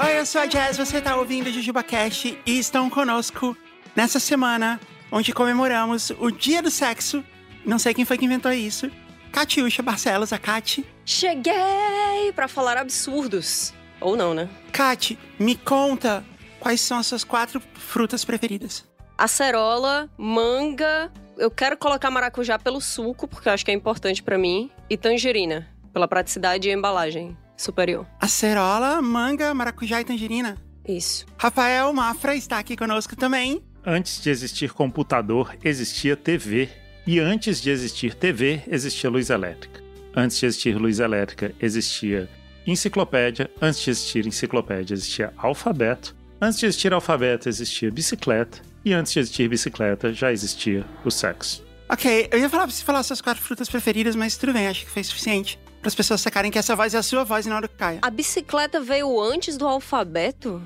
Oi, 0.00 0.18
eu 0.18 0.24
sou 0.26 0.40
a 0.40 0.46
Jazz, 0.46 0.76
você 0.76 1.00
tá 1.00 1.16
ouvindo 1.16 1.48
o 1.48 1.52
JujubaCast 1.52 2.38
e 2.46 2.58
estão 2.58 2.88
conosco 2.88 3.56
nessa 3.96 4.20
semana 4.20 4.78
onde 5.10 5.32
comemoramos 5.32 6.10
o 6.20 6.30
Dia 6.30 6.62
do 6.62 6.70
Sexo. 6.70 7.24
Não 7.66 7.78
sei 7.78 7.92
quem 7.92 8.04
foi 8.04 8.16
que 8.16 8.24
inventou 8.24 8.52
isso. 8.52 8.88
Catiúcha 9.32 9.82
Barcelos, 9.82 10.32
a 10.32 10.38
Cati. 10.38 10.84
Cheguei 11.04 12.32
pra 12.34 12.46
falar 12.46 12.76
absurdos. 12.76 13.74
Ou 14.00 14.16
não, 14.16 14.34
né? 14.34 14.48
Cati, 14.70 15.18
me 15.36 15.56
conta 15.56 16.24
quais 16.60 16.80
são 16.80 16.98
as 16.98 17.06
suas 17.06 17.24
quatro 17.24 17.60
frutas 17.74 18.24
preferidas. 18.24 18.89
Acerola, 19.20 20.08
manga. 20.16 21.12
Eu 21.36 21.50
quero 21.50 21.76
colocar 21.76 22.10
maracujá 22.10 22.58
pelo 22.58 22.80
suco, 22.80 23.28
porque 23.28 23.50
eu 23.50 23.52
acho 23.52 23.62
que 23.62 23.70
é 23.70 23.74
importante 23.74 24.22
pra 24.22 24.38
mim. 24.38 24.70
E 24.88 24.96
tangerina, 24.96 25.68
pela 25.92 26.08
praticidade 26.08 26.70
e 26.70 26.72
embalagem 26.72 27.36
superior. 27.54 28.06
Acerola, 28.18 29.02
manga, 29.02 29.52
maracujá 29.52 30.00
e 30.00 30.06
tangerina. 30.06 30.56
Isso. 30.88 31.26
Rafael 31.36 31.92
Mafra 31.92 32.34
está 32.34 32.58
aqui 32.58 32.74
conosco 32.74 33.14
também. 33.14 33.62
Antes 33.84 34.22
de 34.22 34.30
existir 34.30 34.72
computador, 34.72 35.54
existia 35.62 36.16
TV. 36.16 36.70
E 37.06 37.20
antes 37.20 37.60
de 37.60 37.68
existir 37.68 38.14
TV, 38.14 38.62
existia 38.68 39.10
luz 39.10 39.28
elétrica. 39.28 39.82
Antes 40.16 40.38
de 40.38 40.46
existir 40.46 40.78
luz 40.78 40.98
elétrica, 40.98 41.54
existia 41.60 42.26
enciclopédia. 42.66 43.50
Antes 43.60 43.82
de 43.82 43.90
existir 43.90 44.26
enciclopédia, 44.26 44.94
existia 44.94 45.30
alfabeto. 45.36 46.16
Antes 46.40 46.58
de 46.58 46.64
existir 46.64 46.94
alfabeto, 46.94 47.50
existia 47.50 47.90
bicicleta. 47.90 48.69
E 48.84 48.92
antes 48.94 49.12
de 49.12 49.20
existir 49.20 49.48
bicicleta, 49.48 50.12
já 50.12 50.32
existia 50.32 50.84
o 51.04 51.10
sexo. 51.10 51.64
Ok, 51.88 52.28
eu 52.30 52.38
ia 52.38 52.48
falar 52.48 52.64
pra 52.64 52.72
você 52.72 52.84
falar 52.84 53.02
suas 53.02 53.20
quatro 53.20 53.42
frutas 53.42 53.68
preferidas, 53.68 54.14
mas 54.14 54.36
tudo 54.36 54.52
bem, 54.52 54.68
acho 54.68 54.84
que 54.84 54.90
foi 54.90 55.02
suficiente. 55.02 55.58
Para 55.80 55.88
as 55.88 55.94
pessoas 55.94 56.20
sacarem 56.20 56.50
que 56.50 56.58
essa 56.58 56.76
voz 56.76 56.94
é 56.94 56.98
a 56.98 57.02
sua 57.02 57.24
voz 57.24 57.46
e 57.46 57.48
na 57.48 57.56
hora 57.56 57.66
que 57.68 57.74
caia. 57.74 57.98
A 58.02 58.10
bicicleta 58.10 58.80
veio 58.80 59.20
antes 59.20 59.56
do 59.56 59.66
alfabeto? 59.66 60.62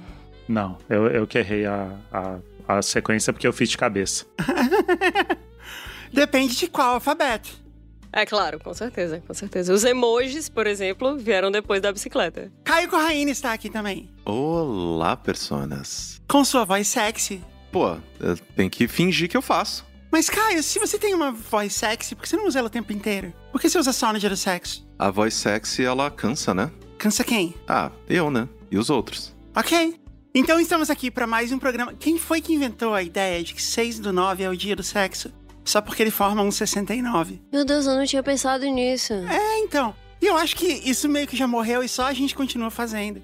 Não, 0.46 0.76
eu, 0.88 1.06
eu 1.06 1.26
que 1.26 1.38
errei 1.38 1.64
a, 1.64 1.96
a, 2.12 2.38
a 2.68 2.82
sequência 2.82 3.32
porque 3.32 3.46
eu 3.46 3.52
fiz 3.52 3.70
de 3.70 3.78
cabeça. 3.78 4.26
Depende 6.12 6.56
de 6.56 6.68
qual 6.68 6.94
alfabeto. 6.94 7.64
É 8.12 8.24
claro, 8.24 8.60
com 8.60 8.72
certeza, 8.74 9.20
com 9.26 9.34
certeza. 9.34 9.72
Os 9.72 9.82
emojis, 9.82 10.48
por 10.48 10.66
exemplo, 10.66 11.16
vieram 11.16 11.50
depois 11.50 11.80
da 11.80 11.90
bicicleta. 11.90 12.52
Caio 12.62 12.88
Corraine 12.88 13.30
está 13.30 13.52
aqui 13.52 13.68
também. 13.68 14.08
Olá, 14.24 15.16
personas. 15.16 16.20
Com 16.28 16.44
sua 16.44 16.64
voz 16.64 16.86
sexy. 16.86 17.42
Pô, 17.74 17.96
eu 18.20 18.36
tenho 18.54 18.70
que 18.70 18.86
fingir 18.86 19.28
que 19.28 19.36
eu 19.36 19.42
faço. 19.42 19.84
Mas, 20.08 20.30
Caio, 20.30 20.62
se 20.62 20.78
você 20.78 20.96
tem 20.96 21.12
uma 21.12 21.32
voz 21.32 21.72
sexy, 21.74 22.14
por 22.14 22.22
que 22.22 22.28
você 22.28 22.36
não 22.36 22.46
usa 22.46 22.60
ela 22.60 22.68
o 22.68 22.70
tempo 22.70 22.92
inteiro? 22.92 23.34
Por 23.50 23.60
que 23.60 23.68
você 23.68 23.76
usa 23.76 23.92
só 23.92 24.12
no 24.12 24.18
dia 24.20 24.30
do 24.30 24.36
sexo? 24.36 24.86
A 24.96 25.10
voz 25.10 25.34
sexy, 25.34 25.84
ela 25.84 26.08
cansa, 26.08 26.54
né? 26.54 26.70
Cansa 26.96 27.24
quem? 27.24 27.52
Ah, 27.66 27.90
eu, 28.08 28.30
né? 28.30 28.48
E 28.70 28.78
os 28.78 28.90
outros? 28.90 29.34
Ok. 29.56 30.00
Então 30.32 30.60
estamos 30.60 30.88
aqui 30.88 31.10
para 31.10 31.26
mais 31.26 31.50
um 31.50 31.58
programa. 31.58 31.92
Quem 31.94 32.16
foi 32.16 32.40
que 32.40 32.54
inventou 32.54 32.94
a 32.94 33.02
ideia 33.02 33.42
de 33.42 33.52
que 33.52 33.60
6 33.60 33.98
do 33.98 34.12
9 34.12 34.44
é 34.44 34.48
o 34.48 34.56
dia 34.56 34.76
do 34.76 34.84
sexo? 34.84 35.32
Só 35.64 35.80
porque 35.80 36.00
ele 36.00 36.12
forma 36.12 36.42
um 36.42 36.52
69. 36.52 37.42
Meu 37.52 37.64
Deus, 37.64 37.86
eu 37.86 37.96
não 37.96 38.06
tinha 38.06 38.22
pensado 38.22 38.64
nisso. 38.66 39.14
É, 39.14 39.58
então. 39.58 39.92
E 40.22 40.26
eu 40.26 40.36
acho 40.36 40.54
que 40.54 40.64
isso 40.88 41.08
meio 41.08 41.26
que 41.26 41.36
já 41.36 41.48
morreu 41.48 41.82
e 41.82 41.88
só 41.88 42.06
a 42.06 42.12
gente 42.12 42.36
continua 42.36 42.70
fazendo. 42.70 43.20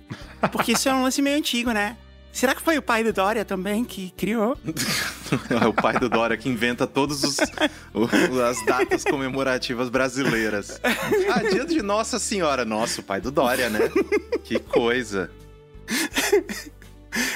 Porque 0.50 0.72
isso 0.72 0.88
é 0.88 0.92
um 0.92 1.04
lance 1.04 1.22
meio 1.22 1.38
antigo, 1.38 1.70
né? 1.70 1.96
Será 2.32 2.54
que 2.54 2.62
foi 2.62 2.78
o 2.78 2.82
pai 2.82 3.02
do 3.02 3.12
Dória 3.12 3.44
também 3.44 3.84
que 3.84 4.10
criou? 4.16 4.56
é 5.50 5.66
o 5.66 5.72
pai 5.72 5.98
do 5.98 6.08
Dória 6.08 6.36
que 6.36 6.48
inventa 6.48 6.86
todas 6.86 7.22
as 7.24 8.64
datas 8.66 9.04
comemorativas 9.04 9.88
brasileiras. 9.88 10.80
Ah, 11.28 11.42
dia 11.42 11.64
de 11.64 11.82
Nossa 11.82 12.18
Senhora. 12.18 12.64
Nossa, 12.64 13.00
o 13.00 13.04
pai 13.04 13.20
do 13.20 13.30
Dória, 13.30 13.68
né? 13.68 13.80
Que 14.44 14.58
coisa. 14.58 15.30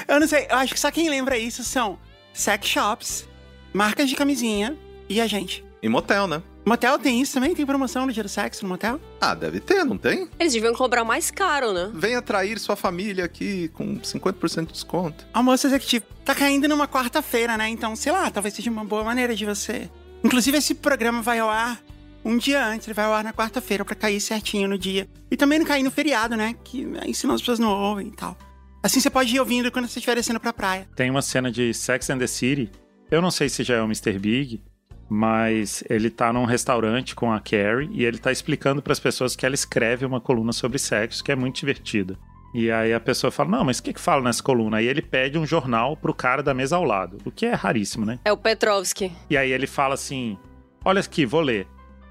Eu 0.07 0.19
não 0.19 0.27
sei, 0.27 0.47
eu 0.49 0.55
acho 0.57 0.73
que 0.73 0.79
só 0.79 0.89
quem 0.89 1.09
lembra 1.09 1.37
isso 1.37 1.63
são 1.63 1.99
sex 2.33 2.67
shops, 2.67 3.27
marcas 3.73 4.09
de 4.09 4.15
camisinha 4.15 4.77
e 5.09 5.19
a 5.19 5.27
gente. 5.27 5.63
E 5.81 5.89
motel, 5.89 6.27
né? 6.27 6.41
Motel 6.65 6.97
tem 6.97 7.21
isso 7.21 7.33
também? 7.33 7.53
Tem 7.53 7.65
promoção 7.65 8.07
no 8.07 8.11
dia 8.11 8.23
do 8.23 8.29
sexo 8.29 8.63
no 8.63 8.69
motel? 8.69 8.99
Ah, 9.21 9.35
deve 9.35 9.59
ter, 9.59 9.83
não 9.83 9.97
tem? 9.97 10.27
Eles 10.39 10.51
deviam 10.51 10.73
cobrar 10.73 11.03
mais 11.03 11.29
caro, 11.29 11.71
né? 11.71 11.91
Venha 11.93 12.21
trair 12.23 12.57
sua 12.57 12.75
família 12.75 13.23
aqui 13.23 13.67
com 13.69 13.99
50% 13.99 14.65
de 14.65 14.73
desconto. 14.73 15.25
Almoço 15.31 15.67
executivo. 15.67 16.05
Tá 16.25 16.33
caindo 16.33 16.67
numa 16.67 16.87
quarta-feira, 16.87 17.55
né? 17.55 17.69
Então, 17.69 17.95
sei 17.95 18.11
lá, 18.11 18.31
talvez 18.31 18.55
seja 18.55 18.71
uma 18.71 18.83
boa 18.83 19.03
maneira 19.03 19.35
de 19.35 19.45
você. 19.45 19.89
Inclusive, 20.23 20.57
esse 20.57 20.73
programa 20.73 21.21
vai 21.21 21.37
ao 21.37 21.49
ar 21.49 21.79
um 22.25 22.35
dia 22.35 22.65
antes, 22.65 22.87
ele 22.87 22.95
vai 22.95 23.05
ao 23.05 23.13
ar 23.13 23.23
na 23.23 23.31
quarta-feira 23.31 23.85
pra 23.85 23.93
cair 23.93 24.19
certinho 24.19 24.67
no 24.67 24.79
dia. 24.79 25.07
E 25.29 25.37
também 25.37 25.59
não 25.59 25.65
cair 25.67 25.83
no 25.83 25.91
feriado, 25.91 26.35
né? 26.35 26.55
Que 26.63 26.87
aí 26.99 27.13
senão 27.13 27.35
as 27.35 27.41
pessoas 27.41 27.59
não 27.59 27.69
ouvem 27.69 28.07
e 28.07 28.11
tal. 28.11 28.35
Assim 28.81 28.99
você 28.99 29.11
pode 29.11 29.35
ir 29.35 29.39
ouvindo 29.39 29.71
quando 29.71 29.87
você 29.87 29.99
estiver 29.99 30.15
descendo 30.15 30.39
pra 30.39 30.51
praia. 30.51 30.89
Tem 30.95 31.11
uma 31.11 31.21
cena 31.21 31.51
de 31.51 31.71
Sex 31.75 32.09
and 32.09 32.17
the 32.17 32.25
City. 32.27 32.71
Eu 33.11 33.21
não 33.21 33.29
sei 33.29 33.49
se 33.49 33.63
já 33.63 33.75
é 33.75 33.81
o 33.81 33.85
Mr. 33.85 34.17
Big, 34.17 34.63
mas 35.09 35.83
ele 35.89 36.09
tá 36.09 36.33
num 36.33 36.45
restaurante 36.45 37.15
com 37.15 37.31
a 37.31 37.39
Carrie 37.39 37.89
e 37.91 38.03
ele 38.03 38.17
tá 38.17 38.31
explicando 38.31 38.81
para 38.81 38.93
as 38.93 38.99
pessoas 38.99 39.35
que 39.35 39.45
ela 39.45 39.55
escreve 39.55 40.05
uma 40.05 40.19
coluna 40.19 40.51
sobre 40.51 40.79
sexo 40.79 41.23
que 41.23 41.31
é 41.31 41.35
muito 41.35 41.57
divertida. 41.57 42.17
E 42.53 42.71
aí 42.71 42.93
a 42.93 42.99
pessoa 42.99 43.31
fala: 43.31 43.49
Não, 43.49 43.65
mas 43.65 43.79
o 43.79 43.83
que 43.83 43.93
que 43.93 43.99
fala 43.99 44.21
nessa 44.21 44.41
coluna? 44.41 44.77
Aí 44.77 44.87
ele 44.87 45.01
pede 45.01 45.37
um 45.37 45.45
jornal 45.45 45.97
pro 45.97 46.13
cara 46.13 46.41
da 46.41 46.53
mesa 46.53 46.77
ao 46.77 46.83
lado, 46.83 47.17
o 47.25 47.31
que 47.31 47.45
é 47.45 47.53
raríssimo, 47.53 48.05
né? 48.05 48.19
É 48.23 48.31
o 48.31 48.37
Petrovski. 48.37 49.11
E 49.29 49.37
aí 49.37 49.51
ele 49.51 49.67
fala 49.67 49.93
assim: 49.93 50.37
Olha 50.83 51.01
aqui, 51.01 51.25
vou 51.25 51.41
ler. 51.41 51.67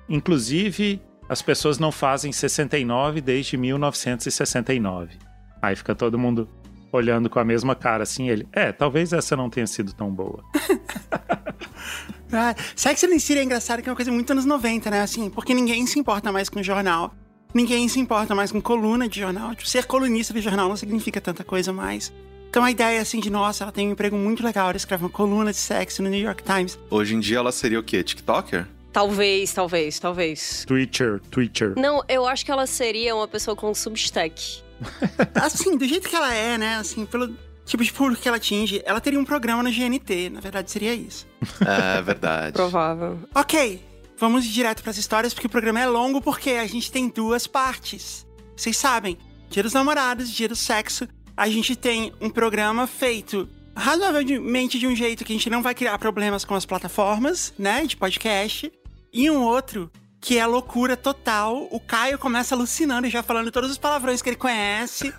Inclusive, 0.07 1.01
as 1.29 1.41
pessoas 1.41 1.79
não 1.79 1.91
fazem 1.91 2.31
69 2.31 3.21
desde 3.23 3.57
1969. 3.57 5.17
Aí 5.63 5.75
fica 5.75 5.95
todo 5.95 6.19
mundo 6.19 6.47
olhando 6.93 7.31
com 7.31 7.39
a 7.39 7.45
mesma 7.45 7.75
cara 7.75 8.03
assim, 8.03 8.29
ele. 8.29 8.47
É, 8.53 8.71
talvez 8.71 9.13
essa 9.13 9.35
não 9.35 9.49
tenha 9.49 9.67
sido 9.67 9.95
tão 9.95 10.11
boa. 10.11 10.45
Ah, 12.35 12.55
Sex 12.75 13.05
and 13.05 13.09
the 13.09 13.19
City 13.19 13.39
é 13.39 13.45
engraçado 13.45 13.83
que 13.83 13.89
é 13.89 13.93
uma 13.93 13.97
coisa 13.97 14.11
muito 14.11 14.31
anos 14.31 14.45
90, 14.45 14.91
né? 14.91 15.01
Assim, 15.03 15.31
porque 15.31 15.55
ninguém 15.55 15.87
se 15.87 15.99
importa 15.99 16.33
mais 16.33 16.49
com 16.49 16.63
jornal. 16.63 17.15
Ninguém 17.55 17.89
se 17.89 18.01
importa 18.01 18.35
mais 18.35 18.51
com 18.51 18.61
coluna 18.61 19.09
de 19.09 19.21
jornal. 19.21 19.55
Tipo, 19.55 19.69
ser 19.69 19.85
colunista 19.87 20.35
de 20.35 20.41
jornal 20.41 20.69
não 20.69 20.77
significa 20.77 21.21
tanta 21.21 21.45
coisa 21.45 21.73
mais. 21.73 22.13
Então 22.51 22.65
a 22.65 22.71
ideia, 22.71 23.01
assim, 23.01 23.21
de 23.21 23.31
nossa, 23.31 23.65
ela 23.65 23.73
tem 23.73 23.89
um 23.89 23.93
emprego 23.93 24.17
muito 24.17 24.45
legal. 24.45 24.69
Ela 24.69 24.77
escreve 24.77 25.05
uma 25.05 25.11
coluna 25.11 25.53
de 25.53 25.59
sexo 25.59 26.03
no 26.03 26.09
New 26.09 26.21
York 26.21 26.43
Times. 26.43 26.79
Hoje 26.91 27.15
em 27.15 27.21
dia 27.21 27.39
ela 27.39 27.53
seria 27.53 27.79
o 27.79 27.83
quê? 27.83 28.03
TikToker? 28.03 28.67
Talvez, 28.93 29.53
talvez, 29.53 29.99
talvez. 29.99 30.65
Twitcher, 30.67 31.21
Twitcher. 31.31 31.75
Não, 31.77 32.03
eu 32.09 32.27
acho 32.27 32.45
que 32.45 32.51
ela 32.51 32.67
seria 32.67 33.15
uma 33.15 33.27
pessoa 33.27 33.57
com 33.57 33.75
substack. 33.75 34.63
Assim, 35.35 35.77
do 35.77 35.85
jeito 35.85 36.09
que 36.09 36.15
ela 36.15 36.33
é, 36.33 36.57
né? 36.57 36.77
Assim, 36.77 37.05
pelo 37.05 37.37
tipo 37.65 37.83
de 37.83 37.93
público 37.93 38.23
que 38.23 38.29
ela 38.29 38.37
atinge, 38.37 38.83
ela 38.85 39.01
teria 39.01 39.19
um 39.19 39.25
programa 39.25 39.63
no 39.63 39.71
GNT. 39.71 40.31
Na 40.31 40.41
verdade, 40.41 40.71
seria 40.71 40.95
isso. 40.95 41.27
É 41.67 42.03
verdade. 42.03 42.53
Provável. 42.53 43.19
Ok, 43.35 43.83
vamos 44.19 44.45
direto 44.45 44.83
pras 44.83 44.97
histórias, 44.97 45.35
porque 45.35 45.47
o 45.47 45.51
programa 45.51 45.81
é 45.81 45.87
longo, 45.87 46.21
porque 46.21 46.51
a 46.51 46.67
gente 46.67 46.91
tem 46.91 47.09
duas 47.09 47.47
partes. 47.47 48.27
Vocês 48.57 48.77
sabem, 48.77 49.19
Dia 49.51 49.63
dos 49.63 49.73
Namorados, 49.73 50.31
Dia 50.31 50.49
do 50.49 50.57
Sexo, 50.57 51.09
a 51.37 51.49
gente 51.49 51.75
tem 51.75 52.13
um 52.21 52.31
programa 52.31 52.87
feito 52.87 53.49
razoavelmente 53.77 54.79
de 54.79 54.87
um 54.87 54.95
jeito 54.95 55.25
que 55.25 55.33
a 55.33 55.37
gente 55.37 55.51
não 55.51 55.63
vai 55.63 55.75
criar 55.75 55.99
problemas 55.99 56.45
com 56.45 56.55
as 56.55 56.65
plataformas, 56.65 57.53
né, 57.59 57.85
de 57.85 57.97
podcast, 57.97 58.73
e 59.13 59.31
um 59.31 59.43
outro 59.43 59.91
que 60.25 60.39
é 60.39 60.47
loucura 60.47 60.97
total. 60.97 61.69
O 61.71 61.79
Caio 61.79 62.19
começa 62.19 62.55
alucinando 62.55 63.07
e 63.07 63.11
já 63.11 63.23
falando 63.23 63.53
todos 63.53 63.71
os 63.71 63.77
palavrões 63.77 64.23
que 64.23 64.31
ele 64.31 64.37
conhece. 64.37 65.13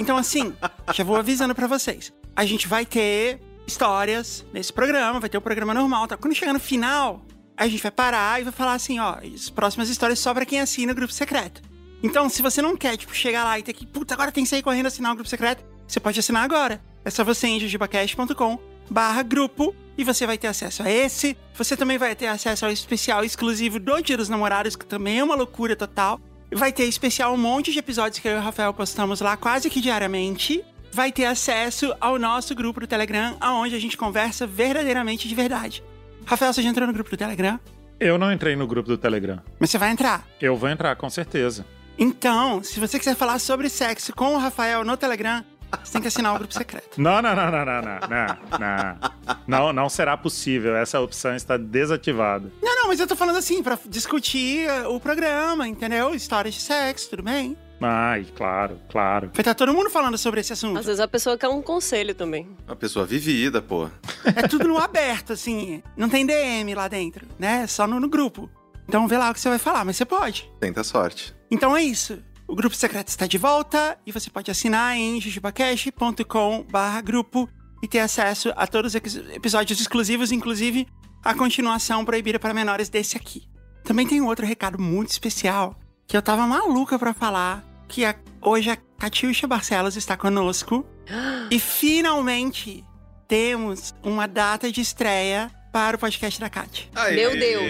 Então, 0.00 0.16
assim, 0.16 0.52
já 0.92 1.04
vou 1.04 1.14
avisando 1.14 1.54
pra 1.54 1.68
vocês. 1.68 2.12
A 2.34 2.44
gente 2.44 2.66
vai 2.66 2.84
ter 2.84 3.40
histórias 3.68 4.44
nesse 4.52 4.72
programa, 4.72 5.20
vai 5.20 5.30
ter 5.30 5.38
o 5.38 5.40
programa 5.40 5.72
normal. 5.72 6.08
Tá? 6.08 6.16
Quando 6.16 6.34
chegar 6.34 6.52
no 6.52 6.58
final, 6.58 7.24
a 7.56 7.68
gente 7.68 7.80
vai 7.80 7.92
parar 7.92 8.40
e 8.40 8.44
vai 8.44 8.52
falar 8.52 8.72
assim, 8.72 8.98
ó, 8.98 9.18
as 9.32 9.48
próximas 9.48 9.88
histórias 9.88 10.18
só 10.18 10.34
pra 10.34 10.44
quem 10.44 10.60
assina 10.60 10.90
o 10.90 10.94
grupo 10.94 11.12
secreto. 11.12 11.62
Então, 12.02 12.28
se 12.28 12.42
você 12.42 12.60
não 12.60 12.76
quer, 12.76 12.96
tipo, 12.96 13.14
chegar 13.14 13.44
lá 13.44 13.60
e 13.60 13.62
ter 13.62 13.72
que, 13.72 13.86
puta, 13.86 14.14
agora 14.14 14.32
tem 14.32 14.42
que 14.42 14.50
sair 14.50 14.62
correndo 14.62 14.86
assinar 14.86 15.12
o 15.12 15.14
grupo 15.14 15.30
secreto, 15.30 15.64
você 15.86 16.00
pode 16.00 16.18
assinar 16.18 16.42
agora. 16.42 16.82
É 17.04 17.10
só 17.10 17.22
você 17.22 17.46
em 17.46 17.60
jujubacast.com 17.60 18.58
barra 18.90 19.22
grupo 19.22 19.74
e 19.96 20.04
você 20.04 20.26
vai 20.26 20.38
ter 20.38 20.46
acesso 20.46 20.82
a 20.82 20.90
esse. 20.90 21.36
Você 21.54 21.76
também 21.76 21.98
vai 21.98 22.14
ter 22.14 22.28
acesso 22.28 22.64
ao 22.64 22.72
especial 22.72 23.24
exclusivo 23.24 23.80
do 23.80 24.00
Dia 24.00 24.16
dos 24.16 24.28
Namorados, 24.28 24.76
que 24.76 24.86
também 24.86 25.18
é 25.18 25.24
uma 25.24 25.34
loucura 25.34 25.74
total. 25.74 26.20
Vai 26.52 26.72
ter 26.72 26.84
especial 26.84 27.34
um 27.34 27.36
monte 27.36 27.72
de 27.72 27.78
episódios 27.78 28.20
que 28.20 28.28
eu 28.28 28.32
e 28.32 28.38
o 28.38 28.40
Rafael 28.42 28.72
postamos 28.72 29.20
lá 29.20 29.36
quase 29.36 29.68
que 29.68 29.80
diariamente. 29.80 30.64
Vai 30.92 31.12
ter 31.12 31.26
acesso 31.26 31.94
ao 32.00 32.18
nosso 32.18 32.54
grupo 32.54 32.80
do 32.80 32.86
Telegram, 32.86 33.36
aonde 33.40 33.74
a 33.74 33.78
gente 33.78 33.96
conversa 33.96 34.46
verdadeiramente 34.46 35.28
de 35.28 35.34
verdade. 35.34 35.84
Rafael, 36.24 36.52
você 36.52 36.62
já 36.62 36.70
entrou 36.70 36.86
no 36.86 36.92
grupo 36.92 37.10
do 37.10 37.16
Telegram? 37.16 37.60
Eu 38.00 38.16
não 38.16 38.32
entrei 38.32 38.54
no 38.54 38.66
grupo 38.66 38.88
do 38.88 38.96
Telegram. 38.96 39.40
Mas 39.58 39.70
você 39.70 39.78
vai 39.78 39.90
entrar. 39.90 40.26
Eu 40.40 40.56
vou 40.56 40.68
entrar, 40.68 40.94
com 40.96 41.10
certeza. 41.10 41.66
Então, 41.98 42.62
se 42.62 42.78
você 42.78 42.98
quiser 42.98 43.16
falar 43.16 43.40
sobre 43.40 43.68
sexo 43.68 44.14
com 44.14 44.34
o 44.34 44.38
Rafael 44.38 44.84
no 44.84 44.96
Telegram, 44.96 45.44
Você 45.82 45.92
tem 45.92 46.02
que 46.02 46.08
assinar 46.08 46.34
o 46.34 46.38
grupo 46.38 46.52
secreto. 46.54 47.00
Não, 47.00 47.20
não, 47.22 47.34
não, 47.34 47.50
não, 47.50 47.64
não, 47.64 47.82
não, 47.82 47.98
não, 48.08 48.58
não. 48.58 49.38
Não, 49.46 49.72
não 49.72 49.88
será 49.88 50.16
possível. 50.16 50.76
Essa 50.76 51.00
opção 51.00 51.34
está 51.34 51.56
desativada. 51.56 52.50
Não, 52.62 52.76
não, 52.76 52.88
mas 52.88 53.00
eu 53.00 53.06
tô 53.06 53.16
falando 53.16 53.36
assim, 53.36 53.62
pra 53.62 53.78
discutir 53.86 54.68
o 54.86 54.98
programa, 55.00 55.66
entendeu? 55.66 56.14
Histórias 56.14 56.54
de 56.54 56.60
sexo, 56.60 57.10
tudo 57.10 57.22
bem? 57.22 57.56
Ai, 57.80 58.26
claro, 58.36 58.80
claro. 58.90 59.30
Vai 59.32 59.40
estar 59.40 59.54
todo 59.54 59.72
mundo 59.72 59.88
falando 59.88 60.18
sobre 60.18 60.40
esse 60.40 60.52
assunto. 60.52 60.78
Às 60.78 60.86
vezes 60.86 61.00
a 61.00 61.06
pessoa 61.06 61.38
quer 61.38 61.48
um 61.48 61.62
conselho 61.62 62.14
também. 62.14 62.48
Uma 62.66 62.74
pessoa 62.76 63.06
vivida, 63.06 63.62
pô. 63.62 63.88
É 64.24 64.48
tudo 64.48 64.66
no 64.66 64.78
aberto, 64.78 65.32
assim. 65.32 65.82
Não 65.96 66.08
tem 66.08 66.26
DM 66.26 66.74
lá 66.74 66.88
dentro, 66.88 67.26
né? 67.38 67.66
Só 67.66 67.86
no, 67.86 68.00
no 68.00 68.08
grupo. 68.08 68.50
Então 68.88 69.06
vê 69.06 69.18
lá 69.18 69.30
o 69.30 69.34
que 69.34 69.40
você 69.40 69.50
vai 69.50 69.58
falar, 69.58 69.84
mas 69.84 69.96
você 69.96 70.04
pode. 70.04 70.50
Tenta 70.58 70.80
a 70.80 70.84
sorte. 70.84 71.34
Então 71.50 71.76
é 71.76 71.82
isso. 71.82 72.18
O 72.48 72.56
grupo 72.56 72.74
secreto 72.74 73.08
está 73.08 73.26
de 73.26 73.36
volta 73.36 73.98
e 74.06 74.10
você 74.12 74.30
pode 74.30 74.50
assinar 74.50 74.96
em 74.96 75.20
jujubacash.com 75.20 76.64
grupo 77.04 77.48
e 77.82 77.86
ter 77.86 77.98
acesso 78.00 78.52
a 78.56 78.66
todos 78.66 78.94
os 78.94 79.16
episódios 79.34 79.78
exclusivos, 79.80 80.32
inclusive 80.32 80.88
a 81.22 81.34
continuação 81.34 82.04
proibida 82.04 82.38
para 82.38 82.54
menores 82.54 82.88
desse 82.88 83.16
aqui. 83.16 83.42
Também 83.84 84.06
tem 84.06 84.20
um 84.20 84.26
outro 84.26 84.46
recado 84.46 84.80
muito 84.80 85.10
especial 85.10 85.78
que 86.06 86.16
eu 86.16 86.22
tava 86.22 86.46
maluca 86.46 86.98
pra 86.98 87.12
falar, 87.12 87.62
que 87.86 88.04
a- 88.04 88.16
hoje 88.40 88.70
a 88.70 88.76
Catiuxa 88.98 89.46
Barcelos 89.46 89.94
está 89.96 90.16
conosco 90.16 90.86
e 91.50 91.58
finalmente 91.60 92.82
temos 93.28 93.94
uma 94.02 94.26
data 94.26 94.72
de 94.72 94.80
estreia 94.80 95.50
para 95.70 95.96
o 95.96 96.00
podcast 96.00 96.40
da 96.40 96.48
Kat. 96.48 96.90
Meu 97.14 97.38
Deus. 97.38 97.68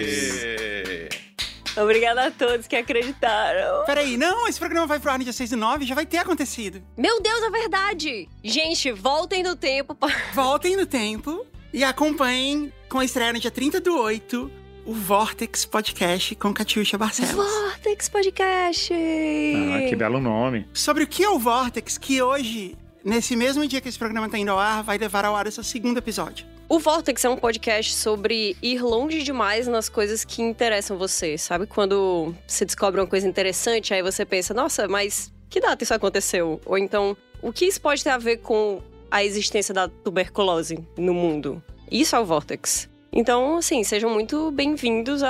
Obrigada 1.81 2.27
a 2.27 2.31
todos 2.31 2.67
que 2.67 2.75
acreditaram. 2.75 3.85
Peraí, 3.85 4.17
não, 4.17 4.47
esse 4.47 4.59
programa 4.59 4.85
vai 4.85 4.99
pro 4.99 5.11
ar 5.11 5.17
no 5.17 5.23
dia 5.23 5.33
6 5.33 5.51
do 5.51 5.57
9, 5.57 5.85
já 5.85 5.95
vai 5.95 6.05
ter 6.05 6.17
acontecido. 6.17 6.81
Meu 6.97 7.21
Deus, 7.21 7.41
é 7.43 7.49
verdade! 7.49 8.29
Gente, 8.43 8.91
voltem 8.91 9.43
no 9.43 9.55
tempo. 9.55 9.97
Voltem 10.33 10.75
no 10.75 10.85
tempo 10.85 11.45
e 11.73 11.83
acompanhem 11.83 12.73
com 12.89 12.99
a 12.99 13.05
estreia 13.05 13.33
no 13.33 13.39
dia 13.39 13.51
30 13.51 13.79
do 13.79 13.97
8 13.97 14.51
o 14.85 14.93
Vortex 14.93 15.65
Podcast 15.65 16.33
com 16.35 16.51
Catiuxa 16.51 16.97
Barcelos. 16.97 17.35
Vortex 17.35 18.09
Podcast! 18.09 18.91
Ah, 18.93 19.87
que 19.87 19.95
belo 19.95 20.19
nome. 20.19 20.67
Sobre 20.73 21.03
o 21.03 21.07
que 21.07 21.23
é 21.23 21.29
o 21.29 21.37
Vortex, 21.37 21.97
que 21.97 22.21
hoje, 22.21 22.75
nesse 23.05 23.35
mesmo 23.35 23.67
dia 23.67 23.79
que 23.81 23.87
esse 23.87 23.99
programa 23.99 24.27
tá 24.27 24.37
indo 24.37 24.49
ao 24.49 24.57
ar, 24.57 24.81
vai 24.81 24.97
levar 24.97 25.25
ao 25.25 25.35
ar 25.35 25.47
o 25.47 25.51
seu 25.51 25.63
segundo 25.63 25.97
episódio. 25.97 26.45
O 26.71 26.77
Vortex 26.77 27.25
é 27.25 27.29
um 27.29 27.35
podcast 27.35 27.95
sobre 27.95 28.55
ir 28.61 28.79
longe 28.83 29.23
demais 29.23 29.67
nas 29.67 29.89
coisas 29.89 30.23
que 30.23 30.43
interessam 30.43 30.99
você. 30.99 31.35
Sabe 31.35 31.65
quando 31.65 32.35
você 32.45 32.63
descobre 32.63 33.01
uma 33.01 33.07
coisa 33.07 33.27
interessante, 33.27 33.91
aí 33.91 34.03
você 34.03 34.23
pensa, 34.23 34.53
nossa, 34.53 34.87
mas 34.87 35.33
que 35.49 35.59
data 35.59 35.83
isso 35.83 35.95
aconteceu? 35.95 36.61
Ou 36.67 36.77
então, 36.77 37.17
o 37.41 37.51
que 37.51 37.65
isso 37.65 37.81
pode 37.81 38.03
ter 38.03 38.11
a 38.11 38.19
ver 38.19 38.37
com 38.37 38.83
a 39.09 39.23
existência 39.23 39.73
da 39.73 39.87
tuberculose 39.87 40.77
no 40.95 41.11
mundo? 41.11 41.61
Isso 41.91 42.15
é 42.15 42.19
o 42.19 42.25
Vortex. 42.25 42.87
Então, 43.11 43.57
assim, 43.57 43.83
sejam 43.83 44.11
muito 44.11 44.51
bem-vindos 44.51 45.23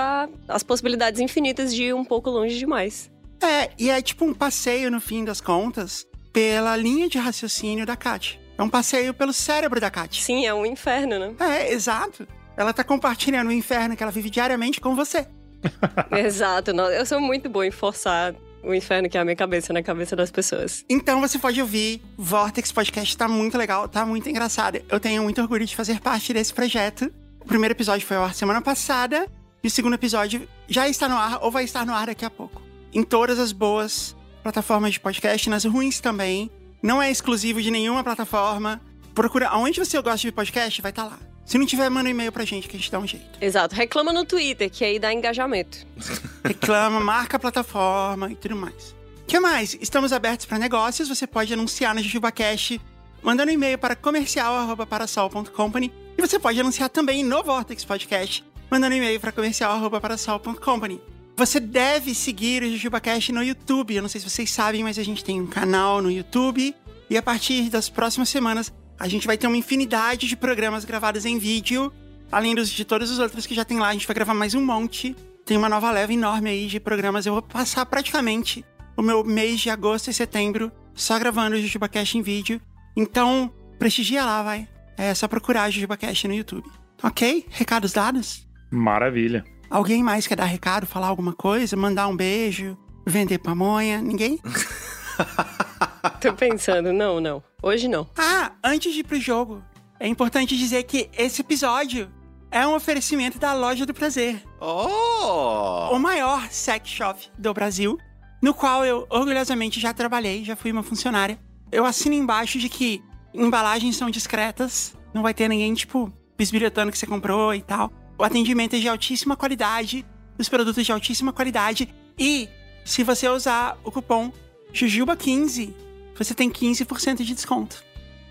às 0.46 0.62
possibilidades 0.62 1.22
infinitas 1.22 1.74
de 1.74 1.84
ir 1.86 1.96
um 1.96 2.04
pouco 2.04 2.30
longe 2.30 2.58
demais. 2.58 3.10
É, 3.42 3.72
e 3.80 3.90
é 3.90 4.02
tipo 4.02 4.26
um 4.26 4.34
passeio, 4.34 4.92
no 4.92 5.00
fim 5.00 5.24
das 5.24 5.40
contas, 5.40 6.06
pela 6.34 6.76
linha 6.76 7.08
de 7.08 7.18
raciocínio 7.18 7.86
da 7.86 7.96
Kat. 7.96 8.39
É 8.60 8.64
um 8.64 8.70
passeio 8.70 9.14
pelo 9.14 9.32
cérebro 9.32 9.80
da 9.80 9.90
Kat. 9.90 10.22
Sim, 10.22 10.46
é 10.46 10.54
um 10.54 10.66
inferno, 10.66 11.18
né? 11.18 11.34
É, 11.40 11.72
exato. 11.72 12.28
Ela 12.58 12.74
tá 12.74 12.84
compartilhando 12.84 13.48
o 13.48 13.54
inferno 13.54 13.96
que 13.96 14.04
ela 14.04 14.12
vive 14.12 14.30
diariamente 14.30 14.82
com 14.82 14.98
você. 14.98 15.26
Exato. 16.12 16.72
Eu 16.72 17.06
sou 17.06 17.22
muito 17.22 17.50
boa 17.50 17.66
em 17.66 17.72
forçar 17.72 18.36
o 18.62 18.74
inferno 18.74 19.10
que 19.10 19.18
é 19.18 19.22
a 19.22 19.24
minha 19.24 19.36
cabeça 19.36 19.72
na 19.72 19.82
cabeça 19.82 20.14
das 20.14 20.30
pessoas. 20.30 20.84
Então 20.90 21.22
você 21.22 21.40
pode 21.40 21.62
ouvir. 21.62 22.02
Vortex 22.18 22.70
Podcast 22.70 23.16
tá 23.16 23.30
muito 23.30 23.58
legal, 23.58 23.88
tá 23.88 24.06
muito 24.06 24.30
engraçado. 24.30 24.82
Eu 24.90 25.00
tenho 25.00 25.24
muito 25.24 25.40
orgulho 25.40 25.66
de 25.66 25.74
fazer 25.74 26.02
parte 26.02 26.34
desse 26.34 26.54
projeto. 26.54 27.10
O 27.40 27.46
primeiro 27.46 27.74
episódio 27.74 28.06
foi 28.06 28.18
ao 28.18 28.26
ar 28.26 28.34
semana 28.34 28.62
passada. 28.62 29.26
E 29.64 29.68
o 29.68 29.72
segundo 29.72 29.94
episódio 29.94 30.46
já 30.68 30.88
está 30.90 31.08
no 31.08 31.16
ar 31.16 31.40
ou 31.42 31.50
vai 31.50 31.64
estar 31.64 31.86
no 31.86 31.94
ar 31.94 32.08
daqui 32.08 32.26
a 32.26 32.30
pouco. 32.30 32.62
Em 32.94 33.04
todas 33.04 33.40
as 33.40 33.54
boas 33.54 34.18
plataformas 34.44 34.92
de 34.92 35.00
podcast, 35.00 35.50
nas 35.50 35.64
ruins 35.64 36.02
também. 36.02 36.52
Não 36.82 37.02
é 37.02 37.12
exclusivo 37.12 37.62
de 37.62 37.72
nenhuma 37.72 38.04
plataforma. 38.04 38.82
Procura 39.14 39.50
aonde 39.50 39.80
você 39.80 40.02
gosta 40.02 40.20
de 40.20 40.32
podcast, 40.32 40.82
vai 40.82 40.92
estar 40.92 41.04
lá. 41.04 41.20
Se 41.46 41.58
não 41.58 41.66
tiver, 41.66 41.90
manda 41.90 42.08
um 42.08 42.12
e-mail 42.12 42.32
pra 42.32 42.46
gente 42.46 42.68
que 42.68 42.76
a 42.76 42.80
gente 42.80 42.92
dá 42.92 43.00
um 43.00 43.08
jeito. 43.08 43.40
Exato. 43.42 43.76
Reclama 43.76 44.14
no 44.14 44.24
Twitter, 44.24 44.70
que 44.70 44.86
aí 44.86 45.00
dá 45.00 45.12
engajamento. 45.12 45.86
reclama, 46.46 47.00
marca 47.00 47.38
a 47.38 47.40
plataforma 47.40 48.32
e 48.32 48.36
tudo 48.36 48.56
mais. 48.56 48.96
O 49.24 49.26
que 49.28 49.40
mais? 49.40 49.78
Estamos 49.82 50.14
abertos 50.14 50.46
para 50.46 50.58
negócios, 50.60 51.10
você 51.10 51.26
pode 51.28 51.54
anunciar 51.54 51.94
na 51.94 52.02
JujubaCast 52.02 52.80
mandando 53.22 53.52
um 53.52 53.54
e-mail 53.54 53.78
para 53.78 53.96
comercial@parasol.company 53.96 55.92
e 56.18 56.22
você 56.22 56.40
pode 56.40 56.60
anunciar 56.60 56.90
também 56.90 57.24
no 57.24 57.44
Vortex 57.44 57.86
Podcast, 57.86 58.44
mandando 58.70 58.96
um 58.96 58.98
e-mail 58.98 59.20
para 59.20 59.32
comercial@parasol.company. 59.32 61.02
Você 61.40 61.58
deve 61.58 62.14
seguir 62.14 62.64
o 62.64 62.70
JujubaCast 62.70 63.32
no 63.32 63.42
YouTube. 63.42 63.96
Eu 63.96 64.02
não 64.02 64.10
sei 64.10 64.20
se 64.20 64.30
vocês 64.30 64.52
sabem, 64.52 64.84
mas 64.84 65.00
a 65.00 65.04
gente 65.04 65.24
tem 65.24 65.40
um 65.40 65.48
canal 65.48 66.02
no 66.02 66.12
YouTube 66.12 66.76
e 67.10 67.18
a 67.18 67.24
partir 67.24 67.70
das 67.70 67.88
próximas 67.88 68.28
semanas 68.28 68.74
a 69.00 69.08
gente 69.08 69.26
vai 69.26 69.38
ter 69.38 69.48
uma 69.48 69.56
infinidade 69.56 70.28
de 70.28 70.36
programas 70.36 70.84
gravados 70.84 71.26
em 71.26 71.40
vídeo, 71.40 71.94
além 72.30 72.54
dos 72.54 72.70
de 72.70 72.84
todos 72.84 73.10
os 73.10 73.20
outros 73.20 73.48
que 73.48 73.56
já 73.56 73.64
tem 73.64 73.80
lá. 73.80 73.88
A 73.88 73.94
gente 73.94 74.06
vai 74.06 74.14
gravar 74.14 74.34
mais 74.34 74.54
um 74.54 74.66
monte. 74.66 75.16
Tem 75.46 75.56
uma 75.56 75.70
nova 75.70 75.90
leva 75.92 76.12
enorme 76.12 76.50
aí 76.50 76.68
de 76.68 76.78
programas. 76.78 77.26
Eu 77.26 77.32
vou 77.32 77.42
passar 77.42 77.86
praticamente 77.86 78.66
o 78.98 79.02
meu 79.02 79.24
mês 79.24 79.62
de 79.62 79.70
agosto 79.70 80.10
e 80.10 80.14
setembro 80.14 80.70
só 80.94 81.18
gravando 81.18 81.56
o 81.56 81.62
JujubaCast 81.62 82.18
em 82.18 82.22
vídeo. 82.22 82.60
Então, 82.98 83.50
prestigia 83.80 84.26
lá, 84.26 84.44
vai. 84.44 84.68
É 84.98 85.14
só 85.14 85.26
procurar 85.26 85.70
JujubaCast 85.70 86.28
no 86.28 86.34
YouTube. 86.34 86.70
Ok? 87.02 87.46
Recados 87.50 87.94
dados? 87.94 88.46
Maravilha. 88.70 89.46
Alguém 89.70 90.04
mais 90.04 90.26
quer 90.26 90.36
dar 90.36 90.46
recado, 90.46 90.86
falar 90.88 91.08
alguma 91.08 91.34
coisa, 91.34 91.76
mandar 91.78 92.08
um 92.08 92.16
beijo, 92.16 92.78
vender 93.06 93.38
pamonha? 93.38 94.02
Ninguém? 94.02 94.40
Tô 96.20 96.34
pensando, 96.34 96.92
não, 96.92 97.20
não. 97.20 97.44
Hoje 97.62 97.88
não. 97.88 98.08
Ah, 98.18 98.52
antes 98.64 98.94
de 98.94 99.02
ir 99.02 99.04
pro 99.04 99.20
jogo, 99.20 99.62
é 100.00 100.08
importante 100.08 100.58
dizer 100.58 100.84
que 100.84 101.10
esse 101.18 101.42
episódio 101.42 102.10
é 102.52 102.66
um 102.66 102.74
oferecimento 102.74 103.38
da 103.38 103.54
Loja 103.54 103.86
do 103.86 103.94
Prazer, 103.94 104.42
Oh! 104.60 105.96
o 105.96 106.00
maior 106.00 106.48
sex 106.50 106.90
shop 106.90 107.30
do 107.38 107.54
Brasil, 107.54 107.98
no 108.42 108.54
qual 108.54 108.84
eu 108.86 109.06
orgulhosamente 109.10 109.80
já 109.80 109.94
trabalhei, 109.94 110.44
já 110.44 110.56
fui 110.56 110.72
uma 110.72 110.82
funcionária. 110.82 111.38
Eu 111.72 111.86
assino 111.86 112.16
embaixo 112.16 112.58
de 112.58 112.68
que 112.70 113.04
embalagens 113.34 113.96
são 113.96 114.10
discretas, 114.10 114.96
não 115.14 115.22
vai 115.22 115.34
ter 115.34 115.48
ninguém, 115.48 115.74
tipo, 115.76 116.12
bisbilhotando 116.38 116.92
que 116.92 116.98
você 116.98 117.06
comprou 117.06 117.54
e 117.54 117.62
tal. 117.62 117.92
O 118.20 118.24
atendimento 118.26 118.76
é 118.76 118.80
de 118.80 118.88
altíssima 118.90 119.38
qualidade, 119.38 120.06
os 120.38 120.50
produtos 120.50 120.86
de 120.86 120.92
altíssima 120.92 121.32
qualidade 121.32 121.88
e 122.20 122.50
se 122.84 123.02
você 123.02 123.30
usar 123.30 123.80
o 123.82 123.90
cupom 123.90 124.34
JUJUBA15, 124.74 125.74
você 126.18 126.34
tem 126.34 126.52
15% 126.52 127.24
de 127.24 127.34
desconto. 127.34 127.82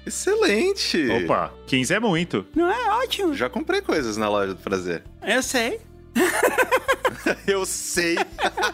Excelente! 0.05 1.09
Opa, 1.25 1.55
15 1.67 1.95
é 1.95 2.01
muito. 2.01 2.45
Não 2.55 2.71
é 2.71 3.03
ótimo? 3.03 3.33
Já 3.33 3.49
comprei 3.49 3.81
coisas 3.81 4.19
na 4.19 4.29
loja 4.29 4.53
do 4.53 4.61
prazer. 4.61 5.05
Eu 5.23 5.43
sei. 5.43 5.81
Eu 7.47 7.65
sei. 7.65 8.17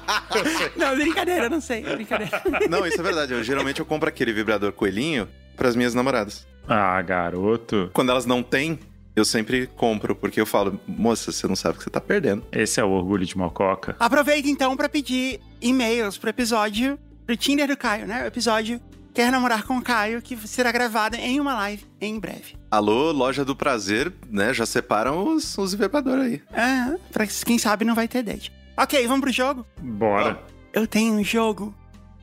Não, 0.76 0.96
brincadeira, 0.96 1.44
eu 1.44 1.50
não 1.50 1.60
sei. 1.60 1.82
Brincadeira. 1.82 2.42
Não, 2.68 2.86
isso 2.86 3.00
é 3.00 3.02
verdade. 3.02 3.32
Eu, 3.32 3.42
geralmente 3.42 3.80
eu 3.80 3.86
compro 3.86 4.08
aquele 4.08 4.32
vibrador 4.32 4.72
coelhinho 4.72 5.28
pras 5.56 5.74
minhas 5.74 5.94
namoradas. 5.94 6.46
Ah, 6.68 7.00
garoto. 7.02 7.90
Quando 7.92 8.10
elas 8.10 8.26
não 8.26 8.42
têm, 8.42 8.78
eu 9.16 9.24
sempre 9.24 9.66
compro, 9.66 10.14
porque 10.14 10.40
eu 10.40 10.46
falo, 10.46 10.80
moça, 10.86 11.30
você 11.30 11.46
não 11.46 11.56
sabe 11.56 11.74
o 11.74 11.78
que 11.78 11.84
você 11.84 11.90
tá 11.90 12.00
perdendo. 12.00 12.44
Esse 12.50 12.80
é 12.80 12.84
o 12.84 12.90
orgulho 12.90 13.24
de 13.24 13.36
Mococa. 13.36 13.94
Aproveita 13.98 14.48
então 14.48 14.76
pra 14.76 14.88
pedir 14.88 15.40
e-mails 15.60 16.18
pro 16.18 16.30
episódio 16.30 16.98
pro 17.24 17.36
Tinder 17.36 17.68
do 17.68 17.76
Caio, 17.76 18.06
né? 18.06 18.24
O 18.24 18.26
episódio 18.26 18.80
Quer 19.14 19.30
Namorar 19.30 19.64
com 19.64 19.78
o 19.78 19.82
Caio, 19.82 20.20
que 20.20 20.36
será 20.48 20.72
gravado 20.72 21.16
em 21.16 21.38
uma 21.38 21.54
live 21.54 21.84
em 22.00 22.18
breve. 22.18 22.56
Alô, 22.70 23.12
loja 23.12 23.44
do 23.44 23.54
prazer, 23.54 24.12
né? 24.28 24.52
Já 24.52 24.66
separam 24.66 25.34
os, 25.34 25.56
os 25.56 25.72
vibradores 25.72 26.24
aí. 26.24 26.42
É, 26.52 26.98
pra 27.12 27.24
quem 27.26 27.56
sabe 27.56 27.84
não 27.84 27.94
vai 27.94 28.08
ter 28.08 28.24
date. 28.24 28.52
Ok, 28.76 29.06
vamos 29.06 29.20
pro 29.20 29.32
jogo? 29.32 29.64
Bora. 29.80 30.42
Eu 30.72 30.86
tenho 30.88 31.14
um 31.14 31.22
jogo 31.22 31.72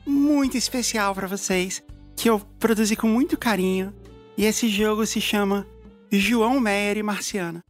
muito 0.06 0.58
especial 0.58 1.14
pra 1.14 1.26
vocês 1.26 1.82
que 2.14 2.28
eu 2.28 2.38
produzi 2.60 2.94
com 2.94 3.06
muito 3.06 3.38
carinho. 3.38 3.94
E 4.36 4.44
esse 4.44 4.68
jogo 4.68 5.06
se 5.06 5.20
chama 5.20 5.66
João 6.18 6.60
Meyer 6.60 6.98
e 6.98 7.02
Marciana. 7.02 7.64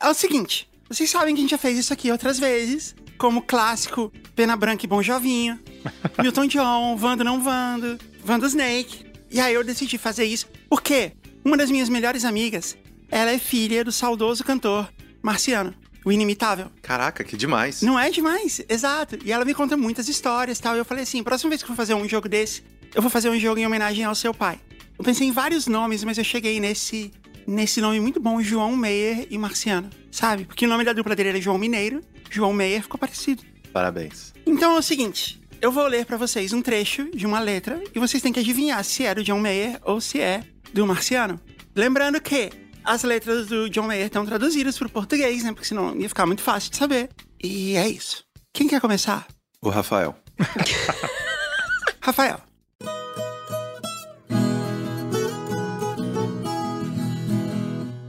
É 0.00 0.08
o 0.08 0.14
seguinte, 0.14 0.68
vocês 0.88 1.08
sabem 1.08 1.32
que 1.32 1.40
a 1.40 1.42
gente 1.42 1.50
já 1.52 1.58
fez 1.58 1.78
isso 1.78 1.92
aqui 1.92 2.10
outras 2.10 2.40
vezes, 2.40 2.96
como 3.16 3.40
clássico 3.40 4.12
Pena 4.34 4.56
Branca 4.56 4.84
e 4.84 4.88
Bom 4.88 5.00
Jovinho, 5.00 5.60
Milton 6.20 6.46
John, 6.48 6.96
Vando 6.96 7.22
Não 7.22 7.40
Vando, 7.40 7.96
Vando 8.24 8.46
Snake. 8.46 9.11
E 9.32 9.40
aí 9.40 9.54
eu 9.54 9.64
decidi 9.64 9.96
fazer 9.96 10.24
isso 10.24 10.46
porque 10.68 11.12
uma 11.44 11.56
das 11.56 11.70
minhas 11.70 11.88
melhores 11.88 12.24
amigas, 12.24 12.76
ela 13.10 13.30
é 13.30 13.38
filha 13.38 13.82
do 13.82 13.90
saudoso 13.90 14.44
cantor 14.44 14.92
Marciano, 15.22 15.74
o 16.04 16.12
Inimitável. 16.12 16.70
Caraca, 16.82 17.24
que 17.24 17.36
demais. 17.36 17.80
Não 17.82 17.98
é 17.98 18.10
demais? 18.10 18.60
Exato. 18.68 19.18
E 19.24 19.32
ela 19.32 19.44
me 19.44 19.54
conta 19.54 19.76
muitas 19.76 20.08
histórias 20.08 20.58
e 20.58 20.62
tal. 20.62 20.74
E 20.74 20.78
eu 20.78 20.84
falei 20.84 21.04
assim: 21.04 21.22
próxima 21.22 21.50
vez 21.50 21.62
que 21.62 21.64
eu 21.64 21.68
for 21.68 21.76
fazer 21.76 21.94
um 21.94 22.08
jogo 22.08 22.28
desse, 22.28 22.62
eu 22.94 23.00
vou 23.00 23.10
fazer 23.10 23.30
um 23.30 23.38
jogo 23.38 23.58
em 23.58 23.66
homenagem 23.66 24.04
ao 24.04 24.14
seu 24.14 24.34
pai. 24.34 24.60
Eu 24.98 25.04
pensei 25.04 25.26
em 25.26 25.32
vários 25.32 25.66
nomes, 25.66 26.04
mas 26.04 26.18
eu 26.18 26.24
cheguei 26.24 26.60
nesse 26.60 27.10
nesse 27.46 27.80
nome 27.80 27.98
muito 27.98 28.20
bom, 28.20 28.40
João 28.40 28.76
Meyer 28.76 29.26
e 29.30 29.36
Marciano, 29.36 29.90
sabe? 30.12 30.44
Porque 30.44 30.64
o 30.64 30.68
nome 30.68 30.84
da 30.84 30.92
dupla 30.92 31.16
dele 31.16 31.30
era 31.30 31.40
João 31.40 31.58
Mineiro, 31.58 32.00
João 32.30 32.52
Meyer 32.52 32.82
ficou 32.82 32.98
parecido. 32.98 33.42
Parabéns. 33.72 34.32
Então 34.46 34.76
é 34.76 34.78
o 34.78 34.82
seguinte, 34.82 35.41
eu 35.62 35.70
vou 35.70 35.86
ler 35.86 36.04
para 36.04 36.16
vocês 36.16 36.52
um 36.52 36.60
trecho 36.60 37.08
de 37.16 37.24
uma 37.24 37.38
letra 37.38 37.80
e 37.94 37.98
vocês 38.00 38.20
têm 38.20 38.32
que 38.32 38.40
adivinhar 38.40 38.82
se 38.84 39.04
é 39.04 39.14
do 39.14 39.22
John 39.22 39.38
Mayer 39.38 39.78
ou 39.84 40.00
se 40.00 40.20
é 40.20 40.42
do 40.74 40.84
Marciano. 40.84 41.40
Lembrando 41.72 42.20
que 42.20 42.50
as 42.82 43.04
letras 43.04 43.46
do 43.46 43.70
John 43.70 43.86
Mayer 43.86 44.06
estão 44.06 44.26
traduzidas 44.26 44.76
para 44.76 44.88
o 44.88 44.90
português, 44.90 45.44
né? 45.44 45.52
Porque 45.52 45.68
senão 45.68 45.96
ia 45.96 46.08
ficar 46.08 46.26
muito 46.26 46.42
fácil 46.42 46.72
de 46.72 46.76
saber. 46.76 47.10
E 47.40 47.76
é 47.76 47.88
isso. 47.88 48.24
Quem 48.52 48.66
quer 48.66 48.80
começar? 48.80 49.28
O 49.62 49.68
Rafael. 49.68 50.16
Rafael. 52.02 52.40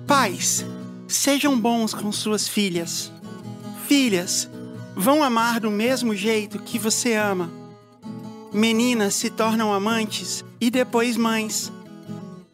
Pais, 0.07 0.65
sejam 1.07 1.59
bons 1.59 1.93
com 1.93 2.11
suas 2.11 2.47
filhas. 2.47 3.11
Filhas, 3.87 4.49
vão 4.95 5.23
amar 5.23 5.59
do 5.59 5.71
mesmo 5.71 6.15
jeito 6.15 6.59
que 6.59 6.77
você 6.77 7.13
ama. 7.15 7.49
Meninas 8.53 9.15
se 9.15 9.29
tornam 9.29 9.73
amantes 9.73 10.45
e 10.61 10.69
depois 10.69 11.17
mães. 11.17 11.71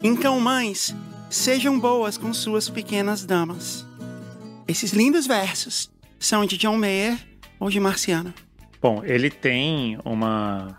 Então, 0.01 0.39
mães, 0.39 0.95
sejam 1.29 1.79
boas 1.79 2.17
com 2.17 2.33
suas 2.33 2.69
pequenas 2.69 3.25
damas. 3.25 3.85
Esses 4.67 4.91
lindos 4.93 5.27
versos 5.27 5.89
são 6.17 6.45
de 6.45 6.57
John 6.57 6.77
Mayer 6.77 7.17
ou 7.59 7.69
de 7.69 7.79
Marciano? 7.79 8.33
Bom, 8.81 9.03
ele 9.03 9.29
tem 9.29 9.99
uma, 10.05 10.77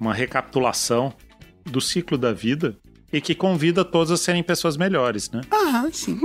uma 0.00 0.14
recapitulação 0.14 1.12
do 1.64 1.80
ciclo 1.80 2.16
da 2.16 2.32
vida 2.32 2.76
e 3.12 3.20
que 3.20 3.34
convida 3.34 3.84
todos 3.84 4.10
a 4.10 4.16
serem 4.16 4.42
pessoas 4.42 4.76
melhores, 4.76 5.30
né? 5.30 5.42
Ah, 5.50 5.86
sim. 5.92 6.18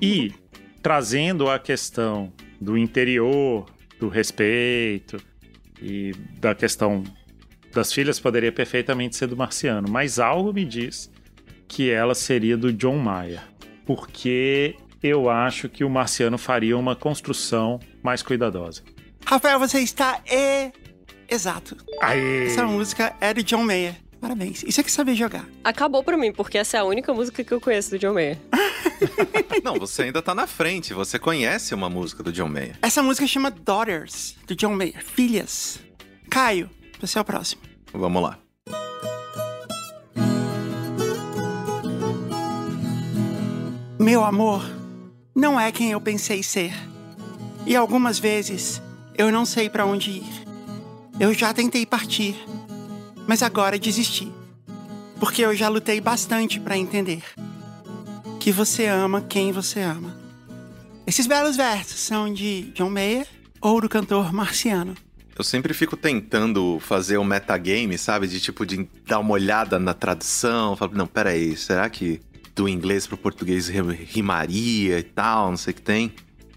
E 0.00 0.32
trazendo 0.82 1.48
a 1.48 1.58
questão 1.58 2.32
do 2.60 2.76
interior, 2.76 3.66
do 3.98 4.08
respeito 4.08 5.16
e 5.80 6.12
da 6.38 6.54
questão 6.54 7.04
das 7.72 7.92
filhas 7.92 8.18
poderia 8.18 8.50
perfeitamente 8.50 9.16
ser 9.16 9.26
do 9.26 9.36
Marciano, 9.36 9.88
mas 9.90 10.18
algo 10.18 10.52
me 10.52 10.64
diz 10.64 11.10
que 11.66 11.90
ela 11.90 12.14
seria 12.14 12.56
do 12.56 12.72
John 12.72 12.98
Mayer, 12.98 13.42
porque 13.84 14.74
eu 15.02 15.28
acho 15.28 15.68
que 15.68 15.84
o 15.84 15.90
Marciano 15.90 16.38
faria 16.38 16.76
uma 16.76 16.96
construção 16.96 17.78
mais 18.02 18.22
cuidadosa. 18.22 18.82
Rafael, 19.24 19.58
você 19.58 19.80
está 19.80 20.20
e... 20.30 20.72
exato. 21.28 21.76
Aê! 22.00 22.46
Essa 22.46 22.64
música 22.66 23.14
é 23.20 23.34
de 23.34 23.42
John 23.42 23.62
Mayer. 23.62 23.96
Parabéns. 24.20 24.62
Isso 24.64 24.80
é 24.80 24.84
que 24.84 24.90
saber 24.90 25.14
jogar. 25.14 25.48
Acabou 25.62 26.02
pra 26.02 26.16
mim, 26.16 26.32
porque 26.32 26.58
essa 26.58 26.76
é 26.76 26.80
a 26.80 26.84
única 26.84 27.12
música 27.14 27.44
que 27.44 27.52
eu 27.52 27.60
conheço 27.60 27.90
do 27.90 27.98
John 27.98 28.14
Mayer. 28.14 28.38
Não, 29.62 29.78
você 29.78 30.02
ainda 30.02 30.20
tá 30.20 30.34
na 30.34 30.46
frente. 30.46 30.92
Você 30.92 31.18
conhece 31.18 31.74
uma 31.74 31.88
música 31.88 32.22
do 32.22 32.32
John 32.32 32.48
Mayer. 32.48 32.76
Essa 32.82 33.02
música 33.02 33.26
chama 33.26 33.50
Daughters, 33.50 34.34
do 34.46 34.56
John 34.56 34.74
Mayer. 34.74 35.04
Filhas. 35.04 35.78
Caio, 36.28 36.68
você 37.00 37.18
é 37.18 37.20
o 37.20 37.24
próximo. 37.24 37.62
Vamos 37.92 38.22
lá. 38.22 38.38
Meu 43.98 44.24
amor 44.24 44.62
não 45.34 45.58
é 45.58 45.70
quem 45.70 45.92
eu 45.92 46.00
pensei 46.00 46.42
ser. 46.42 46.72
E 47.66 47.76
algumas 47.76 48.18
vezes 48.18 48.80
eu 49.16 49.30
não 49.30 49.44
sei 49.44 49.68
para 49.68 49.84
onde 49.84 50.10
ir. 50.10 50.44
Eu 51.20 51.34
já 51.34 51.52
tentei 51.52 51.84
partir, 51.84 52.36
mas 53.28 53.42
agora 53.42 53.78
desisti. 53.78 54.32
Porque 55.20 55.42
eu 55.42 55.54
já 55.54 55.68
lutei 55.68 56.00
bastante 56.00 56.58
para 56.58 56.78
entender 56.78 57.22
que 58.40 58.50
você 58.50 58.86
ama 58.86 59.20
quem 59.20 59.52
você 59.52 59.80
ama. 59.80 60.16
Esses 61.06 61.26
belos 61.26 61.54
versos 61.54 62.00
são 62.00 62.32
de 62.32 62.72
John 62.74 62.88
Mayer 62.88 63.26
ou 63.60 63.80
do 63.80 63.88
cantor 63.88 64.32
Marciano. 64.32 64.94
Eu 65.36 65.44
sempre 65.44 65.74
fico 65.74 65.96
tentando 65.96 66.80
fazer 66.80 67.18
um 67.18 67.24
metagame, 67.24 67.98
sabe? 67.98 68.26
De 68.26 68.40
tipo, 68.40 68.64
de 68.64 68.88
dar 69.06 69.18
uma 69.18 69.32
olhada 69.32 69.78
na 69.78 69.92
tradução. 69.92 70.74
Falo, 70.74 70.92
não, 70.94 71.06
peraí, 71.06 71.56
será 71.56 71.88
que 71.90 72.20
do 72.54 72.68
inglês 72.68 73.06
pro 73.06 73.16
português 73.16 73.68
rimaria 73.68 74.98
e 74.98 75.02
tal, 75.02 75.50
não 75.50 75.56
sei 75.56 75.72
o 75.72 75.74
que 75.74 75.82
tem? 75.82 76.12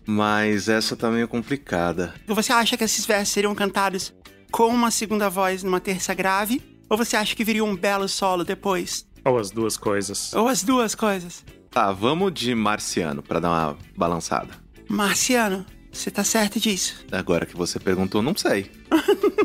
Mas 0.06 0.68
essa 0.68 0.96
tá 0.96 1.12
meio 1.12 1.28
complicada. 1.28 2.14
Você 2.28 2.52
acha 2.52 2.76
que 2.76 2.84
esses 2.84 3.06
versos 3.06 3.34
seriam 3.34 3.54
cantados 3.54 4.14
com 4.52 4.68
uma 4.68 4.92
segunda 4.92 5.30
voz 5.30 5.64
numa 5.64 5.80
terça 5.80 6.14
grave? 6.14 6.62
Ou 6.90 6.98
você 6.98 7.16
acha 7.16 7.36
que 7.36 7.44
viria 7.44 7.64
um 7.64 7.76
belo 7.76 8.08
solo 8.08 8.44
depois? 8.44 9.08
Ou 9.24 9.40
as 9.40 9.50
duas 9.50 9.78
coisas. 9.78 10.34
Ou 10.34 10.48
as 10.48 10.62
duas 10.62 10.94
coisas? 10.94 11.46
Tá, 11.70 11.92
vamos 11.92 12.34
de 12.34 12.54
marciano 12.54 13.24
pra 13.24 13.40
dar 13.40 13.50
uma 13.50 13.78
balançada. 13.96 14.54
Marciano, 14.90 15.66
você 15.92 16.12
tá 16.12 16.24
certo 16.24 16.60
disso. 16.60 17.06
Agora 17.12 17.46
que 17.46 17.56
você 17.56 17.80
perguntou, 17.80 18.22
não 18.22 18.36
sei. 18.36 18.70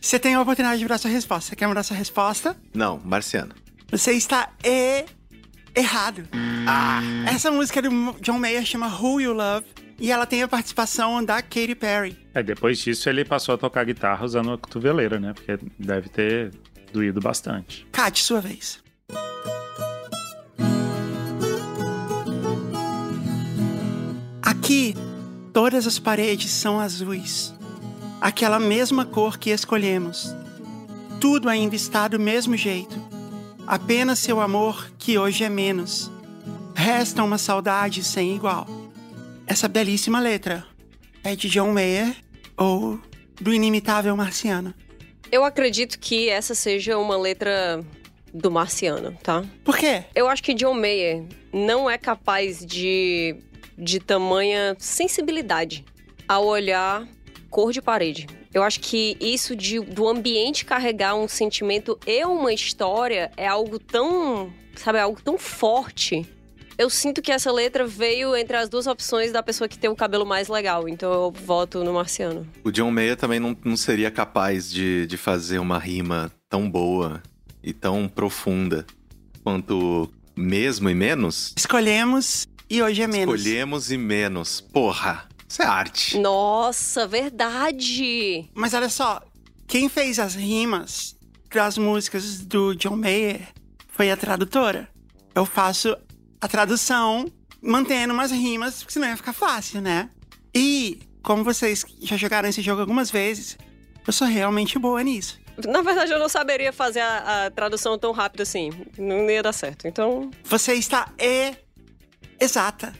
Você 0.00 0.18
tem 0.18 0.34
a 0.34 0.42
oportunidade 0.42 0.76
de 0.76 0.84
mudar 0.84 0.98
sua 0.98 1.10
resposta. 1.10 1.48
Você 1.48 1.56
quer 1.56 1.66
mudar 1.66 1.82
sua 1.82 1.96
resposta? 1.96 2.54
Não, 2.74 3.00
marciano. 3.02 3.54
Você 3.90 4.12
está 4.12 4.52
e... 4.62 5.06
errado. 5.74 6.28
Ah, 6.68 7.00
essa 7.26 7.50
música 7.50 7.80
do 7.80 7.88
John 8.20 8.38
Mayer 8.38 8.66
chama 8.66 8.86
Who 8.86 9.22
You 9.22 9.32
Love 9.32 9.64
e 9.98 10.10
ela 10.10 10.26
tem 10.26 10.42
a 10.42 10.48
participação 10.48 11.24
da 11.24 11.40
Katy 11.40 11.74
Perry. 11.74 12.16
É, 12.34 12.42
depois 12.42 12.78
disso 12.78 13.08
ele 13.08 13.24
passou 13.24 13.54
a 13.54 13.58
tocar 13.58 13.84
guitarra 13.84 14.24
usando 14.24 14.52
a 14.52 14.58
cotoveleira, 14.58 15.18
né? 15.18 15.32
Porque 15.32 15.58
deve 15.78 16.08
ter 16.08 16.52
doído 16.92 17.20
bastante. 17.20 17.86
Kat, 17.92 18.22
sua 18.22 18.40
vez. 18.40 18.82
Aqui, 24.42 24.94
todas 25.52 25.86
as 25.86 25.98
paredes 25.98 26.50
são 26.50 26.80
azuis. 26.80 27.54
Aquela 28.20 28.58
mesma 28.58 29.04
cor 29.04 29.38
que 29.38 29.50
escolhemos. 29.50 30.34
Tudo 31.20 31.48
ainda 31.48 31.74
está 31.74 32.08
do 32.08 32.18
mesmo 32.18 32.56
jeito. 32.56 32.98
Apenas 33.66 34.18
seu 34.18 34.40
amor, 34.40 34.90
que 34.98 35.18
hoje 35.18 35.44
é 35.44 35.48
menos. 35.48 36.10
Resta 36.74 37.22
uma 37.22 37.38
saudade 37.38 38.02
sem 38.04 38.34
igual. 38.34 38.83
Essa 39.46 39.68
belíssima 39.68 40.20
letra 40.20 40.66
é 41.22 41.36
de 41.36 41.48
John 41.48 41.72
Mayer 41.72 42.16
ou 42.56 42.98
do 43.40 43.52
inimitável 43.52 44.16
Marciano. 44.16 44.74
Eu 45.30 45.44
acredito 45.44 45.98
que 45.98 46.28
essa 46.28 46.54
seja 46.54 46.96
uma 46.98 47.16
letra 47.16 47.84
do 48.32 48.50
Marciano, 48.50 49.16
tá? 49.22 49.44
Por 49.62 49.76
quê? 49.76 50.04
Eu 50.14 50.28
acho 50.28 50.42
que 50.42 50.54
John 50.54 50.74
Mayer 50.74 51.24
não 51.52 51.88
é 51.88 51.98
capaz 51.98 52.64
de, 52.64 53.36
de 53.76 54.00
tamanha 54.00 54.76
sensibilidade 54.78 55.84
ao 56.26 56.46
olhar 56.46 57.06
cor 57.50 57.72
de 57.72 57.82
parede. 57.82 58.26
Eu 58.52 58.62
acho 58.62 58.80
que 58.80 59.16
isso 59.20 59.54
de, 59.54 59.78
do 59.80 60.08
ambiente 60.08 60.64
carregar 60.64 61.14
um 61.14 61.28
sentimento 61.28 61.98
e 62.06 62.24
uma 62.24 62.52
história 62.52 63.30
é 63.36 63.46
algo 63.46 63.78
tão, 63.78 64.52
sabe, 64.74 64.98
algo 64.98 65.20
tão 65.20 65.36
forte. 65.36 66.26
Eu 66.76 66.90
sinto 66.90 67.22
que 67.22 67.30
essa 67.30 67.52
letra 67.52 67.86
veio 67.86 68.34
entre 68.36 68.56
as 68.56 68.68
duas 68.68 68.86
opções 68.86 69.30
da 69.30 69.42
pessoa 69.42 69.68
que 69.68 69.78
tem 69.78 69.88
o 69.88 69.94
cabelo 69.94 70.26
mais 70.26 70.48
legal, 70.48 70.88
então 70.88 71.12
eu 71.12 71.30
voto 71.30 71.84
no 71.84 71.92
Marciano. 71.92 72.46
O 72.64 72.72
John 72.72 72.90
Mayer 72.90 73.16
também 73.16 73.38
não, 73.38 73.56
não 73.64 73.76
seria 73.76 74.10
capaz 74.10 74.70
de, 74.70 75.06
de 75.06 75.16
fazer 75.16 75.58
uma 75.58 75.78
rima 75.78 76.32
tão 76.48 76.68
boa 76.68 77.22
e 77.62 77.72
tão 77.72 78.08
profunda 78.08 78.84
quanto 79.44 80.10
mesmo 80.34 80.90
e 80.90 80.94
menos. 80.94 81.54
Escolhemos 81.56 82.48
e 82.68 82.82
hoje 82.82 83.02
é 83.02 83.06
menos. 83.06 83.40
Escolhemos 83.40 83.92
e 83.92 83.96
menos. 83.96 84.60
Porra, 84.60 85.28
isso 85.48 85.62
é 85.62 85.66
arte. 85.66 86.18
Nossa, 86.18 87.06
verdade! 87.06 88.48
Mas 88.52 88.74
olha 88.74 88.88
só, 88.88 89.22
quem 89.68 89.88
fez 89.88 90.18
as 90.18 90.34
rimas 90.34 91.16
das 91.52 91.78
músicas 91.78 92.40
do 92.40 92.74
John 92.74 92.96
Mayer 92.96 93.42
foi 93.86 94.10
a 94.10 94.16
tradutora. 94.16 94.88
Eu 95.36 95.46
faço 95.46 95.96
a 96.44 96.48
tradução 96.48 97.24
mantendo 97.62 98.12
umas 98.12 98.30
rimas, 98.30 98.80
porque 98.80 98.92
senão 98.92 99.08
ia 99.08 99.16
ficar 99.16 99.32
fácil, 99.32 99.80
né? 99.80 100.10
E, 100.54 101.00
como 101.22 101.42
vocês 101.42 101.86
já 102.02 102.18
jogaram 102.18 102.46
esse 102.46 102.60
jogo 102.60 102.82
algumas 102.82 103.10
vezes, 103.10 103.56
eu 104.06 104.12
sou 104.12 104.28
realmente 104.28 104.78
boa 104.78 105.02
nisso. 105.02 105.40
Na 105.66 105.80
verdade, 105.80 106.12
eu 106.12 106.18
não 106.18 106.28
saberia 106.28 106.70
fazer 106.70 107.00
a, 107.00 107.46
a 107.46 107.50
tradução 107.50 107.98
tão 107.98 108.12
rápido 108.12 108.42
assim. 108.42 108.70
Não 108.98 109.30
ia 109.30 109.42
dar 109.42 109.54
certo. 109.54 109.88
Então. 109.88 110.30
Você 110.44 110.74
está 110.74 111.10
e... 111.18 111.54
exata. 112.38 112.92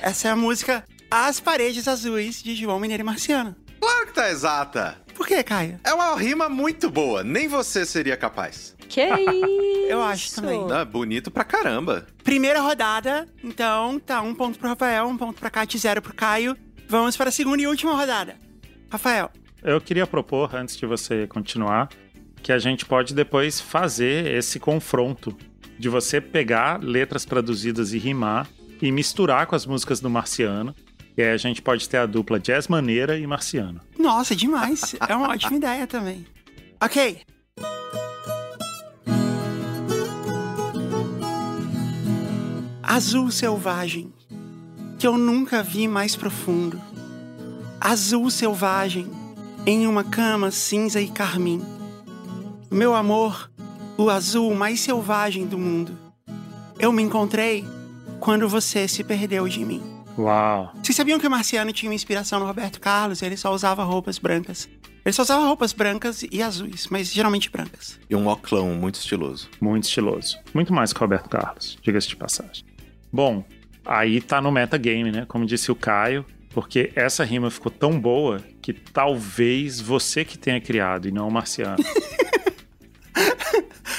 Essa 0.00 0.28
é 0.28 0.30
a 0.30 0.36
música 0.36 0.84
As 1.10 1.40
paredes 1.40 1.88
azuis 1.88 2.40
de 2.40 2.54
João 2.54 2.78
Mineiro 2.78 3.02
e 3.02 3.04
Marciano. 3.04 3.56
Claro 3.80 4.06
que 4.06 4.14
tá 4.14 4.30
exata. 4.30 4.96
Que, 5.28 5.42
Caio? 5.42 5.78
É 5.84 5.92
uma 5.92 6.16
rima 6.16 6.48
muito 6.48 6.88
boa. 6.88 7.22
Nem 7.22 7.48
você 7.48 7.84
seria 7.84 8.16
capaz. 8.16 8.74
Que 8.88 9.02
isso? 9.04 9.84
Eu 9.86 10.00
acho 10.02 10.34
também. 10.34 10.58
Não, 10.58 10.78
é 10.78 10.86
bonito 10.86 11.30
pra 11.30 11.44
caramba. 11.44 12.06
Primeira 12.24 12.62
rodada, 12.62 13.28
então 13.44 14.00
tá 14.00 14.22
um 14.22 14.34
ponto 14.34 14.58
pro 14.58 14.70
Rafael, 14.70 15.06
um 15.06 15.18
ponto 15.18 15.38
pra 15.38 15.50
Kátia, 15.50 15.78
zero 15.78 16.00
pro 16.00 16.14
Caio. 16.14 16.56
Vamos 16.88 17.14
para 17.14 17.28
a 17.28 17.30
segunda 17.30 17.60
e 17.60 17.66
última 17.66 17.94
rodada. 17.94 18.36
Rafael, 18.90 19.30
Eu 19.62 19.82
queria 19.82 20.06
propor, 20.06 20.54
antes 20.54 20.78
de 20.78 20.86
você 20.86 21.26
continuar, 21.26 21.90
que 22.42 22.50
a 22.50 22.58
gente 22.58 22.86
pode 22.86 23.12
depois 23.12 23.60
fazer 23.60 24.34
esse 24.34 24.58
confronto 24.58 25.36
de 25.78 25.90
você 25.90 26.22
pegar 26.22 26.82
letras 26.82 27.26
traduzidas 27.26 27.92
e 27.92 27.98
rimar 27.98 28.48
e 28.80 28.90
misturar 28.90 29.46
com 29.46 29.54
as 29.54 29.66
músicas 29.66 30.00
do 30.00 30.08
Marciano. 30.08 30.74
E 31.18 31.22
aí 31.22 31.32
a 31.32 31.36
gente 31.36 31.60
pode 31.60 31.88
ter 31.88 31.96
a 31.96 32.06
dupla 32.06 32.38
Jazz 32.38 32.68
Maneira 32.68 33.18
e 33.18 33.26
Marciano. 33.26 33.80
nossa, 33.98 34.36
demais. 34.36 34.94
É 35.08 35.16
uma 35.16 35.30
ótima 35.30 35.56
ideia 35.56 35.84
também. 35.84 36.24
Ok. 36.80 37.18
Azul 42.80 43.32
selvagem, 43.32 44.12
que 44.96 45.08
eu 45.08 45.18
nunca 45.18 45.60
vi 45.60 45.88
mais 45.88 46.14
profundo. 46.14 46.80
Azul 47.80 48.30
selvagem, 48.30 49.10
em 49.66 49.88
uma 49.88 50.04
cama 50.04 50.52
cinza 50.52 51.00
e 51.00 51.08
carmim. 51.08 51.60
Meu 52.70 52.94
amor, 52.94 53.50
o 53.96 54.08
azul 54.08 54.54
mais 54.54 54.78
selvagem 54.78 55.48
do 55.48 55.58
mundo. 55.58 55.98
Eu 56.78 56.92
me 56.92 57.02
encontrei 57.02 57.64
quando 58.20 58.48
você 58.48 58.86
se 58.86 59.02
perdeu 59.02 59.48
de 59.48 59.64
mim. 59.64 59.97
Uau! 60.18 60.72
Vocês 60.82 60.96
sabiam 60.96 61.20
que 61.20 61.26
o 61.26 61.30
Marciano 61.30 61.72
tinha 61.72 61.88
uma 61.88 61.94
inspiração 61.94 62.40
no 62.40 62.46
Roberto 62.46 62.80
Carlos? 62.80 63.22
Ele 63.22 63.36
só 63.36 63.54
usava 63.54 63.84
roupas 63.84 64.18
brancas. 64.18 64.68
Ele 65.04 65.12
só 65.12 65.22
usava 65.22 65.46
roupas 65.46 65.72
brancas 65.72 66.24
e 66.30 66.42
azuis, 66.42 66.88
mas 66.88 67.12
geralmente 67.12 67.48
brancas. 67.48 67.98
E 68.10 68.16
um 68.16 68.26
oclão 68.26 68.74
muito 68.74 68.96
estiloso. 68.96 69.48
Muito 69.60 69.84
estiloso. 69.84 70.36
Muito 70.52 70.72
mais 70.72 70.92
que 70.92 70.98
o 70.98 71.00
Roberto 71.00 71.28
Carlos, 71.28 71.78
diga-se 71.80 72.08
de 72.08 72.16
passagem. 72.16 72.64
Bom, 73.12 73.44
aí 73.86 74.20
tá 74.20 74.40
no 74.40 74.50
metagame, 74.50 75.12
né? 75.12 75.24
Como 75.26 75.46
disse 75.46 75.70
o 75.70 75.76
Caio, 75.76 76.26
porque 76.50 76.92
essa 76.96 77.24
rima 77.24 77.50
ficou 77.50 77.70
tão 77.70 77.98
boa 77.98 78.42
que 78.60 78.72
talvez 78.72 79.80
você 79.80 80.24
que 80.24 80.36
tenha 80.36 80.60
criado 80.60 81.06
e 81.06 81.12
não 81.12 81.28
o 81.28 81.32
Marciano. 81.32 81.82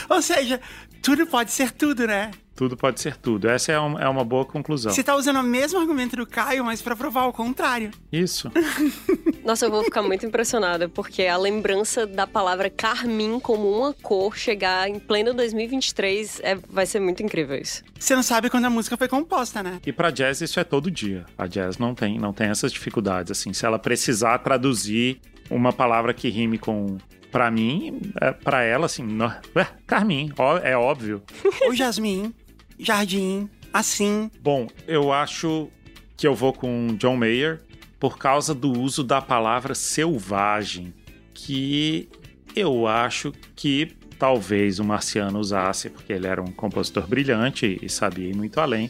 Ou 0.09 0.21
seja, 0.21 0.59
tudo 1.01 1.25
pode 1.25 1.51
ser 1.51 1.71
tudo, 1.71 2.05
né? 2.05 2.31
Tudo 2.59 2.75
pode 2.75 2.99
ser 2.99 3.15
tudo. 3.15 3.49
Essa 3.49 3.71
é 3.71 3.79
uma, 3.79 4.01
é 4.01 4.09
uma 4.09 4.25
boa 4.25 4.43
conclusão. 4.43 4.91
Você 4.91 5.01
tá 5.01 5.15
usando 5.15 5.39
o 5.39 5.43
mesmo 5.43 5.79
argumento 5.79 6.17
do 6.17 6.27
Caio, 6.27 6.65
mas 6.65 6.81
pra 6.81 6.93
provar 6.93 7.25
o 7.25 7.31
contrário. 7.31 7.91
Isso. 8.11 8.51
Nossa, 9.45 9.65
eu 9.65 9.71
vou 9.71 9.81
ficar 9.81 10.01
muito 10.01 10.25
impressionada, 10.25 10.89
porque 10.89 11.23
a 11.23 11.37
lembrança 11.37 12.05
da 12.05 12.27
palavra 12.27 12.69
carmim 12.69 13.39
como 13.39 13.71
uma 13.71 13.93
cor 13.93 14.35
chegar 14.35 14.89
em 14.89 14.99
pleno 14.99 15.33
2023 15.33 16.41
é, 16.43 16.55
vai 16.55 16.85
ser 16.85 16.99
muito 16.99 17.23
incrível 17.23 17.55
isso. 17.55 17.81
Você 17.97 18.13
não 18.13 18.23
sabe 18.23 18.49
quando 18.49 18.65
a 18.65 18.69
música 18.69 18.97
foi 18.97 19.07
composta, 19.07 19.63
né? 19.63 19.79
E 19.85 19.93
pra 19.93 20.11
jazz 20.11 20.41
isso 20.41 20.59
é 20.59 20.65
todo 20.65 20.91
dia. 20.91 21.25
A 21.37 21.47
jazz 21.47 21.77
não 21.77 21.95
tem, 21.95 22.19
não 22.19 22.33
tem 22.33 22.49
essas 22.49 22.73
dificuldades 22.73 23.31
assim. 23.31 23.53
Se 23.53 23.65
ela 23.65 23.79
precisar 23.79 24.37
traduzir 24.39 25.21
uma 25.49 25.71
palavra 25.71 26.13
que 26.13 26.27
rime 26.27 26.57
com 26.57 26.97
Pra 27.31 27.51
mim, 27.51 28.01
é, 28.19 28.31
pra 28.31 28.63
ela, 28.63 28.87
assim, 28.87 29.03
no... 29.03 29.31
Ué, 29.55 29.67
Carmin, 29.85 30.31
ó, 30.37 30.57
é 30.57 30.75
óbvio. 30.75 31.21
O 31.69 31.75
Jasmine, 31.75 32.33
Jardim, 32.79 33.49
assim. 33.73 34.31
Bom, 34.41 34.67
eu 34.87 35.11
acho 35.11 35.69
que 36.15 36.25
eu 36.25 36.33
vou 36.33 36.53
com 36.53 36.95
John 36.97 37.17
Mayer 37.17 37.61
por 37.99 38.17
causa 38.17 38.55
do 38.55 38.71
uso 38.71 39.03
da 39.03 39.21
palavra 39.21 39.75
selvagem, 39.75 40.93
que 41.33 42.07
eu 42.55 42.87
acho 42.87 43.33
que 43.55 43.91
talvez 44.17 44.79
o 44.79 44.83
Marciano 44.83 45.39
usasse, 45.39 45.89
porque 45.89 46.13
ele 46.13 46.27
era 46.27 46.41
um 46.41 46.51
compositor 46.51 47.07
brilhante 47.07 47.77
e 47.81 47.89
sabia 47.89 48.29
ir 48.29 48.35
muito 48.35 48.59
além, 48.59 48.89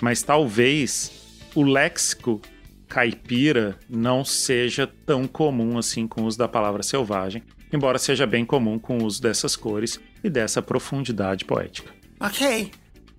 mas 0.00 0.22
talvez 0.22 1.12
o 1.54 1.62
léxico 1.62 2.40
caipira 2.88 3.78
não 3.88 4.24
seja 4.24 4.86
tão 5.06 5.26
comum 5.26 5.78
assim 5.78 6.06
com 6.06 6.22
o 6.22 6.26
uso 6.26 6.36
da 6.36 6.48
palavra 6.48 6.82
selvagem, 6.82 7.42
embora 7.72 7.98
seja 7.98 8.26
bem 8.26 8.44
comum 8.44 8.78
com 8.78 8.98
o 8.98 9.04
uso 9.04 9.22
dessas 9.22 9.54
cores 9.54 10.00
e 10.24 10.28
dessa 10.28 10.60
profundidade 10.60 11.44
poética. 11.44 11.92
Ok. 12.18 12.70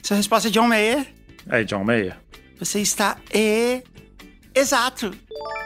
Sua 0.03 0.17
resposta 0.17 0.47
é 0.47 0.51
John 0.51 0.67
Mayer. 0.67 1.07
É 1.49 1.63
John 1.63 1.83
Mayer. 1.83 2.17
Você 2.59 2.79
está 2.79 3.17
e... 3.33 3.83
Exato. 4.53 5.13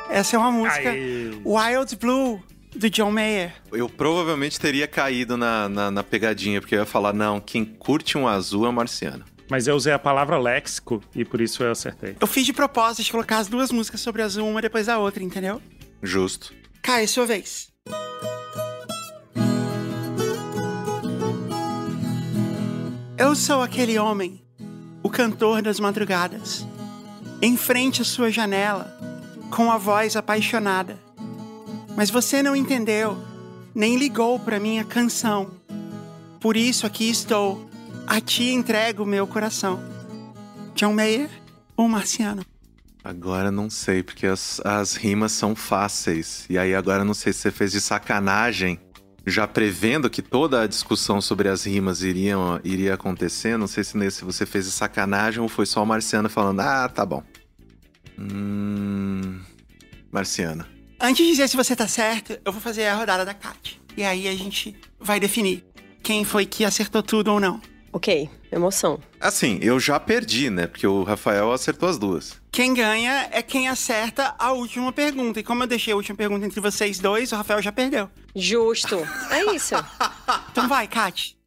Essa 0.09 0.35
é 0.35 0.39
uma 0.39 0.51
música 0.51 0.89
Aê. 0.89 1.31
Wild 1.43 1.95
Blue, 1.95 2.41
do 2.75 2.89
John 2.89 3.11
Mayer. 3.11 3.53
Eu 3.71 3.89
provavelmente 3.89 4.59
teria 4.59 4.87
caído 4.87 5.35
na, 5.35 5.67
na, 5.67 5.91
na 5.91 6.03
pegadinha, 6.03 6.61
porque 6.61 6.75
eu 6.75 6.79
ia 6.79 6.85
falar, 6.85 7.13
não, 7.13 7.39
quem 7.39 7.65
curte 7.65 8.17
um 8.17 8.27
azul 8.27 8.67
é 8.67 8.71
marciano. 8.71 9.25
Mas 9.49 9.67
eu 9.67 9.75
usei 9.75 9.93
a 9.93 9.99
palavra 9.99 10.37
léxico 10.37 11.01
e 11.15 11.23
por 11.23 11.39
isso 11.39 11.63
eu 11.63 11.71
acertei. 11.71 12.15
Eu 12.19 12.27
fiz 12.27 12.45
de 12.45 12.53
propósito 12.53 13.03
de 13.03 13.11
colocar 13.11 13.37
as 13.37 13.47
duas 13.47 13.71
músicas 13.71 14.01
sobre 14.01 14.21
azul, 14.21 14.47
uma 14.47 14.61
depois 14.61 14.87
da 14.87 14.97
outra, 14.97 15.23
entendeu? 15.23 15.61
Justo. 16.01 16.53
Caio, 16.81 17.07
sua 17.07 17.25
vez. 17.25 17.74
Eu 23.35 23.39
sou 23.39 23.61
aquele 23.61 23.99
homem, 23.99 24.41
o 25.03 25.09
cantor 25.09 25.61
das 25.61 25.77
madrugadas, 25.77 26.65
em 27.41 27.57
frente 27.57 28.01
à 28.01 28.05
sua 28.05 28.31
janela, 28.31 28.97
com 29.51 29.69
a 29.69 29.77
voz 29.77 30.15
apaixonada. 30.15 30.97
Mas 31.97 32.09
você 32.09 32.41
não 32.41 32.55
entendeu, 32.55 33.17
nem 33.75 33.97
ligou 33.97 34.39
para 34.39 34.57
minha 34.57 34.85
canção. 34.85 35.51
Por 36.39 36.55
isso 36.55 36.85
aqui 36.85 37.09
estou, 37.09 37.69
a 38.07 38.21
ti 38.21 38.51
entrego 38.51 39.05
meu 39.05 39.27
coração. 39.27 39.83
John 40.73 40.93
Mayer 40.93 41.29
ou 41.75 41.89
Marciano? 41.89 42.45
Agora 43.03 43.51
não 43.51 43.69
sei, 43.69 44.01
porque 44.01 44.27
as, 44.27 44.61
as 44.63 44.95
rimas 44.95 45.33
são 45.33 45.53
fáceis. 45.53 46.45
E 46.49 46.57
aí 46.57 46.73
agora 46.73 47.03
não 47.03 47.13
sei 47.13 47.33
se 47.33 47.39
você 47.39 47.51
fez 47.51 47.73
de 47.73 47.81
sacanagem, 47.81 48.79
já 49.25 49.47
prevendo 49.47 50.09
que 50.09 50.21
toda 50.21 50.61
a 50.61 50.67
discussão 50.67 51.19
sobre 51.19 51.49
as 51.49 51.65
rimas 51.65 52.01
iriam, 52.01 52.59
iria 52.63 52.93
acontecer. 52.93 53.57
Não 53.57 53.67
sei 53.67 53.83
se 53.83 53.97
nesse 53.97 54.23
você 54.23 54.45
fez 54.45 54.65
sacanagem 54.67 55.41
ou 55.41 55.49
foi 55.49 55.65
só 55.65 55.81
o 55.81 55.85
Marciano 55.85 56.29
falando, 56.29 56.59
ah, 56.59 56.87
tá 56.87 57.05
bom. 57.05 57.23
Hum. 58.19 59.39
Marciano. 60.11 60.65
Antes 60.99 61.25
de 61.25 61.31
dizer 61.31 61.49
se 61.49 61.57
você 61.57 61.75
tá 61.75 61.87
certo, 61.87 62.39
eu 62.45 62.51
vou 62.51 62.61
fazer 62.61 62.85
a 62.85 62.95
rodada 62.95 63.25
da 63.25 63.33
Kat. 63.33 63.81
E 63.97 64.03
aí 64.03 64.27
a 64.27 64.35
gente 64.35 64.75
vai 64.99 65.19
definir 65.19 65.63
quem 66.03 66.23
foi 66.23 66.45
que 66.45 66.63
acertou 66.63 67.01
tudo 67.01 67.31
ou 67.31 67.39
não. 67.39 67.59
Ok, 67.91 68.29
emoção. 68.51 68.99
Assim, 69.19 69.57
eu 69.61 69.79
já 69.79 69.97
perdi, 69.99 70.49
né? 70.49 70.67
Porque 70.67 70.85
o 70.85 71.03
Rafael 71.03 71.51
acertou 71.53 71.87
as 71.87 71.97
duas. 71.97 72.41
Quem 72.51 72.73
ganha 72.73 73.29
é 73.31 73.41
quem 73.41 73.69
acerta 73.69 74.35
a 74.37 74.51
última 74.51 74.91
pergunta. 74.91 75.39
E 75.39 75.43
como 75.43 75.63
eu 75.63 75.67
deixei 75.67 75.93
a 75.93 75.95
última 75.95 76.15
pergunta 76.15 76.45
entre 76.45 76.59
vocês 76.59 76.99
dois, 76.99 77.31
o 77.31 77.35
Rafael 77.37 77.61
já 77.61 77.71
perdeu. 77.71 78.09
Justo. 78.35 78.97
É 79.29 79.55
isso. 79.55 79.75
Então 80.51 80.69
vai, 80.69 80.87
Kat. 80.87 81.37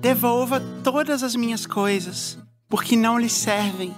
Devolva 0.00 0.60
todas 0.82 1.22
as 1.24 1.34
minhas 1.34 1.66
coisas, 1.66 2.38
porque 2.68 2.94
não 2.94 3.18
lhe 3.18 3.28
servem. 3.28 3.92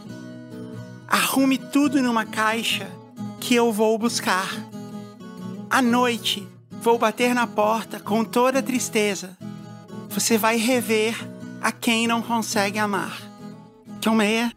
Arrume 1.06 1.58
tudo 1.58 2.02
numa 2.02 2.24
caixa 2.24 2.90
que 3.38 3.54
eu 3.54 3.70
vou 3.70 3.98
buscar. 3.98 4.48
À 5.68 5.82
noite, 5.82 6.48
vou 6.70 6.98
bater 6.98 7.34
na 7.34 7.46
porta 7.46 8.00
com 8.00 8.24
toda 8.24 8.62
tristeza. 8.62 9.36
Você 10.08 10.38
vai 10.38 10.56
rever 10.56 11.14
a 11.60 11.70
quem 11.70 12.06
não 12.06 12.22
consegue 12.22 12.78
amar. 12.78 13.20
John 14.00 14.14
Mayer 14.14 14.52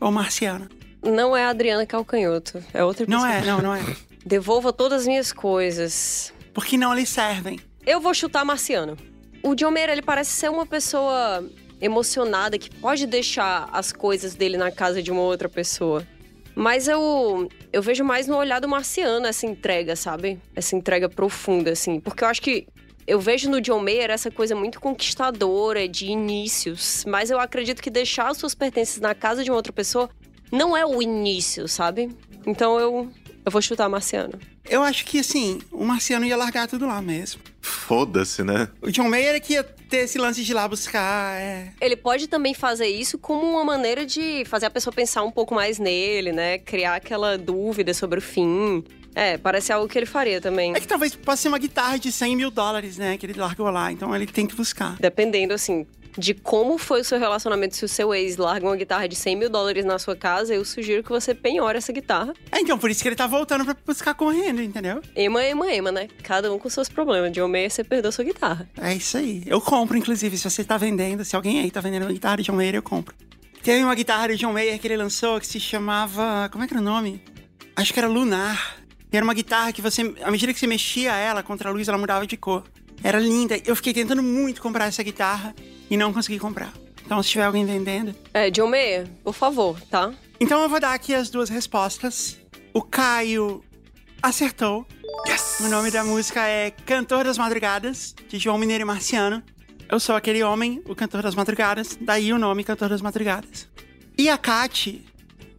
ou 0.00 0.10
Marciano? 0.10 0.68
Não 1.04 1.36
é 1.36 1.44
a 1.44 1.50
Adriana 1.50 1.86
Calcanhoto. 1.86 2.62
É 2.72 2.82
outra 2.84 3.04
Não 3.08 3.22
pessoa. 3.22 3.34
é, 3.34 3.44
não, 3.44 3.60
não 3.60 3.74
é. 3.74 3.82
Devolva 4.24 4.72
todas 4.72 5.02
as 5.02 5.06
minhas 5.06 5.32
coisas. 5.32 6.32
Porque 6.52 6.76
não 6.76 6.94
lhe 6.94 7.04
servem. 7.04 7.60
Eu 7.86 8.00
vou 8.00 8.14
chutar 8.14 8.44
Marciano. 8.44 8.96
O 9.42 9.54
John 9.54 9.70
Mayer, 9.70 9.90
ele 9.90 10.02
parece 10.02 10.30
ser 10.30 10.50
uma 10.50 10.64
pessoa 10.64 11.46
emocionada 11.80 12.58
que 12.58 12.70
pode 12.70 13.06
deixar 13.06 13.68
as 13.72 13.92
coisas 13.92 14.34
dele 14.34 14.56
na 14.56 14.70
casa 14.70 15.02
de 15.02 15.10
uma 15.10 15.20
outra 15.20 15.48
pessoa. 15.48 16.06
Mas 16.54 16.88
eu, 16.88 17.48
eu 17.72 17.82
vejo 17.82 18.04
mais 18.04 18.26
no 18.26 18.36
olhar 18.36 18.60
do 18.60 18.68
Marciano 18.68 19.26
essa 19.26 19.44
entrega, 19.44 19.94
sabe? 19.96 20.40
Essa 20.56 20.76
entrega 20.76 21.08
profunda, 21.08 21.72
assim. 21.72 22.00
Porque 22.00 22.24
eu 22.24 22.28
acho 22.28 22.40
que 22.40 22.66
eu 23.06 23.20
vejo 23.20 23.50
no 23.50 23.60
John 23.60 23.80
Mayer 23.80 24.10
essa 24.10 24.30
coisa 24.30 24.54
muito 24.54 24.80
conquistadora 24.80 25.86
de 25.86 26.06
inícios. 26.06 27.04
Mas 27.06 27.28
eu 27.30 27.38
acredito 27.38 27.82
que 27.82 27.90
deixar 27.90 28.28
as 28.28 28.38
suas 28.38 28.54
pertences 28.54 29.00
na 29.00 29.14
casa 29.14 29.44
de 29.44 29.50
uma 29.50 29.56
outra 29.56 29.72
pessoa 29.72 30.08
não 30.50 30.76
é 30.76 30.84
o 30.84 31.02
início, 31.02 31.66
sabe? 31.68 32.10
Então 32.46 32.78
eu, 32.78 33.10
eu 33.44 33.52
vou 33.52 33.62
chutar 33.62 33.88
Marciano. 33.88 34.38
Eu 34.68 34.82
acho 34.82 35.04
que, 35.04 35.18
assim, 35.18 35.60
o 35.70 35.84
Marciano 35.84 36.24
ia 36.24 36.36
largar 36.36 36.66
tudo 36.66 36.86
lá 36.86 37.02
mesmo. 37.02 37.42
Foda-se, 37.60 38.42
né? 38.42 38.68
O 38.80 38.90
John 38.90 39.08
Mayer 39.08 39.34
é 39.34 39.40
que 39.40 39.52
ia 39.54 39.62
ter 39.62 39.98
esse 39.98 40.18
lance 40.18 40.42
de 40.42 40.50
ir 40.50 40.54
lá 40.54 40.66
buscar. 40.66 41.38
É. 41.38 41.72
Ele 41.80 41.96
pode 41.96 42.28
também 42.28 42.54
fazer 42.54 42.86
isso 42.86 43.18
como 43.18 43.46
uma 43.46 43.64
maneira 43.64 44.06
de 44.06 44.44
fazer 44.46 44.66
a 44.66 44.70
pessoa 44.70 44.92
pensar 44.92 45.22
um 45.22 45.30
pouco 45.30 45.54
mais 45.54 45.78
nele, 45.78 46.32
né? 46.32 46.58
Criar 46.58 46.94
aquela 46.94 47.36
dúvida 47.36 47.92
sobre 47.92 48.18
o 48.18 48.22
fim. 48.22 48.82
É, 49.14 49.36
parece 49.36 49.72
algo 49.72 49.86
que 49.86 49.98
ele 49.98 50.06
faria 50.06 50.40
também. 50.40 50.74
É 50.74 50.80
que 50.80 50.88
talvez 50.88 51.14
possa 51.14 51.42
ser 51.42 51.48
uma 51.48 51.58
guitarra 51.58 51.98
de 51.98 52.10
100 52.10 52.34
mil 52.34 52.50
dólares, 52.50 52.96
né? 52.96 53.18
Que 53.18 53.26
ele 53.26 53.38
largou 53.38 53.70
lá. 53.70 53.92
Então 53.92 54.16
ele 54.16 54.26
tem 54.26 54.46
que 54.46 54.56
buscar. 54.56 54.96
Dependendo, 54.98 55.52
assim, 55.52 55.86
de 56.16 56.34
como 56.34 56.78
foi 56.78 57.00
o 57.00 57.04
seu 57.04 57.18
relacionamento, 57.18 57.76
se 57.76 57.84
o 57.84 57.88
seu 57.88 58.14
ex 58.14 58.36
larga 58.36 58.66
uma 58.66 58.76
guitarra 58.76 59.08
de 59.08 59.16
100 59.16 59.36
mil 59.36 59.50
dólares 59.50 59.84
na 59.84 59.98
sua 59.98 60.16
casa, 60.16 60.54
eu 60.54 60.64
sugiro 60.64 61.02
que 61.02 61.10
você 61.10 61.34
penhore 61.34 61.78
essa 61.78 61.92
guitarra. 61.92 62.32
É, 62.50 62.60
então 62.60 62.78
por 62.78 62.90
isso 62.90 63.02
que 63.02 63.08
ele 63.08 63.16
tá 63.16 63.26
voltando 63.26 63.64
pra 63.64 63.76
buscar 63.86 64.14
correndo, 64.14 64.62
entendeu? 64.62 65.02
Ema, 65.14 65.42
ema, 65.44 65.72
ema, 65.72 65.92
né? 65.92 66.08
Cada 66.22 66.52
um 66.52 66.58
com 66.58 66.68
seus 66.68 66.88
problemas. 66.88 67.32
De 67.32 67.42
Mayer, 67.42 67.70
você 67.70 67.82
perdeu 67.82 68.12
sua 68.12 68.24
guitarra. 68.24 68.68
É 68.80 68.94
isso 68.94 69.16
aí. 69.16 69.42
Eu 69.46 69.60
compro, 69.60 69.96
inclusive, 69.96 70.36
se 70.38 70.48
você 70.48 70.62
tá 70.62 70.76
vendendo, 70.76 71.24
se 71.24 71.34
alguém 71.34 71.60
aí 71.60 71.70
tá 71.70 71.80
vendendo 71.80 72.02
uma 72.02 72.12
guitarra 72.12 72.36
de 72.36 72.44
John 72.44 72.54
Mayer, 72.54 72.76
eu 72.76 72.82
compro. 72.82 73.14
Tem 73.62 73.82
uma 73.82 73.94
guitarra 73.94 74.28
de 74.28 74.36
John 74.36 74.52
Mayer 74.52 74.78
que 74.78 74.86
ele 74.86 74.96
lançou 74.96 75.40
que 75.40 75.46
se 75.46 75.58
chamava. 75.58 76.48
Como 76.52 76.62
é 76.62 76.66
que 76.66 76.74
era 76.74 76.80
o 76.80 76.84
nome? 76.84 77.22
Acho 77.74 77.92
que 77.92 77.98
era 77.98 78.08
Lunar. 78.08 78.76
E 79.12 79.16
era 79.16 79.24
uma 79.24 79.34
guitarra 79.34 79.72
que 79.72 79.80
você, 79.80 80.14
à 80.22 80.30
medida 80.30 80.52
que 80.52 80.58
você 80.58 80.66
mexia 80.66 81.14
ela 81.14 81.42
contra 81.42 81.70
a 81.70 81.72
luz, 81.72 81.88
ela 81.88 81.98
mudava 81.98 82.26
de 82.26 82.36
cor. 82.36 82.64
Era 83.02 83.18
linda. 83.18 83.60
Eu 83.64 83.74
fiquei 83.74 83.92
tentando 83.92 84.22
muito 84.22 84.60
comprar 84.60 84.86
essa 84.86 85.02
guitarra 85.02 85.54
e 85.90 85.96
não 85.96 86.12
consegui 86.12 86.38
comprar. 86.38 86.72
Então, 87.04 87.22
se 87.22 87.30
tiver 87.30 87.44
alguém 87.44 87.66
vendendo. 87.66 88.14
É, 88.32 88.50
John 88.50 88.68
Mayer, 88.68 89.06
por 89.22 89.34
favor, 89.34 89.80
tá? 89.90 90.12
Então, 90.40 90.62
eu 90.62 90.68
vou 90.68 90.80
dar 90.80 90.94
aqui 90.94 91.14
as 91.14 91.28
duas 91.28 91.48
respostas. 91.48 92.38
O 92.72 92.82
Caio 92.82 93.62
acertou. 94.22 94.86
Yes! 95.28 95.60
O 95.60 95.68
nome 95.68 95.90
da 95.90 96.02
música 96.02 96.46
é 96.46 96.70
Cantor 96.70 97.24
das 97.24 97.38
Madrugadas, 97.38 98.14
de 98.28 98.38
João 98.38 98.58
Mineiro 98.58 98.82
e 98.82 98.84
Marciano. 98.84 99.42
Eu 99.88 100.00
sou 100.00 100.16
aquele 100.16 100.42
homem, 100.42 100.82
o 100.88 100.94
cantor 100.94 101.22
das 101.22 101.34
madrugadas, 101.34 101.96
daí 102.00 102.32
o 102.32 102.38
nome 102.38 102.64
Cantor 102.64 102.88
das 102.88 103.02
Madrugadas. 103.02 103.68
E 104.16 104.28
a 104.28 104.38
Kati, 104.38 105.04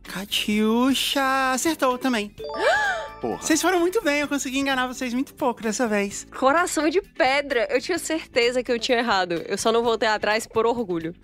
Katiusha, 0.07 1.51
acertou 1.51 1.97
também. 1.97 2.33
Porra. 3.21 3.41
Vocês 3.41 3.61
foram 3.61 3.79
muito 3.79 4.03
bem, 4.03 4.21
eu 4.21 4.27
consegui 4.27 4.59
enganar 4.59 4.87
vocês 4.87 5.13
muito 5.13 5.33
pouco 5.33 5.61
dessa 5.61 5.87
vez. 5.87 6.27
Coração 6.37 6.89
de 6.89 7.01
pedra. 7.01 7.67
Eu 7.71 7.81
tinha 7.81 7.97
certeza 7.97 8.61
que 8.61 8.71
eu 8.71 8.77
tinha 8.77 8.99
errado. 8.99 9.33
Eu 9.47 9.57
só 9.57 9.71
não 9.71 9.83
voltei 9.83 10.07
atrás 10.07 10.45
por 10.45 10.65
orgulho. 10.65 11.15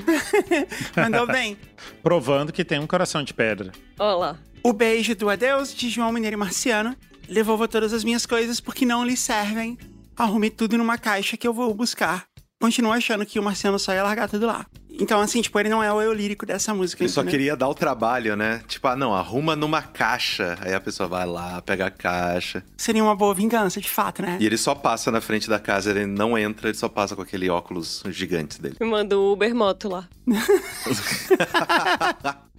Mandou 0.95 1.27
bem. 1.27 1.57
Provando 2.01 2.51
que 2.51 2.63
tem 2.65 2.79
um 2.79 2.87
coração 2.87 3.23
de 3.23 3.33
pedra. 3.33 3.71
Olha 3.99 4.15
lá. 4.15 4.39
O 4.63 4.73
beijo 4.73 5.15
do 5.15 5.29
adeus 5.29 5.73
de 5.73 5.89
João 5.89 6.11
Mineiro 6.11 6.35
e 6.35 6.37
Marciano. 6.37 6.95
Devolva 7.29 7.67
todas 7.67 7.93
as 7.93 8.03
minhas 8.03 8.25
coisas 8.25 8.59
porque 8.59 8.85
não 8.85 9.05
lhe 9.05 9.17
servem. 9.17 9.77
Arrume 10.15 10.49
tudo 10.49 10.77
numa 10.77 10.97
caixa 10.97 11.37
que 11.37 11.47
eu 11.47 11.53
vou 11.53 11.73
buscar. 11.73 12.25
Continuo 12.59 12.91
achando 12.91 13.25
que 13.25 13.39
o 13.39 13.43
Marciano 13.43 13.79
só 13.79 13.93
ia 13.93 14.03
largar 14.03 14.29
tudo 14.29 14.45
lá. 14.45 14.65
Então, 15.01 15.19
assim, 15.19 15.41
tipo, 15.41 15.59
ele 15.59 15.67
não 15.67 15.81
é 15.81 15.91
o 15.91 15.99
eu 15.99 16.13
lírico 16.13 16.45
dessa 16.45 16.75
música. 16.75 17.01
Ele 17.01 17.09
só 17.09 17.21
entendeu? 17.21 17.39
queria 17.39 17.55
dar 17.55 17.67
o 17.67 17.73
trabalho, 17.73 18.35
né? 18.35 18.61
Tipo, 18.67 18.87
ah, 18.87 18.95
não, 18.95 19.15
arruma 19.15 19.55
numa 19.55 19.81
caixa. 19.81 20.59
Aí 20.61 20.75
a 20.75 20.79
pessoa 20.79 21.09
vai 21.09 21.25
lá, 21.25 21.59
pega 21.63 21.87
a 21.87 21.91
caixa. 21.91 22.63
Seria 22.77 23.03
uma 23.03 23.15
boa 23.15 23.33
vingança, 23.33 23.81
de 23.81 23.89
fato, 23.89 24.21
né? 24.21 24.37
E 24.39 24.45
ele 24.45 24.57
só 24.57 24.75
passa 24.75 25.09
na 25.09 25.19
frente 25.19 25.49
da 25.49 25.57
casa, 25.57 25.89
ele 25.89 26.05
não 26.05 26.37
entra, 26.37 26.69
ele 26.69 26.77
só 26.77 26.87
passa 26.87 27.15
com 27.15 27.23
aquele 27.23 27.49
óculos 27.49 28.03
gigantes 28.09 28.59
dele. 28.59 28.75
Me 28.79 28.85
manda 28.85 29.17
o 29.17 29.33
Uber 29.33 29.55
Moto 29.55 29.89
lá. 29.89 30.07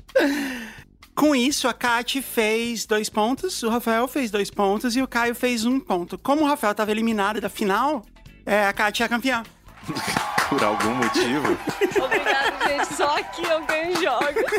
Com 1.14 1.36
isso, 1.36 1.68
a 1.68 1.74
Kate 1.74 2.22
fez 2.22 2.86
dois 2.86 3.08
pontos, 3.08 3.62
o 3.62 3.68
Rafael 3.68 4.08
fez 4.08 4.30
dois 4.30 4.50
pontos 4.50 4.96
e 4.96 5.02
o 5.02 5.06
Caio 5.06 5.34
fez 5.34 5.64
um 5.64 5.78
ponto. 5.78 6.18
Como 6.18 6.42
o 6.42 6.46
Rafael 6.46 6.72
estava 6.72 6.90
eliminado 6.90 7.40
da 7.40 7.48
final, 7.48 8.02
é, 8.44 8.66
a 8.66 8.72
Kate 8.72 9.02
é 9.02 9.06
a 9.06 9.08
campeã. 9.08 9.42
Por 10.48 10.62
algum 10.62 10.94
motivo. 10.94 11.58
Obrigada, 12.02 12.68
gente. 12.68 12.94
Só 12.94 13.16
aqui 13.18 13.42
eu 13.44 13.64
ganho 13.64 14.00
jogos. 14.00 14.52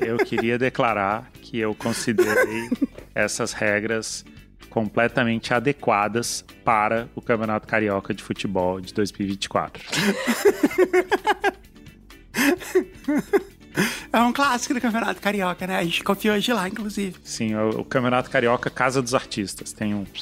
Eu 0.00 0.16
queria 0.18 0.58
declarar 0.58 1.30
que 1.40 1.58
eu 1.58 1.74
considerei 1.74 2.70
essas 3.14 3.52
regras 3.52 4.24
completamente 4.70 5.54
adequadas 5.54 6.44
para 6.64 7.08
o 7.14 7.22
Campeonato 7.22 7.66
Carioca 7.66 8.12
de 8.12 8.22
Futebol 8.22 8.80
de 8.80 8.92
2024. 8.92 9.82
É 14.12 14.20
um 14.20 14.32
clássico 14.32 14.74
do 14.74 14.80
Campeonato 14.80 15.20
Carioca, 15.20 15.66
né? 15.66 15.76
A 15.76 15.84
gente 15.84 16.02
copiou 16.02 16.38
de 16.38 16.52
lá, 16.52 16.68
inclusive. 16.68 17.16
Sim, 17.22 17.54
o, 17.54 17.80
o 17.80 17.84
Campeonato 17.84 18.30
Carioca 18.30 18.70
Casa 18.70 19.02
dos 19.02 19.14
Artistas. 19.14 19.72
Tem 19.72 19.94
um. 19.94 20.04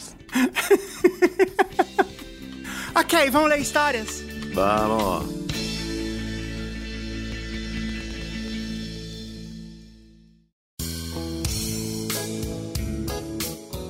Ok, 2.94 3.30
vamos 3.30 3.48
ler 3.48 3.58
histórias? 3.58 4.22
Vamos. 4.52 5.42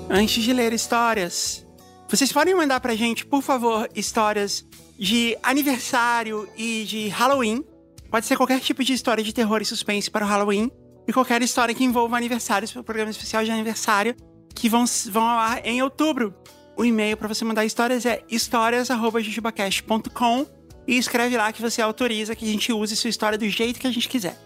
Antes 0.08 0.44
de 0.44 0.52
ler 0.52 0.72
histórias, 0.74 1.66
vocês 2.06 2.30
podem 2.30 2.54
mandar 2.54 2.80
pra 2.80 2.94
gente, 2.94 3.24
por 3.24 3.42
favor, 3.42 3.88
histórias 3.94 4.64
de 4.98 5.36
aniversário 5.42 6.46
e 6.56 6.84
de 6.84 7.08
Halloween. 7.08 7.64
Pode 8.10 8.26
ser 8.26 8.36
qualquer 8.36 8.60
tipo 8.60 8.84
de 8.84 8.92
história 8.92 9.24
de 9.24 9.32
terror 9.32 9.62
e 9.62 9.64
suspense 9.64 10.10
para 10.10 10.24
o 10.24 10.28
Halloween. 10.28 10.70
E 11.08 11.12
qualquer 11.12 11.42
história 11.42 11.74
que 11.74 11.82
envolva 11.82 12.16
aniversários 12.16 12.70
para 12.70 12.82
o 12.82 12.84
programa 12.84 13.10
especial 13.10 13.42
de 13.42 13.50
aniversário 13.50 14.14
que 14.54 14.68
vão, 14.68 14.84
vão 15.10 15.24
ao 15.24 15.38
ar 15.38 15.66
em 15.66 15.82
outubro. 15.82 16.34
O 16.76 16.84
e-mail 16.84 17.16
para 17.16 17.28
você 17.28 17.44
mandar 17.44 17.64
histórias 17.64 18.04
é 18.06 18.22
histórias.jujubacast.com 18.28 20.46
e 20.86 20.96
escreve 20.96 21.36
lá 21.36 21.52
que 21.52 21.62
você 21.62 21.82
autoriza 21.82 22.34
que 22.34 22.44
a 22.44 22.48
gente 22.48 22.72
use 22.72 22.96
sua 22.96 23.10
história 23.10 23.38
do 23.38 23.48
jeito 23.48 23.78
que 23.78 23.86
a 23.86 23.90
gente 23.90 24.08
quiser. 24.08 24.36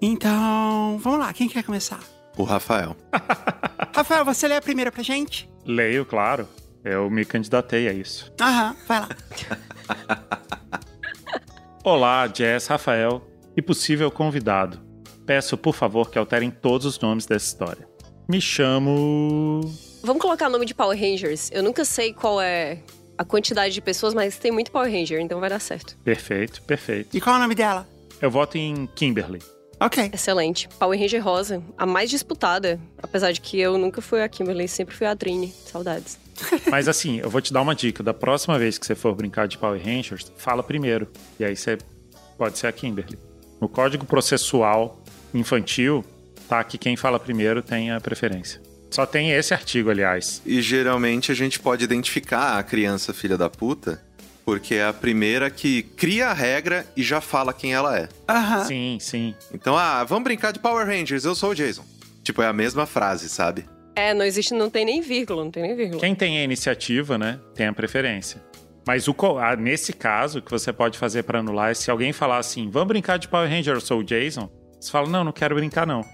Então, 0.00 0.98
vamos 1.00 1.20
lá, 1.20 1.32
quem 1.32 1.48
quer 1.48 1.62
começar? 1.62 2.00
O 2.36 2.42
Rafael. 2.42 2.96
Rafael, 3.94 4.24
você 4.24 4.48
lê 4.48 4.56
a 4.56 4.62
primeira 4.62 4.90
pra 4.90 5.02
gente? 5.02 5.48
Leio, 5.64 6.04
claro. 6.04 6.48
Eu 6.84 7.08
me 7.08 7.24
candidatei 7.24 7.88
a 7.88 7.92
isso. 7.92 8.32
Aham, 8.40 8.76
vai 8.86 9.00
lá. 9.00 9.08
Olá, 11.84 12.26
Jess, 12.26 12.66
Rafael 12.66 13.22
e 13.56 13.62
possível 13.62 14.10
convidado. 14.10 14.80
Peço, 15.24 15.56
por 15.56 15.74
favor, 15.74 16.10
que 16.10 16.18
alterem 16.18 16.50
todos 16.50 16.86
os 16.86 16.98
nomes 16.98 17.24
dessa 17.24 17.46
história. 17.46 17.88
Me 18.28 18.40
chamo. 18.40 19.60
Vamos 20.04 20.20
colocar 20.20 20.48
o 20.48 20.50
nome 20.50 20.66
de 20.66 20.74
Power 20.74 20.98
Rangers. 20.98 21.50
Eu 21.50 21.62
nunca 21.62 21.82
sei 21.82 22.12
qual 22.12 22.38
é 22.38 22.78
a 23.16 23.24
quantidade 23.24 23.72
de 23.72 23.80
pessoas, 23.80 24.12
mas 24.12 24.36
tem 24.36 24.52
muito 24.52 24.70
Power 24.70 24.92
Ranger, 24.92 25.18
então 25.18 25.40
vai 25.40 25.48
dar 25.48 25.58
certo. 25.58 25.96
Perfeito, 26.04 26.60
perfeito. 26.60 27.16
E 27.16 27.22
qual 27.22 27.36
é 27.36 27.38
o 27.38 27.40
nome 27.40 27.54
dela? 27.54 27.88
Eu 28.20 28.30
voto 28.30 28.58
em 28.58 28.86
Kimberly. 28.94 29.40
Ok. 29.80 30.10
Excelente. 30.12 30.68
Power 30.78 31.00
Ranger 31.00 31.24
Rosa, 31.24 31.62
a 31.78 31.86
mais 31.86 32.10
disputada. 32.10 32.78
Apesar 33.02 33.32
de 33.32 33.40
que 33.40 33.58
eu 33.58 33.78
nunca 33.78 34.02
fui 34.02 34.22
a 34.22 34.28
Kimberly, 34.28 34.68
sempre 34.68 34.94
fui 34.94 35.06
a 35.06 35.16
Trine. 35.16 35.50
Saudades. 35.64 36.18
Mas 36.70 36.86
assim, 36.86 37.20
eu 37.20 37.30
vou 37.30 37.40
te 37.40 37.50
dar 37.50 37.62
uma 37.62 37.74
dica. 37.74 38.02
Da 38.02 38.12
próxima 38.12 38.58
vez 38.58 38.76
que 38.76 38.84
você 38.84 38.94
for 38.94 39.14
brincar 39.14 39.48
de 39.48 39.56
Power 39.56 39.82
Rangers, 39.82 40.30
fala 40.36 40.62
primeiro. 40.62 41.08
E 41.40 41.44
aí 41.46 41.56
você 41.56 41.78
pode 42.36 42.58
ser 42.58 42.66
a 42.66 42.72
Kimberly. 42.72 43.18
No 43.58 43.70
código 43.70 44.04
processual 44.04 45.00
infantil, 45.32 46.04
tá 46.46 46.62
que 46.62 46.76
quem 46.76 46.94
fala 46.94 47.18
primeiro 47.18 47.62
tem 47.62 47.90
a 47.90 47.98
preferência. 48.02 48.60
Só 48.94 49.04
tem 49.04 49.32
esse 49.32 49.52
artigo, 49.52 49.90
aliás. 49.90 50.40
E 50.46 50.62
geralmente 50.62 51.32
a 51.32 51.34
gente 51.34 51.58
pode 51.58 51.82
identificar 51.82 52.56
a 52.56 52.62
criança 52.62 53.12
filha 53.12 53.36
da 53.36 53.50
puta, 53.50 54.00
porque 54.44 54.76
é 54.76 54.84
a 54.86 54.92
primeira 54.92 55.50
que 55.50 55.82
cria 55.82 56.28
a 56.28 56.32
regra 56.32 56.86
e 56.96 57.02
já 57.02 57.20
fala 57.20 57.52
quem 57.52 57.74
ela 57.74 57.98
é. 57.98 58.08
Aham. 58.28 58.64
Sim, 58.64 58.98
sim. 59.00 59.34
Então, 59.52 59.76
ah, 59.76 60.04
vamos 60.04 60.22
brincar 60.22 60.52
de 60.52 60.60
Power 60.60 60.86
Rangers, 60.86 61.24
eu 61.24 61.34
sou 61.34 61.50
o 61.50 61.54
Jason. 61.56 61.84
Tipo, 62.22 62.40
é 62.42 62.46
a 62.46 62.52
mesma 62.52 62.86
frase, 62.86 63.28
sabe? 63.28 63.64
É, 63.96 64.14
não 64.14 64.24
existe, 64.24 64.54
não 64.54 64.70
tem 64.70 64.84
nem 64.84 65.00
vírgula, 65.00 65.42
não 65.42 65.50
tem 65.50 65.64
nem 65.64 65.74
vírgula. 65.74 66.00
Quem 66.00 66.14
tem 66.14 66.38
a 66.38 66.44
iniciativa, 66.44 67.18
né, 67.18 67.40
tem 67.52 67.66
a 67.66 67.72
preferência. 67.72 68.40
Mas 68.86 69.08
o, 69.08 69.16
ah, 69.40 69.56
nesse 69.56 69.92
caso, 69.92 70.38
o 70.38 70.42
que 70.42 70.52
você 70.52 70.72
pode 70.72 70.96
fazer 70.98 71.24
para 71.24 71.40
anular 71.40 71.72
é 71.72 71.74
se 71.74 71.90
alguém 71.90 72.12
falar 72.12 72.38
assim, 72.38 72.70
vamos 72.70 72.86
brincar 72.86 73.18
de 73.18 73.26
Power 73.26 73.50
Ranger, 73.50 73.74
eu 73.74 73.80
sou 73.80 73.98
o 73.98 74.04
Jason, 74.04 74.48
você 74.78 74.88
fala, 74.88 75.08
não, 75.08 75.24
não 75.24 75.32
quero 75.32 75.56
brincar 75.56 75.84
não. 75.84 76.04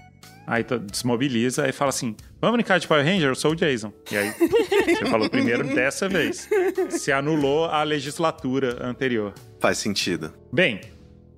Aí 0.45 0.65
desmobiliza 0.89 1.67
e 1.67 1.71
fala 1.71 1.89
assim, 1.89 2.15
vamos 2.39 2.57
brincar 2.57 2.79
de 2.79 2.87
Power 2.87 3.05
Ranger, 3.05 3.29
eu 3.29 3.35
sou 3.35 3.51
o 3.51 3.55
Jason. 3.55 3.93
E 4.11 4.17
aí, 4.17 4.31
você 4.97 5.05
falou 5.05 5.29
primeiro 5.29 5.63
dessa 5.63 6.09
vez. 6.09 6.49
Se 6.89 7.11
anulou 7.11 7.65
a 7.65 7.83
legislatura 7.83 8.85
anterior. 8.85 9.33
Faz 9.59 9.77
sentido. 9.77 10.33
Bem, 10.51 10.81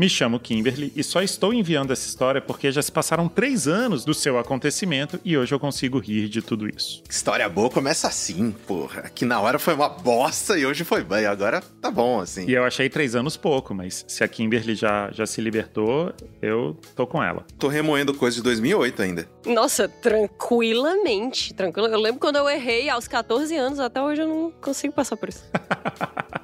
me 0.03 0.09
chamo 0.09 0.37
Kimberly 0.37 0.91
e 0.97 1.01
só 1.01 1.21
estou 1.21 1.53
enviando 1.53 1.93
essa 1.93 2.05
história 2.05 2.41
porque 2.41 2.69
já 2.73 2.81
se 2.81 2.91
passaram 2.91 3.29
três 3.29 3.69
anos 3.69 4.03
do 4.03 4.13
seu 4.13 4.37
acontecimento 4.37 5.17
e 5.23 5.37
hoje 5.37 5.55
eu 5.55 5.59
consigo 5.61 5.97
rir 5.97 6.27
de 6.27 6.41
tudo 6.41 6.67
isso. 6.67 7.01
História 7.09 7.47
boa 7.47 7.69
começa 7.69 8.09
assim, 8.09 8.51
porra. 8.67 9.03
Que 9.15 9.23
na 9.23 9.39
hora 9.39 9.57
foi 9.57 9.73
uma 9.73 9.87
bosta 9.87 10.59
e 10.59 10.65
hoje 10.65 10.83
foi 10.83 11.05
bem. 11.05 11.25
Agora 11.25 11.63
tá 11.81 11.89
bom, 11.89 12.19
assim. 12.19 12.45
E 12.45 12.51
eu 12.51 12.65
achei 12.65 12.89
três 12.89 13.15
anos 13.15 13.37
pouco, 13.37 13.73
mas 13.73 14.03
se 14.05 14.25
a 14.25 14.27
Kimberly 14.27 14.75
já, 14.75 15.09
já 15.09 15.25
se 15.25 15.39
libertou, 15.39 16.11
eu 16.41 16.77
tô 16.97 17.07
com 17.07 17.23
ela. 17.23 17.45
Tô 17.57 17.69
remoendo 17.69 18.13
coisa 18.13 18.35
de 18.35 18.43
2008 18.43 19.01
ainda. 19.01 19.29
Nossa, 19.45 19.87
tranquilamente. 19.87 21.53
Tranquilo. 21.53 21.87
Eu 21.87 22.01
lembro 22.01 22.19
quando 22.19 22.35
eu 22.35 22.49
errei 22.49 22.89
aos 22.89 23.07
14 23.07 23.55
anos, 23.55 23.79
até 23.79 24.01
hoje 24.01 24.21
eu 24.21 24.27
não 24.27 24.51
consigo 24.51 24.93
passar 24.93 25.15
por 25.15 25.29
isso. 25.29 25.45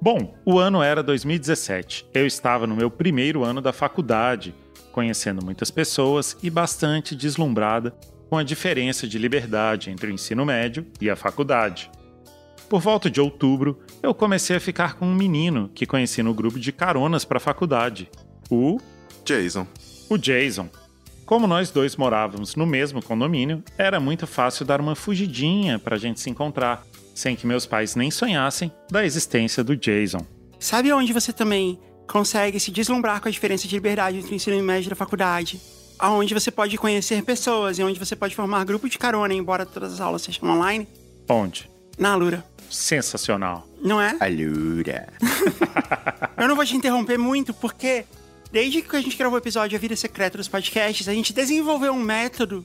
Bom, 0.00 0.34
o 0.44 0.58
ano 0.58 0.82
era 0.82 1.02
2017. 1.02 2.06
Eu 2.14 2.26
estava 2.26 2.66
no 2.66 2.76
meu 2.76 2.90
primeiro 2.90 3.44
ano 3.44 3.60
da 3.60 3.72
faculdade, 3.72 4.54
conhecendo 4.92 5.44
muitas 5.44 5.70
pessoas 5.70 6.36
e 6.42 6.50
bastante 6.50 7.14
deslumbrada 7.14 7.94
com 8.28 8.38
a 8.38 8.42
diferença 8.42 9.08
de 9.08 9.18
liberdade 9.18 9.90
entre 9.90 10.10
o 10.10 10.14
ensino 10.14 10.46
médio 10.46 10.86
e 11.00 11.10
a 11.10 11.16
faculdade. 11.16 11.90
Por 12.68 12.80
volta 12.80 13.10
de 13.10 13.20
outubro, 13.20 13.80
eu 14.00 14.14
comecei 14.14 14.54
a 14.54 14.60
ficar 14.60 14.94
com 14.94 15.04
um 15.04 15.14
menino 15.14 15.68
que 15.74 15.84
conheci 15.84 16.22
no 16.22 16.32
grupo 16.32 16.58
de 16.58 16.70
caronas 16.70 17.24
para 17.24 17.38
a 17.38 17.40
faculdade, 17.40 18.08
o 18.48 18.78
Jason. 19.24 19.66
o 20.08 20.16
Jason. 20.16 20.68
Como 21.26 21.46
nós 21.46 21.70
dois 21.70 21.96
morávamos 21.96 22.54
no 22.54 22.66
mesmo 22.66 23.02
condomínio, 23.02 23.62
era 23.76 23.98
muito 23.98 24.26
fácil 24.26 24.64
dar 24.64 24.80
uma 24.80 24.94
fugidinha 24.94 25.78
para 25.78 25.96
a 25.96 25.98
gente 25.98 26.20
se 26.20 26.30
encontrar, 26.30 26.84
sem 27.20 27.36
que 27.36 27.46
meus 27.46 27.66
pais 27.66 27.94
nem 27.94 28.10
sonhassem 28.10 28.72
da 28.90 29.04
existência 29.04 29.62
do 29.62 29.76
Jason. 29.76 30.26
Sabe 30.58 30.92
onde 30.92 31.12
você 31.12 31.32
também 31.32 31.78
consegue 32.08 32.58
se 32.58 32.70
deslumbrar 32.70 33.20
com 33.20 33.28
a 33.28 33.30
diferença 33.30 33.68
de 33.68 33.74
liberdade 33.74 34.18
entre 34.18 34.32
o 34.32 34.34
ensino 34.34 34.60
médio 34.62 34.88
e 34.88 34.92
a 34.92 34.96
faculdade? 34.96 35.60
Aonde 35.98 36.32
você 36.32 36.50
pode 36.50 36.78
conhecer 36.78 37.22
pessoas 37.22 37.78
e 37.78 37.82
onde 37.82 37.98
você 37.98 38.16
pode 38.16 38.34
formar 38.34 38.64
grupo 38.64 38.88
de 38.88 38.98
carona, 38.98 39.34
embora 39.34 39.66
todas 39.66 39.92
as 39.92 40.00
aulas 40.00 40.22
sejam 40.22 40.48
online? 40.48 40.88
Onde? 41.28 41.70
Na 41.98 42.12
Alura. 42.12 42.42
Sensacional. 42.70 43.68
Não 43.82 44.00
é? 44.00 44.16
Alura. 44.18 45.12
Eu 46.38 46.48
não 46.48 46.56
vou 46.56 46.64
te 46.64 46.74
interromper 46.74 47.18
muito, 47.18 47.52
porque 47.52 48.06
desde 48.50 48.80
que 48.80 48.96
a 48.96 49.00
gente 49.00 49.16
gravou 49.16 49.36
o 49.36 49.42
episódio 49.42 49.76
A 49.76 49.80
Vida 49.80 49.94
Secreta 49.94 50.38
dos 50.38 50.48
Podcasts, 50.48 51.06
a 51.06 51.12
gente 51.12 51.34
desenvolveu 51.34 51.92
um 51.92 52.00
método 52.00 52.64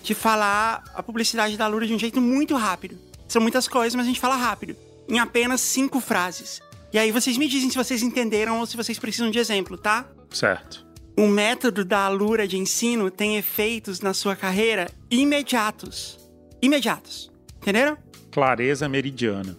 de 0.00 0.14
falar 0.14 0.84
a 0.94 1.02
publicidade 1.02 1.56
da 1.56 1.66
Lura 1.66 1.88
de 1.88 1.94
um 1.94 1.98
jeito 1.98 2.20
muito 2.20 2.54
rápido. 2.54 2.96
São 3.28 3.42
muitas 3.42 3.66
coisas, 3.68 3.94
mas 3.94 4.06
a 4.06 4.08
gente 4.08 4.20
fala 4.20 4.36
rápido. 4.36 4.76
Em 5.08 5.18
apenas 5.18 5.60
cinco 5.60 6.00
frases. 6.00 6.60
E 6.92 6.98
aí 6.98 7.10
vocês 7.10 7.36
me 7.36 7.48
dizem 7.48 7.70
se 7.70 7.76
vocês 7.76 8.02
entenderam 8.02 8.60
ou 8.60 8.66
se 8.66 8.76
vocês 8.76 8.98
precisam 8.98 9.30
de 9.30 9.38
exemplo, 9.38 9.76
tá? 9.76 10.06
Certo. 10.30 10.86
O 11.16 11.26
método 11.26 11.84
da 11.84 12.00
Alura 12.00 12.46
de 12.46 12.58
ensino 12.58 13.10
tem 13.10 13.36
efeitos 13.36 14.00
na 14.00 14.12
sua 14.12 14.36
carreira 14.36 14.90
imediatos. 15.10 16.18
Imediatos. 16.60 17.30
Entenderam? 17.56 17.96
Clareza 18.30 18.88
meridiana. 18.88 19.56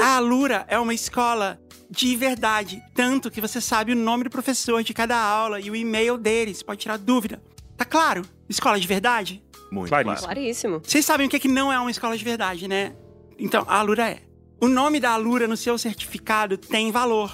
A 0.00 0.16
Alura 0.16 0.64
é 0.68 0.78
uma 0.78 0.92
escola 0.92 1.60
de 1.88 2.16
verdade, 2.16 2.82
tanto 2.94 3.30
que 3.30 3.40
você 3.40 3.60
sabe 3.60 3.92
o 3.92 3.96
nome 3.96 4.24
do 4.24 4.30
professor 4.30 4.82
de 4.82 4.94
cada 4.94 5.16
aula 5.16 5.60
e 5.60 5.70
o 5.70 5.76
e-mail 5.76 6.16
deles, 6.16 6.62
pode 6.62 6.80
tirar 6.80 6.96
dúvida. 6.96 7.40
Tá 7.76 7.84
claro? 7.84 8.22
Escola 8.48 8.80
de 8.80 8.88
verdade? 8.88 9.42
Muito 9.72 9.88
Claríssimo. 9.88 10.18
claro. 10.18 10.34
Claríssimo. 10.34 10.80
Vocês 10.84 11.04
sabem 11.04 11.26
o 11.26 11.30
que, 11.30 11.36
é 11.36 11.38
que 11.38 11.48
não 11.48 11.72
é 11.72 11.80
uma 11.80 11.90
escola 11.90 12.16
de 12.16 12.22
verdade, 12.22 12.68
né? 12.68 12.94
Então, 13.38 13.64
a 13.66 13.78
Alura 13.78 14.10
é. 14.10 14.18
O 14.60 14.68
nome 14.68 15.00
da 15.00 15.10
Alura 15.12 15.48
no 15.48 15.56
seu 15.56 15.78
certificado 15.78 16.58
tem 16.58 16.92
valor. 16.92 17.32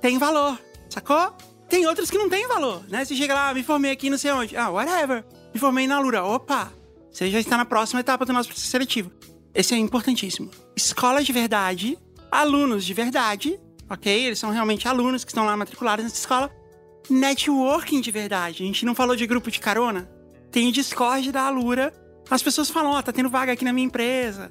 Tem 0.00 0.18
valor, 0.18 0.60
sacou? 0.90 1.32
Tem 1.66 1.86
outros 1.86 2.10
que 2.10 2.18
não 2.18 2.28
tem 2.28 2.46
valor, 2.46 2.84
né? 2.88 3.04
Você 3.04 3.14
chega 3.14 3.34
lá, 3.34 3.54
me 3.54 3.62
formei 3.62 3.90
aqui 3.90 4.10
não 4.10 4.18
sei 4.18 4.30
onde. 4.32 4.54
Ah, 4.56 4.68
whatever. 4.70 5.24
Me 5.52 5.58
formei 5.58 5.86
na 5.86 5.96
Alura. 5.96 6.22
Opa! 6.22 6.70
Você 7.10 7.30
já 7.30 7.40
está 7.40 7.56
na 7.56 7.64
próxima 7.64 8.00
etapa 8.00 8.24
do 8.26 8.32
nosso 8.34 8.50
processo 8.50 8.70
seletivo. 8.70 9.10
Esse 9.54 9.74
é 9.74 9.78
importantíssimo. 9.78 10.50
Escola 10.76 11.24
de 11.24 11.32
verdade, 11.32 11.98
alunos 12.30 12.84
de 12.84 12.92
verdade, 12.92 13.58
ok? 13.88 14.26
Eles 14.26 14.38
são 14.38 14.50
realmente 14.50 14.86
alunos 14.86 15.24
que 15.24 15.30
estão 15.30 15.46
lá 15.46 15.56
matriculados 15.56 16.04
nessa 16.04 16.16
escola. 16.16 16.50
Networking 17.08 18.00
de 18.02 18.10
verdade. 18.10 18.62
A 18.62 18.66
gente 18.66 18.84
não 18.84 18.94
falou 18.94 19.16
de 19.16 19.26
grupo 19.26 19.50
de 19.50 19.58
carona? 19.58 20.08
Tem 20.50 20.68
o 20.68 20.72
Discord 20.72 21.30
da 21.32 21.42
Alura. 21.42 21.92
As 22.30 22.42
pessoas 22.42 22.70
falam, 22.70 22.92
ó, 22.92 23.02
tá 23.02 23.12
tendo 23.12 23.28
vaga 23.28 23.52
aqui 23.52 23.64
na 23.64 23.72
minha 23.72 23.86
empresa. 23.86 24.50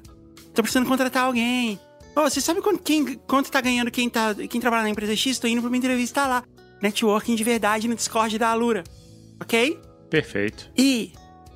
Tô 0.54 0.62
precisando 0.62 0.86
contratar 0.86 1.24
alguém. 1.24 1.78
Ô, 2.16 2.22
você 2.22 2.40
sabe 2.40 2.60
quanto, 2.60 2.82
quem, 2.82 3.14
quanto 3.26 3.50
tá 3.50 3.60
ganhando 3.60 3.90
quem, 3.90 4.08
tá, 4.08 4.34
quem 4.34 4.60
trabalha 4.60 4.82
na 4.82 4.90
empresa 4.90 5.14
X? 5.14 5.38
Tô 5.38 5.46
indo 5.46 5.60
pra 5.60 5.68
uma 5.68 5.76
entrevista 5.76 6.26
lá. 6.26 6.42
Networking 6.82 7.34
de 7.34 7.44
verdade 7.44 7.88
no 7.88 7.94
Discord 7.94 8.36
da 8.38 8.50
Alura. 8.50 8.84
Ok? 9.40 9.80
Perfeito. 10.10 10.70
E 10.76 11.12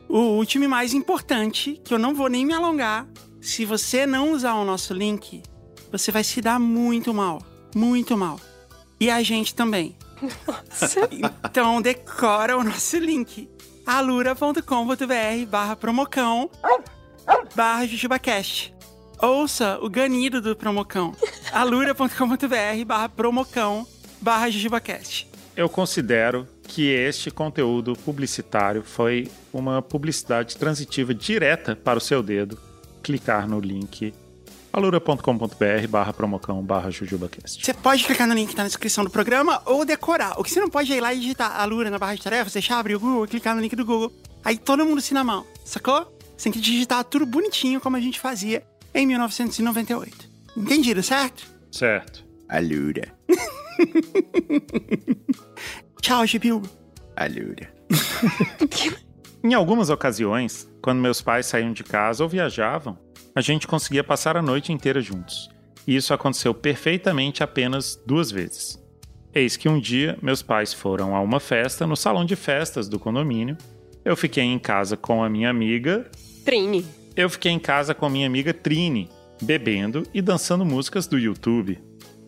o 0.09 0.19
último 0.19 0.65
e 0.65 0.69
mais 0.69 0.95
importante, 0.95 1.81
que 1.85 1.93
eu 1.93 1.99
não 1.99 2.15
vou 2.15 2.29
nem 2.29 2.45
me 2.45 2.53
alongar, 2.53 3.09
se 3.41 3.65
você 3.65 4.07
não 4.07 4.33
usar 4.33 4.55
o 4.55 4.65
nosso 4.65 4.95
link, 4.95 5.43
você 5.91 6.13
vai 6.13 6.23
se 6.23 6.41
dar 6.41 6.61
muito 6.61 7.13
mal. 7.13 7.43
Muito 7.75 8.17
mal. 8.17 8.39
E 9.01 9.11
a 9.11 9.23
gente 9.23 9.55
também. 9.55 9.97
Então 11.45 11.83
decora 11.83 12.57
o 12.57 12.63
nosso 12.63 12.99
link. 12.99 13.49
alura.com.br 13.87 15.47
barra 15.49 15.77
promocão 15.77 16.51
barra 17.55 17.87
jujubacast. 17.87 18.75
Ouça 19.21 19.79
o 19.81 19.89
ganido 19.89 20.41
do 20.41 20.57
promocão. 20.57 21.15
alura.com.br 21.53 22.85
barra 22.87 23.09
promocão 23.09 23.87
barra 24.21 24.51
jujubacast. 24.51 25.29
Eu 25.57 25.69
considero 25.69 26.49
que 26.65 26.89
este 26.89 27.31
conteúdo 27.31 27.95
publicitário 27.95 28.83
foi 28.83 29.31
uma 29.53 29.83
publicidade 29.83 30.57
transitiva 30.57 31.15
direta 31.15 31.77
para 31.77 31.99
o 31.99 32.01
seu 32.01 32.23
dedo. 32.23 32.59
Clicar 33.03 33.49
no 33.49 33.61
link 33.61 34.15
alura.com.br 34.73 35.87
barra 35.89 36.13
promocão 36.13 36.63
barra 36.63 36.91
jujubacast. 36.91 37.65
Você 37.65 37.75
pode 37.75 38.05
clicar 38.05 38.27
no 38.27 38.35
link 38.35 38.49
que 38.49 38.57
tá 38.57 38.63
na 38.63 38.69
descrição 38.69 39.05
do 39.05 39.11
programa 39.11 39.61
ou 39.67 39.85
decorar. 39.85 40.41
O 40.41 40.45
que 40.45 40.51
você 40.51 40.61
não 40.61 40.71
pode 40.71 40.93
é 40.93 40.97
ir 40.97 41.01
lá 41.01 41.13
e 41.13 41.21
digitar 41.21 41.61
Alura 41.61 41.91
na 41.91 41.99
barra 41.99 42.15
de 42.15 42.23
tarefas, 42.23 42.53
deixar 42.53 42.79
abrir 42.79 42.95
o 42.95 43.01
Google 43.01 43.25
e 43.25 43.29
clicar 43.29 43.55
no 43.55 43.61
link 43.61 43.77
do 43.77 43.85
Google. 43.85 44.13
Aí 44.45 44.57
todo 44.57 44.85
mundo 44.85 45.01
se 45.01 45.13
na 45.13 45.23
mão, 45.23 45.47
sacou? 45.65 46.17
Você 46.37 46.45
tem 46.45 46.53
que 46.53 46.61
digitar 46.61 47.05
tudo 47.05 47.27
bonitinho 47.27 47.81
como 47.81 47.97
a 47.97 48.01
gente 48.01 48.19
fazia 48.19 48.65
em 48.95 49.07
1998. 49.07 50.31
Entendido, 50.57 51.03
certo? 51.03 51.47
Certo. 51.71 52.25
Alura. 52.49 53.13
Tchau, 56.01 56.27
Gibilbo. 56.27 56.69
Alura. 57.17 57.73
Em 59.45 59.55
algumas 59.55 59.91
ocasiões, 59.91 60.71
quando 60.81 61.01
meus 61.01 61.21
pais 61.21 61.47
saíam 61.47 61.73
de 61.73 61.83
casa 61.83 62.23
ou 62.23 62.29
viajavam, 62.29 62.97
a 63.35 63.41
gente 63.41 63.67
conseguia 63.67 64.05
passar 64.05 64.37
a 64.37 64.43
noite 64.43 64.73
inteira 64.73 65.01
juntos. 65.01 65.51
E 65.85 65.97
isso 65.97 66.15
aconteceu 66.15 66.55
perfeitamente 66.55 67.43
apenas 67.43 68.01
duas 68.07 68.31
vezes. 68.31 68.81
Eis 69.35 69.57
que 69.57 69.69
um 69.69 69.81
dia 69.81 70.17
meus 70.23 70.43
pais 70.43 70.73
foram 70.73 71.17
a 71.17 71.21
uma 71.21 71.41
festa 71.41 71.85
no 71.87 71.97
salão 71.97 72.25
de 72.25 72.37
festas 72.37 72.89
do 72.89 73.01
condomínio. 73.01 73.59
Eu 74.05 74.17
fiquei 74.17 74.45
em 74.45 74.61
casa 74.61 74.97
com 74.97 75.25
a 75.25 75.29
minha 75.29 75.51
amiga. 75.51 76.09
Trine. 76.45 76.87
Eu 77.17 77.29
fiquei 77.29 77.51
em 77.51 77.59
casa 77.59 77.95
com 77.95 78.07
a 78.07 78.11
minha 78.11 78.29
amiga 78.29 78.55
Trine, 78.55 79.11
bebendo 79.43 80.05
e 80.15 80.23
dançando 80.23 80.65
músicas 80.65 81.09
do 81.09 81.19
YouTube. 81.19 81.81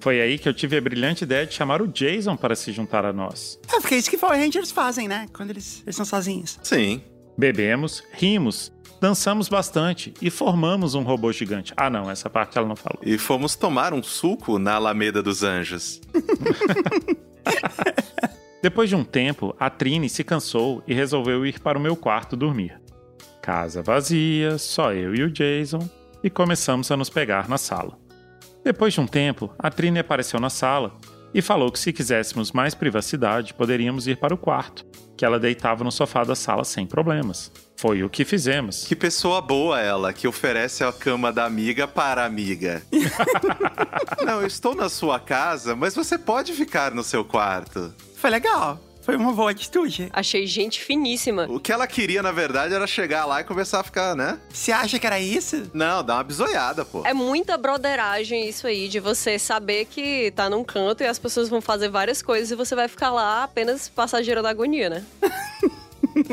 Foi 0.05 0.21
aí 0.21 0.38
que 0.38 0.47
eu 0.47 0.53
tive 0.53 0.77
a 0.77 0.81
brilhante 0.83 1.25
ideia 1.25 1.47
de 1.47 1.55
chamar 1.55 1.81
o 1.81 1.88
Jason 1.88 2.37
para 2.37 2.55
se 2.55 2.71
juntar 2.73 3.07
a 3.07 3.12
nós. 3.12 3.59
É 3.75 3.81
porque 3.81 3.95
é 3.95 3.97
isso 3.97 4.11
que 4.11 4.19
Power 4.19 4.38
Rangers 4.38 4.71
fazem, 4.71 5.09
né? 5.09 5.27
Quando 5.33 5.49
eles, 5.49 5.77
eles 5.77 5.95
estão 5.95 6.05
sozinhos. 6.05 6.61
Sim. 6.62 7.01
Bebemos, 7.38 8.05
rimos, 8.12 8.71
dançamos 9.01 9.49
bastante 9.49 10.12
e 10.21 10.29
formamos 10.29 10.95
um 10.95 11.05
robô 11.05 11.33
gigante. 11.33 11.73
Ah, 11.75 11.88
não, 11.88 12.11
essa 12.11 12.29
parte 12.29 12.59
ela 12.59 12.69
não 12.69 12.77
falou. 12.77 13.01
E 13.03 13.17
fomos 13.17 13.57
tomar 13.57 13.95
um 13.95 14.03
suco 14.03 14.59
na 14.59 14.75
Alameda 14.75 15.23
dos 15.23 15.43
Anjos. 15.43 16.03
Depois 18.61 18.90
de 18.90 18.97
um 18.97 19.05
tempo, 19.05 19.57
a 19.59 19.71
Trine 19.71 20.11
se 20.11 20.23
cansou 20.23 20.83
e 20.87 20.93
resolveu 20.93 21.47
ir 21.47 21.61
para 21.61 21.79
o 21.79 21.81
meu 21.81 21.97
quarto 21.97 22.37
dormir. 22.37 22.79
Casa 23.40 23.83
vazia, 23.83 24.59
só 24.59 24.93
eu 24.93 25.14
e 25.14 25.23
o 25.23 25.31
Jason, 25.31 25.88
e 26.23 26.29
começamos 26.29 26.90
a 26.90 26.97
nos 26.99 27.09
pegar 27.09 27.49
na 27.49 27.57
sala. 27.57 28.04
Depois 28.64 28.94
de 28.94 29.00
um 29.00 29.07
tempo, 29.07 29.53
a 29.59 29.68
Trine 29.70 29.98
apareceu 29.98 30.40
na 30.40 30.48
sala 30.48 30.98
e 31.35 31.42
falou 31.42 31.70
que 31.70 31.79
se 31.79 31.92
quiséssemos 31.92 32.50
mais 32.50 32.74
privacidade, 32.74 33.53
poderíamos 33.53 34.07
ir 34.07 34.16
para 34.16 34.33
o 34.33 34.38
quarto, 34.38 34.87
que 35.16 35.24
ela 35.24 35.38
deitava 35.38 35.85
no 35.85 35.92
sofá 35.92 36.24
da 36.24 36.35
sala 36.35 36.64
sem 36.64 36.87
problemas. 36.87 37.53
Foi 37.77 38.03
o 38.03 38.09
que 38.09 38.24
fizemos. 38.24 38.87
Que 38.87 38.96
pessoa 38.96 39.42
boa 39.42 39.79
ela, 39.79 40.14
que 40.14 40.27
oferece 40.27 40.83
a 40.83 40.90
cama 40.92 41.31
da 41.31 41.44
amiga 41.44 41.87
para 41.87 42.22
a 42.22 42.27
amiga. 42.27 42.83
Não, 44.24 44.40
eu 44.40 44.46
estou 44.46 44.74
na 44.74 44.88
sua 44.88 45.20
casa, 45.20 45.77
mas 45.77 45.94
você 45.94 46.16
pode 46.16 46.55
ficar 46.55 46.94
no 46.94 47.03
seu 47.03 47.22
quarto. 47.22 47.92
Foi 48.16 48.31
legal. 48.31 48.81
Foi 49.05 49.17
uma 49.17 49.35
boa 49.35 49.51
atitude. 49.51 50.09
Achei 50.14 50.47
gente 50.47 50.83
finíssima. 50.83 51.47
O 51.51 51.61
que 51.61 51.71
ela 51.71 51.87
queria, 51.87 52.23
na 52.23 52.33
verdade, 52.33 52.73
era 52.73 52.87
chegar 52.87 53.27
lá 53.27 53.43
e 53.43 53.45
começar 53.45 53.81
a 53.81 53.83
ficar, 53.83 54.17
né? 54.17 54.38
Você 54.49 54.73
acha 54.73 54.99
que 54.99 55.07
era 55.07 55.21
isso? 55.21 55.71
Não, 55.75 56.03
dá 56.03 56.14
uma 56.14 56.25
bisoiada, 56.25 56.87
pô. 56.87 57.03
É 57.05 57.12
muita 57.12 57.59
broderagem 57.59 58.49
isso 58.49 58.67
aí, 58.67 58.88
de 58.88 58.99
você 59.01 59.38
saber 59.38 59.85
que 59.85 60.31
tá 60.35 60.49
num 60.49 60.64
canto 60.64 61.03
e 61.03 61.07
as 61.07 61.19
pessoas 61.19 61.51
vão 61.51 61.61
fazer 61.61 61.90
várias 61.90 62.23
coisas 62.23 62.51
e 62.51 62.55
você 62.55 62.75
vai 62.75 62.88
ficar 62.88 63.11
lá 63.11 63.45
apenas 63.45 63.90
passageiro 63.90 64.43
da 64.43 64.49
agonia, 64.49 64.88
né? 64.88 65.05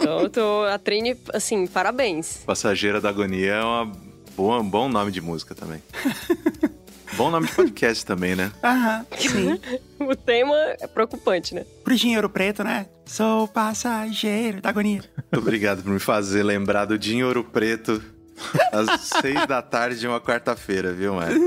então, 0.00 0.20
eu 0.20 0.30
tô, 0.30 0.64
a 0.64 0.78
Trine, 0.78 1.14
assim, 1.34 1.66
parabéns. 1.66 2.38
Passageira 2.46 2.98
da 2.98 3.10
Agonia 3.10 3.52
é 3.52 3.62
uma 3.62 3.92
boa, 4.34 4.58
um 4.58 4.68
bom 4.68 4.88
nome 4.88 5.12
de 5.12 5.20
música 5.20 5.54
também. 5.54 5.82
bom 7.16 7.30
nome 7.30 7.46
de 7.46 7.54
podcast 7.54 8.04
também, 8.04 8.34
né? 8.34 8.50
Aham, 8.62 9.06
sim. 9.16 9.60
O 10.00 10.14
tema 10.14 10.54
é 10.80 10.86
preocupante, 10.86 11.54
né? 11.54 11.64
Pro 11.82 11.94
dinheiro 11.94 12.28
preto, 12.28 12.62
né? 12.62 12.86
Sou 13.06 13.48
passageiro 13.48 14.60
da 14.60 14.68
agonia. 14.68 15.02
Muito 15.16 15.38
obrigado 15.38 15.82
por 15.82 15.90
me 15.90 15.98
fazer 15.98 16.42
lembrar 16.42 16.84
do 16.84 16.98
Dinho 16.98 17.26
Ouro 17.26 17.44
Preto 17.44 18.02
às 18.72 19.00
seis 19.22 19.46
da 19.46 19.62
tarde 19.62 20.00
de 20.00 20.06
uma 20.06 20.20
quarta-feira, 20.20 20.92
viu, 20.92 21.14
mano? 21.14 21.40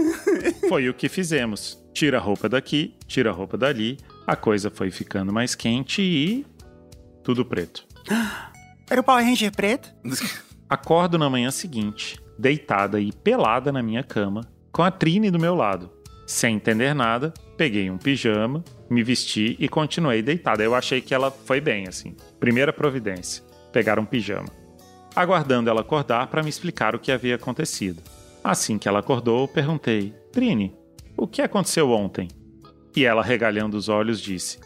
Foi 0.67 0.89
o 0.89 0.93
que 0.93 1.07
fizemos. 1.07 1.77
Tira 1.93 2.17
a 2.17 2.21
roupa 2.21 2.49
daqui, 2.49 2.95
tira 3.05 3.29
a 3.29 3.33
roupa 3.33 3.57
dali. 3.57 3.97
A 4.25 4.35
coisa 4.35 4.71
foi 4.71 4.89
ficando 4.89 5.31
mais 5.31 5.53
quente 5.53 6.01
e. 6.01 6.45
Tudo 7.23 7.45
preto. 7.45 7.85
Era 8.89 9.01
o 9.01 9.03
Power 9.03 9.23
Ranger 9.23 9.51
preto? 9.51 9.93
Acordo 10.69 11.17
na 11.17 11.29
manhã 11.29 11.51
seguinte, 11.51 12.19
deitada 12.39 12.99
e 12.99 13.11
pelada 13.11 13.71
na 13.71 13.83
minha 13.83 14.01
cama, 14.03 14.41
com 14.77 14.83
a 14.83 14.91
Trine 14.91 15.31
do 15.31 15.39
meu 15.39 15.55
lado. 15.55 15.89
Sem 16.27 16.57
entender 16.57 16.93
nada, 16.93 17.33
peguei 17.57 17.89
um 17.89 17.97
pijama, 17.97 18.63
me 18.87 19.01
vesti 19.01 19.55
e 19.59 19.67
continuei 19.67 20.21
deitada. 20.21 20.63
Eu 20.63 20.75
achei 20.75 21.01
que 21.01 21.15
ela 21.15 21.31
foi 21.31 21.59
bem, 21.59 21.87
assim. 21.87 22.15
Primeira 22.39 22.71
providência: 22.71 23.43
pegar 23.73 23.97
um 23.97 24.05
pijama. 24.05 24.49
Aguardando 25.15 25.67
ela 25.67 25.81
acordar 25.81 26.27
para 26.27 26.43
me 26.43 26.49
explicar 26.49 26.93
o 26.93 26.99
que 26.99 27.11
havia 27.11 27.33
acontecido. 27.33 28.03
Assim 28.43 28.77
que 28.77 28.87
ela 28.87 28.99
acordou, 28.99 29.47
perguntei: 29.47 30.13
Trine, 30.31 30.75
o 31.17 31.27
que 31.27 31.41
aconteceu 31.41 31.89
ontem? 31.89 32.27
E 32.95 33.03
ela, 33.03 33.23
regalhando 33.23 33.75
os 33.75 33.89
olhos, 33.89 34.21
disse: 34.21 34.59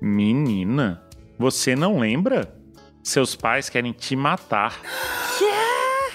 Menina, 0.00 1.02
você 1.38 1.76
não 1.76 1.98
lembra? 1.98 2.58
Seus 3.04 3.36
pais 3.36 3.68
querem 3.68 3.92
te 3.92 4.16
matar. 4.16 4.80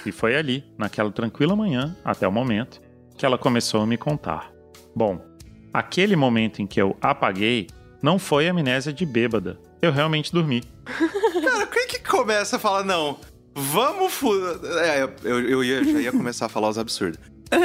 E 0.04 0.12
foi 0.12 0.36
ali, 0.36 0.66
naquela 0.76 1.12
tranquila 1.12 1.56
manhã, 1.56 1.96
até 2.04 2.28
o 2.28 2.32
momento, 2.32 2.82
que 3.24 3.26
ela 3.26 3.38
começou 3.38 3.80
a 3.80 3.88
me 3.88 3.96
contar. 3.96 4.52
Bom, 4.94 5.26
aquele 5.74 6.14
momento 6.14 6.62
em 6.62 6.68
que 6.68 6.82
eu 6.82 6.98
apaguei 7.00 7.68
não 8.02 8.20
foi 8.20 8.50
amnésia 8.50 8.92
de 8.92 9.06
bêbada. 9.06 9.58
Eu 9.82 9.94
realmente 9.94 10.30
dormi. 10.30 10.62
Cara, 10.86 11.66
quem 11.68 11.88
que 11.88 12.00
começa 12.00 12.58
a 12.58 12.60
falar, 12.60 12.84
não, 12.84 13.18
vamos 13.56 14.14
fu... 14.14 14.30
É, 14.78 15.04
eu, 15.24 15.40
eu 15.40 15.64
já 15.86 16.02
ia 16.02 16.12
começar 16.12 16.48
a 16.48 16.50
falar 16.50 16.68
os 16.68 16.78
absurdos. 16.78 17.18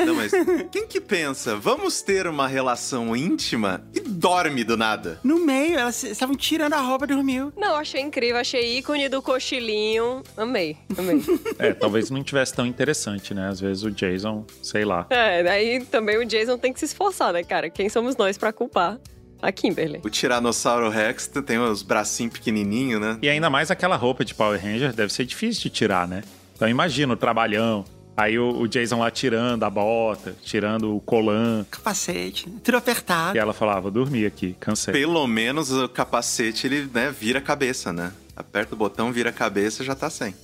Não, 0.06 0.14
mas 0.14 0.32
quem 0.70 0.86
que 0.86 1.00
pensa, 1.00 1.56
vamos 1.56 2.02
ter 2.02 2.26
uma 2.26 2.46
relação 2.46 3.14
íntima 3.16 3.82
e 3.94 4.00
dorme 4.00 4.64
do 4.64 4.76
nada? 4.76 5.18
No 5.22 5.38
meio, 5.44 5.78
elas 5.78 6.02
estavam 6.04 6.34
tirando 6.36 6.74
a 6.74 6.80
roupa 6.80 7.04
e 7.04 7.08
dormiu. 7.08 7.52
Não, 7.56 7.74
achei 7.76 8.00
incrível, 8.00 8.36
achei 8.38 8.78
ícone 8.78 9.08
do 9.08 9.20
cochilinho. 9.22 10.22
Amei, 10.36 10.76
amei. 10.96 11.22
É, 11.58 11.72
talvez 11.72 12.10
não 12.10 12.22
tivesse 12.22 12.54
tão 12.54 12.64
interessante, 12.66 13.34
né? 13.34 13.48
Às 13.48 13.60
vezes 13.60 13.82
o 13.82 13.90
Jason, 13.90 14.44
sei 14.62 14.84
lá. 14.84 15.06
é, 15.10 15.42
daí 15.42 15.84
também 15.84 16.16
o 16.18 16.24
Jason 16.24 16.56
tem 16.56 16.72
que 16.72 16.78
se 16.78 16.84
esforçar, 16.86 17.32
né, 17.32 17.42
cara? 17.42 17.68
Quem 17.68 17.88
somos 17.88 18.16
nós 18.16 18.38
pra 18.38 18.52
culpar 18.52 18.98
a 19.42 19.50
Kimberly? 19.50 20.00
O 20.04 20.10
Tiranossauro 20.10 20.88
Rex 20.88 21.26
tem 21.46 21.58
os 21.58 21.82
bracinhos 21.82 22.32
pequenininhos, 22.34 23.00
né? 23.00 23.18
E 23.22 23.28
ainda 23.28 23.50
mais 23.50 23.70
aquela 23.70 23.96
roupa 23.96 24.24
de 24.24 24.34
Power 24.34 24.60
Ranger 24.60 24.92
deve 24.92 25.12
ser 25.12 25.24
difícil 25.24 25.62
de 25.64 25.70
tirar, 25.70 26.06
né? 26.06 26.22
Então 26.54 26.68
imagina 26.68 27.12
o 27.14 27.16
trabalhão. 27.16 27.84
Aí 28.18 28.36
o, 28.36 28.62
o 28.62 28.66
Jason 28.66 28.98
lá 28.98 29.12
tirando 29.12 29.62
a 29.62 29.70
bota, 29.70 30.34
tirando 30.42 30.96
o 30.96 31.00
colan. 31.00 31.64
Capacete, 31.70 32.50
tudo 32.64 32.76
apertado. 32.76 33.36
E 33.36 33.38
ela 33.38 33.52
falava, 33.52 33.92
dormi 33.92 34.26
aqui, 34.26 34.56
cansei. 34.58 34.92
Pelo 34.92 35.24
menos 35.28 35.70
o 35.70 35.88
capacete, 35.88 36.66
ele, 36.66 36.90
né, 36.92 37.14
vira 37.16 37.38
a 37.38 37.42
cabeça, 37.42 37.92
né? 37.92 38.12
Aperta 38.34 38.74
o 38.74 38.76
botão, 38.76 39.12
vira 39.12 39.30
a 39.30 39.32
cabeça, 39.32 39.84
já 39.84 39.94
tá 39.94 40.10
sem. 40.10 40.34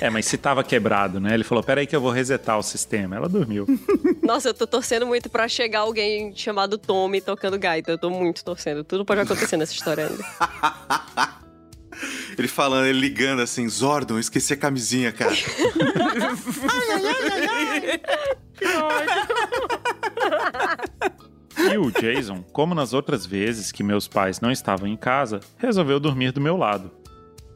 É, 0.00 0.08
mas 0.08 0.26
se 0.26 0.36
tava 0.36 0.62
quebrado, 0.62 1.18
né? 1.18 1.34
Ele 1.34 1.42
falou, 1.42 1.64
peraí 1.64 1.84
que 1.84 1.96
eu 1.96 2.00
vou 2.00 2.12
resetar 2.12 2.56
o 2.58 2.62
sistema. 2.62 3.16
Ela 3.16 3.28
dormiu. 3.28 3.66
Nossa, 4.22 4.50
eu 4.50 4.54
tô 4.54 4.64
torcendo 4.66 5.04
muito 5.04 5.28
pra 5.28 5.48
chegar 5.48 5.80
alguém 5.80 6.32
chamado 6.36 6.78
Tommy 6.78 7.20
tocando 7.20 7.58
gaita. 7.58 7.90
Eu 7.90 7.98
tô 7.98 8.08
muito 8.08 8.44
torcendo. 8.44 8.84
Tudo 8.84 9.04
pode 9.04 9.20
acontecer 9.22 9.56
nessa 9.56 9.72
história 9.72 10.06
ainda. 10.06 10.24
Ele 12.36 12.48
falando, 12.48 12.86
ele 12.86 13.00
ligando 13.00 13.40
assim, 13.40 13.68
Zordon, 13.68 14.18
esqueci 14.18 14.52
a 14.52 14.56
camisinha, 14.56 15.12
cara. 15.12 15.34
E 21.56 21.78
o 21.78 21.90
Jason, 21.90 22.42
como 22.52 22.74
nas 22.74 22.92
outras 22.92 23.24
vezes 23.24 23.70
que 23.70 23.82
meus 23.82 24.08
pais 24.08 24.40
não 24.40 24.50
estavam 24.50 24.88
em 24.88 24.96
casa, 24.96 25.40
resolveu 25.56 26.00
dormir 26.00 26.32
do 26.32 26.40
meu 26.40 26.56
lado. 26.56 26.90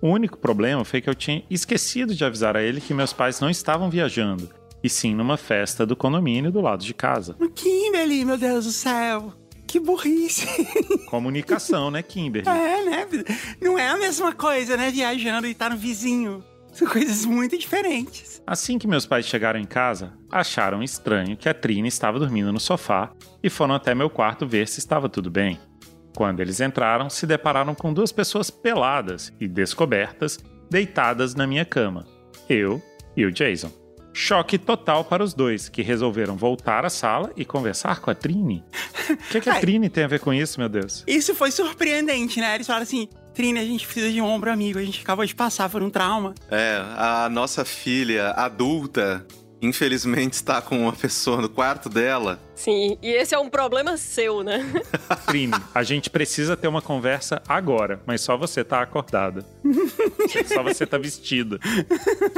O 0.00 0.08
único 0.08 0.38
problema 0.38 0.84
foi 0.84 1.00
que 1.00 1.10
eu 1.10 1.14
tinha 1.14 1.42
esquecido 1.50 2.14
de 2.14 2.24
avisar 2.24 2.56
a 2.56 2.62
ele 2.62 2.80
que 2.80 2.94
meus 2.94 3.12
pais 3.12 3.40
não 3.40 3.50
estavam 3.50 3.90
viajando, 3.90 4.48
e 4.82 4.88
sim 4.88 5.14
numa 5.14 5.36
festa 5.36 5.84
do 5.84 5.96
condomínio 5.96 6.52
do 6.52 6.60
lado 6.60 6.84
de 6.84 6.94
casa. 6.94 7.36
Kimberly, 7.54 8.24
meu 8.24 8.38
Deus 8.38 8.64
do 8.64 8.70
céu. 8.70 9.32
Que 9.68 9.78
burrice. 9.78 10.46
Comunicação, 11.08 11.90
né, 11.90 12.02
Kimberly? 12.02 12.48
É, 12.48 12.84
né? 12.84 13.06
Não 13.60 13.78
é 13.78 13.88
a 13.88 13.98
mesma 13.98 14.32
coisa, 14.32 14.78
né? 14.78 14.90
Viajando 14.90 15.46
e 15.46 15.50
estar 15.50 15.68
no 15.70 15.76
vizinho. 15.76 16.42
São 16.72 16.88
coisas 16.88 17.26
muito 17.26 17.58
diferentes. 17.58 18.42
Assim 18.46 18.78
que 18.78 18.86
meus 18.86 19.04
pais 19.04 19.26
chegaram 19.26 19.60
em 19.60 19.66
casa, 19.66 20.14
acharam 20.30 20.82
estranho 20.82 21.36
que 21.36 21.48
a 21.48 21.54
Trina 21.54 21.86
estava 21.86 22.18
dormindo 22.18 22.52
no 22.52 22.58
sofá 22.58 23.12
e 23.42 23.50
foram 23.50 23.74
até 23.74 23.94
meu 23.94 24.08
quarto 24.08 24.46
ver 24.46 24.66
se 24.68 24.78
estava 24.78 25.08
tudo 25.08 25.30
bem. 25.30 25.60
Quando 26.16 26.40
eles 26.40 26.60
entraram, 26.60 27.10
se 27.10 27.26
depararam 27.26 27.74
com 27.74 27.92
duas 27.92 28.10
pessoas 28.10 28.50
peladas 28.50 29.32
e 29.38 29.46
descobertas, 29.46 30.38
deitadas 30.70 31.34
na 31.34 31.46
minha 31.46 31.64
cama. 31.64 32.06
Eu 32.48 32.82
e 33.14 33.26
o 33.26 33.30
Jason. 33.30 33.70
Choque 34.20 34.58
total 34.58 35.04
para 35.04 35.22
os 35.22 35.32
dois, 35.32 35.68
que 35.68 35.80
resolveram 35.80 36.36
voltar 36.36 36.84
à 36.84 36.90
sala 36.90 37.30
e 37.36 37.44
conversar 37.44 38.00
com 38.00 38.10
a 38.10 38.14
Trini. 38.16 38.64
O 39.08 39.16
que, 39.30 39.40
que 39.40 39.48
a 39.48 39.54
Ai. 39.54 39.60
Trini 39.60 39.88
tem 39.88 40.02
a 40.02 40.08
ver 40.08 40.18
com 40.18 40.34
isso, 40.34 40.58
meu 40.58 40.68
Deus? 40.68 41.04
Isso 41.06 41.36
foi 41.36 41.52
surpreendente, 41.52 42.40
né? 42.40 42.56
Eles 42.56 42.66
falaram 42.66 42.82
assim: 42.82 43.08
Trine, 43.32 43.60
a 43.60 43.64
gente 43.64 43.86
precisa 43.86 44.10
de 44.10 44.20
um 44.20 44.24
ombro 44.24 44.50
amigo. 44.50 44.80
A 44.80 44.82
gente 44.82 45.00
acabou 45.02 45.24
de 45.24 45.36
passar 45.36 45.70
por 45.70 45.84
um 45.84 45.88
trauma. 45.88 46.34
É, 46.50 46.82
a 46.96 47.28
nossa 47.30 47.64
filha 47.64 48.30
adulta, 48.30 49.24
infelizmente, 49.60 50.34
está 50.34 50.60
com 50.62 50.78
uma 50.82 50.92
pessoa 50.92 51.40
no 51.40 51.48
quarto 51.48 51.88
dela. 51.88 52.38
Sim, 52.54 52.98
e 53.00 53.10
esse 53.10 53.34
é 53.34 53.38
um 53.38 53.48
problema 53.48 53.96
seu, 53.96 54.42
né? 54.42 54.64
Trini, 55.26 55.54
a 55.74 55.82
gente 55.82 56.10
precisa 56.10 56.56
ter 56.56 56.66
uma 56.66 56.82
conversa 56.82 57.40
agora, 57.48 58.00
mas 58.04 58.20
só 58.20 58.36
você 58.36 58.64
tá 58.64 58.82
acordada. 58.82 59.44
só 60.46 60.62
você 60.62 60.84
tá 60.84 60.98
vestida. 60.98 61.58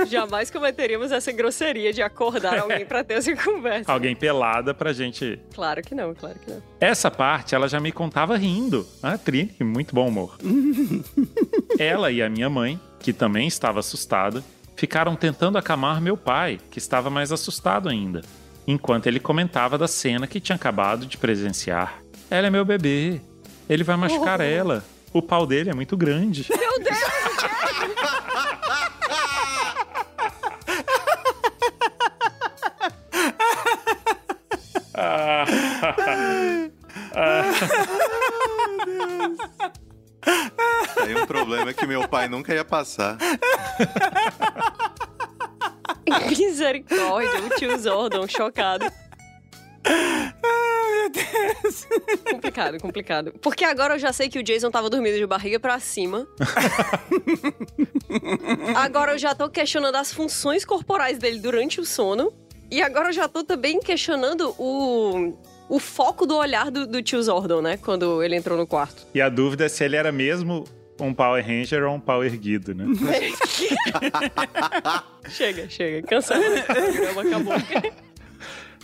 Jamais 0.09 0.51
cometeríamos 0.51 1.11
essa 1.11 1.33
grosseria 1.33 1.93
de 1.93 2.03
acordar 2.03 2.59
alguém 2.61 2.85
pra 2.85 3.03
ter 3.03 3.15
essa 3.15 3.35
conversa. 3.35 3.91
Alguém 3.91 4.15
pelada 4.15 4.75
pra 4.75 4.93
gente. 4.93 5.41
Claro 5.55 5.83
que 5.83 5.95
não, 5.95 6.15
claro 6.15 6.39
que 6.39 6.51
não. 6.51 6.63
Essa 6.79 7.11
parte 7.11 7.55
ela 7.55 7.69
já 7.69 7.81
me 7.81 7.93
contava 7.93 8.37
rindo. 8.37 8.87
A 9.03 9.17
Trini, 9.17 9.55
muito 9.61 9.95
bom 9.95 10.09
humor. 10.09 10.37
ela 11.79 12.11
e 12.11 12.23
a 12.23 12.29
minha 12.29 12.51
mãe, 12.51 12.79
que 12.99 13.13
também 13.13 13.47
estava 13.47 13.81
assustada, 13.81 14.45
ficaram 14.81 15.15
tentando 15.15 15.59
acalmar 15.59 16.01
meu 16.01 16.17
pai, 16.17 16.59
que 16.71 16.79
estava 16.79 17.11
mais 17.11 17.31
assustado 17.31 17.87
ainda, 17.87 18.23
enquanto 18.67 19.09
ele 19.09 19.21
comentava 19.21 19.77
da 19.77 19.87
cena 19.87 20.27
que 20.27 20.41
tinha 20.41 20.57
acabado 20.57 21.05
de 21.05 21.19
presenciar. 21.19 21.99
Ela 22.31 22.47
é 22.47 22.51
meu 22.51 22.65
bebê. 22.65 23.21
Ele 23.69 23.85
vai 23.85 23.97
machucar 23.97 24.41
Oh. 24.41 24.43
ela. 24.43 24.83
O 25.13 25.21
pau 25.21 25.47
dele 25.47 25.69
é 25.69 25.75
muito 25.75 25.99
grande. 25.99 26.47
Meu 26.59 26.79
Deus! 26.83 26.99
Aí 41.03 41.15
um 41.15 41.27
problema 41.27 41.73
que 41.73 41.87
meu 41.87 42.07
pai 42.09 42.29
nunca 42.29 42.55
ia 42.55 42.65
passar. 42.65 43.17
Misericórdia, 46.39 47.45
o 47.45 47.51
tio 47.59 47.79
Zordon 47.79 48.27
chocado. 48.29 48.87
Meu 50.43 51.11
Deus. 51.11 51.87
Complicado, 52.31 52.79
complicado. 52.81 53.33
Porque 53.41 53.65
agora 53.65 53.95
eu 53.95 53.99
já 53.99 54.13
sei 54.13 54.29
que 54.29 54.39
o 54.39 54.43
Jason 54.43 54.71
tava 54.71 54.91
dormindo 54.91 55.17
de 55.17 55.27
barriga 55.27 55.59
pra 55.59 55.79
cima. 55.79 56.27
agora 58.77 59.13
eu 59.13 59.19
já 59.19 59.35
tô 59.35 59.49
questionando 59.49 59.97
as 59.97 60.13
funções 60.13 60.65
corporais 60.65 61.19
dele 61.19 61.39
durante 61.39 61.81
o 61.81 61.85
sono. 61.85 62.33
E 62.71 62.81
agora 62.83 63.09
eu 63.09 63.13
já 63.13 63.27
tô 63.27 63.43
também 63.43 63.81
questionando 63.81 64.55
o, 64.57 65.35
o 65.69 65.79
foco 65.81 66.25
do 66.27 66.37
olhar 66.37 66.71
do, 66.71 66.87
do 66.87 67.03
tio 67.03 67.21
Zordon, 67.23 67.61
né? 67.61 67.77
Quando 67.79 68.23
ele 68.23 68.37
entrou 68.37 68.57
no 68.57 68.67
quarto. 68.67 69.07
E 69.13 69.21
a 69.21 69.29
dúvida 69.29 69.65
é 69.65 69.69
se 69.69 69.83
ele 69.83 69.97
era 69.97 70.13
mesmo 70.13 70.65
um 71.07 71.15
Power 71.15 71.45
Ranger 71.45 71.85
ou 71.85 71.95
um 71.95 72.01
pau 72.01 72.25
erguido, 72.25 72.75
né? 72.75 72.85
chega, 75.29 75.69
chega. 75.69 76.07
Cansado. 76.07 76.43
Acabou. 77.19 77.55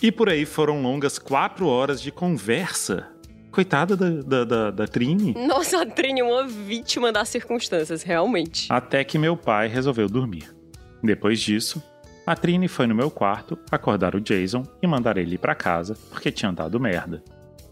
E 0.02 0.12
por 0.12 0.28
aí 0.28 0.44
foram 0.44 0.82
longas 0.82 1.18
quatro 1.18 1.66
horas 1.66 2.00
de 2.00 2.10
conversa. 2.10 3.08
Coitada 3.50 3.96
da, 3.96 4.10
da, 4.10 4.44
da, 4.44 4.70
da 4.70 4.86
Trini. 4.86 5.32
Nossa, 5.46 5.80
a 5.80 5.86
Trini 5.86 6.20
é 6.20 6.24
uma 6.24 6.46
vítima 6.46 7.10
das 7.10 7.30
circunstâncias, 7.30 8.02
realmente. 8.02 8.66
Até 8.70 9.02
que 9.02 9.18
meu 9.18 9.36
pai 9.36 9.68
resolveu 9.68 10.08
dormir. 10.08 10.54
Depois 11.02 11.40
disso, 11.40 11.82
a 12.26 12.36
Trini 12.36 12.68
foi 12.68 12.86
no 12.86 12.94
meu 12.94 13.10
quarto 13.10 13.58
acordar 13.70 14.14
o 14.14 14.20
Jason 14.20 14.62
e 14.82 14.86
mandar 14.86 15.16
ele 15.16 15.36
ir 15.36 15.38
pra 15.38 15.54
casa 15.54 15.96
porque 16.10 16.30
tinha 16.30 16.52
dado 16.52 16.78
merda. 16.78 17.22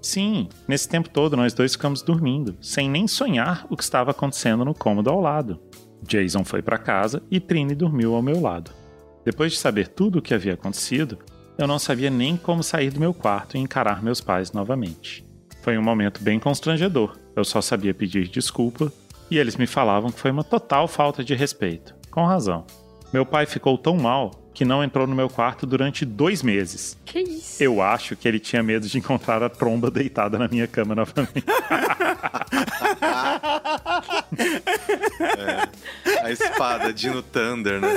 Sim, 0.04 0.50
nesse 0.68 0.86
tempo 0.86 1.08
todo 1.08 1.34
nós 1.34 1.54
dois 1.54 1.72
ficamos 1.72 2.02
dormindo, 2.02 2.54
sem 2.60 2.90
nem 2.90 3.08
sonhar 3.08 3.66
o 3.70 3.76
que 3.76 3.82
estava 3.82 4.10
acontecendo 4.10 4.62
no 4.62 4.74
cômodo 4.74 5.08
ao 5.08 5.18
lado. 5.18 5.58
Jason 6.02 6.44
foi 6.44 6.60
pra 6.60 6.76
casa 6.76 7.22
e 7.30 7.40
Trini 7.40 7.74
dormiu 7.74 8.14
ao 8.14 8.20
meu 8.20 8.38
lado. 8.38 8.70
Depois 9.24 9.52
de 9.52 9.58
saber 9.58 9.88
tudo 9.88 10.18
o 10.18 10.22
que 10.22 10.34
havia 10.34 10.52
acontecido, 10.52 11.18
eu 11.56 11.66
não 11.66 11.78
sabia 11.78 12.10
nem 12.10 12.36
como 12.36 12.62
sair 12.62 12.90
do 12.90 13.00
meu 13.00 13.14
quarto 13.14 13.56
e 13.56 13.60
encarar 13.60 14.02
meus 14.02 14.20
pais 14.20 14.52
novamente. 14.52 15.24
Foi 15.62 15.78
um 15.78 15.82
momento 15.82 16.22
bem 16.22 16.38
constrangedor. 16.38 17.16
Eu 17.34 17.42
só 17.42 17.62
sabia 17.62 17.94
pedir 17.94 18.28
desculpa 18.28 18.92
e 19.30 19.38
eles 19.38 19.56
me 19.56 19.66
falavam 19.66 20.10
que 20.10 20.20
foi 20.20 20.30
uma 20.30 20.44
total 20.44 20.86
falta 20.86 21.24
de 21.24 21.34
respeito. 21.34 21.94
Com 22.10 22.26
razão. 22.26 22.66
Meu 23.10 23.24
pai 23.24 23.46
ficou 23.46 23.78
tão 23.78 23.96
mal 23.96 24.32
que 24.54 24.64
não 24.64 24.82
entrou 24.84 25.06
no 25.06 25.14
meu 25.16 25.28
quarto 25.28 25.66
durante 25.66 26.04
dois 26.04 26.42
meses. 26.42 26.96
Que 27.04 27.18
isso? 27.18 27.62
Eu 27.62 27.82
acho 27.82 28.14
que 28.14 28.28
ele 28.28 28.38
tinha 28.38 28.62
medo 28.62 28.86
de 28.86 28.96
encontrar 28.96 29.42
a 29.42 29.48
tromba 29.50 29.90
deitada 29.90 30.38
na 30.38 30.46
minha 30.46 30.68
cama 30.68 30.94
novamente. 30.94 31.44
A 36.22 36.30
espada 36.30 36.92
Dino 36.92 37.22
Thunder, 37.22 37.80
né? 37.80 37.88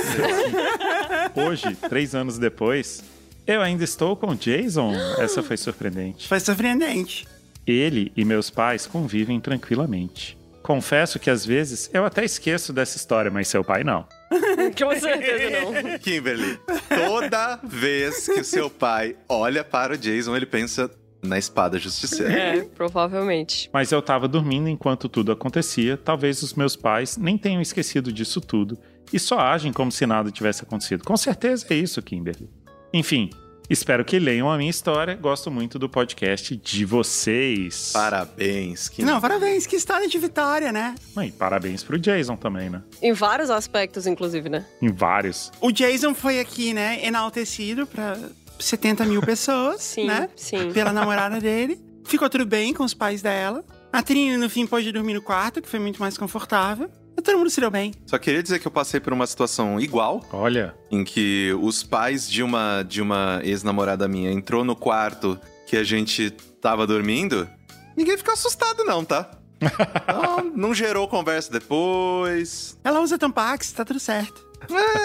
Hoje, 1.34 1.74
três 1.88 2.14
anos 2.14 2.38
depois, 2.38 3.02
eu 3.46 3.62
ainda 3.62 3.84
estou 3.84 4.16
com 4.16 4.32
o 4.32 4.34
Jason. 4.34 4.92
Essa 5.18 5.42
foi 5.42 5.56
surpreendente. 5.56 6.28
Foi 6.28 6.40
surpreendente. 6.40 7.26
Ele 7.66 8.12
e 8.16 8.24
meus 8.24 8.50
pais 8.50 8.86
convivem 8.86 9.40
tranquilamente. 9.40 10.36
Confesso 10.62 11.18
que 11.18 11.30
às 11.30 11.46
vezes 11.46 11.88
eu 11.92 12.04
até 12.04 12.24
esqueço 12.24 12.72
dessa 12.72 12.96
história, 12.96 13.30
mas 13.30 13.48
seu 13.48 13.64
pai 13.64 13.84
não. 13.84 14.06
Com 14.78 15.00
certeza 15.00 15.60
não. 15.60 15.98
Kimberly, 15.98 16.58
toda 16.88 17.56
vez 17.64 18.26
que 18.26 18.40
o 18.40 18.44
seu 18.44 18.70
pai 18.70 19.16
olha 19.28 19.64
para 19.64 19.94
o 19.94 19.98
Jason, 19.98 20.36
ele 20.36 20.46
pensa 20.46 20.90
na 21.22 21.38
espada 21.38 21.78
justiceira. 21.78 22.32
É, 22.32 22.62
provavelmente. 22.62 23.68
Mas 23.72 23.90
eu 23.90 24.00
tava 24.00 24.28
dormindo 24.28 24.68
enquanto 24.68 25.08
tudo 25.08 25.32
acontecia. 25.32 25.96
Talvez 25.96 26.42
os 26.42 26.54
meus 26.54 26.76
pais 26.76 27.16
nem 27.16 27.36
tenham 27.36 27.60
esquecido 27.60 28.12
disso 28.12 28.40
tudo 28.40 28.78
e 29.12 29.18
só 29.18 29.38
agem 29.40 29.72
como 29.72 29.90
se 29.90 30.06
nada 30.06 30.30
tivesse 30.30 30.62
acontecido. 30.62 31.04
Com 31.04 31.16
certeza 31.16 31.66
é 31.70 31.74
isso, 31.74 32.00
Kimberly. 32.02 32.48
Enfim, 32.92 33.30
espero 33.68 34.04
que 34.04 34.18
leiam 34.18 34.50
a 34.50 34.56
minha 34.56 34.70
história. 34.70 35.14
Gosto 35.14 35.50
muito 35.50 35.78
do 35.78 35.88
podcast 35.88 36.56
de 36.56 36.84
vocês. 36.84 37.90
Parabéns, 37.92 38.88
Kimberly. 38.88 39.12
Não, 39.12 39.20
parabéns, 39.20 39.66
que 39.66 39.76
história 39.76 40.08
de 40.08 40.18
vitória, 40.18 40.72
né? 40.72 40.94
E 41.22 41.30
parabéns 41.30 41.82
pro 41.82 41.98
Jason 41.98 42.36
também, 42.36 42.70
né? 42.70 42.82
Em 43.02 43.12
vários 43.12 43.50
aspectos, 43.50 44.06
inclusive, 44.06 44.48
né? 44.48 44.64
Em 44.80 44.90
vários. 44.92 45.50
O 45.60 45.70
Jason 45.70 46.14
foi 46.14 46.40
aqui, 46.40 46.72
né, 46.72 47.04
enaltecido 47.04 47.86
pra 47.86 48.16
70 48.58 49.04
mil 49.04 49.20
pessoas, 49.20 49.80
Sim, 49.82 50.06
né? 50.06 50.28
sim. 50.36 50.72
Pela 50.72 50.92
namorada 50.92 51.40
dele. 51.40 51.78
Ficou 52.04 52.28
tudo 52.30 52.46
bem 52.46 52.72
com 52.72 52.84
os 52.84 52.94
pais 52.94 53.20
dela. 53.20 53.64
A 53.92 54.02
Trini, 54.02 54.36
no 54.36 54.48
fim, 54.48 54.66
pôde 54.66 54.90
dormir 54.92 55.14
no 55.14 55.22
quarto, 55.22 55.60
que 55.60 55.68
foi 55.68 55.78
muito 55.78 56.00
mais 56.00 56.16
confortável. 56.16 56.90
Todo 57.22 57.38
mundo 57.38 57.50
se 57.50 57.60
deu 57.60 57.70
bem. 57.70 57.92
Só 58.06 58.18
queria 58.18 58.42
dizer 58.42 58.58
que 58.58 58.66
eu 58.66 58.70
passei 58.70 59.00
por 59.00 59.12
uma 59.12 59.26
situação 59.26 59.80
igual, 59.80 60.24
Olha, 60.32 60.74
em 60.90 61.04
que 61.04 61.52
os 61.60 61.82
pais 61.82 62.28
de 62.28 62.42
uma, 62.42 62.82
de 62.82 63.02
uma 63.02 63.40
ex-namorada 63.42 64.06
minha 64.06 64.30
entrou 64.30 64.64
no 64.64 64.76
quarto 64.76 65.38
que 65.66 65.76
a 65.76 65.84
gente 65.84 66.30
tava 66.60 66.86
dormindo. 66.86 67.48
Ninguém 67.96 68.16
ficou 68.16 68.32
assustado, 68.32 68.84
não, 68.84 69.04
tá? 69.04 69.30
Não, 70.06 70.44
não 70.54 70.74
gerou 70.74 71.08
conversa 71.08 71.50
depois. 71.50 72.78
Ela 72.84 73.00
usa 73.00 73.18
Tampax, 73.18 73.72
tá 73.72 73.84
tudo 73.84 73.98
certo. 73.98 74.46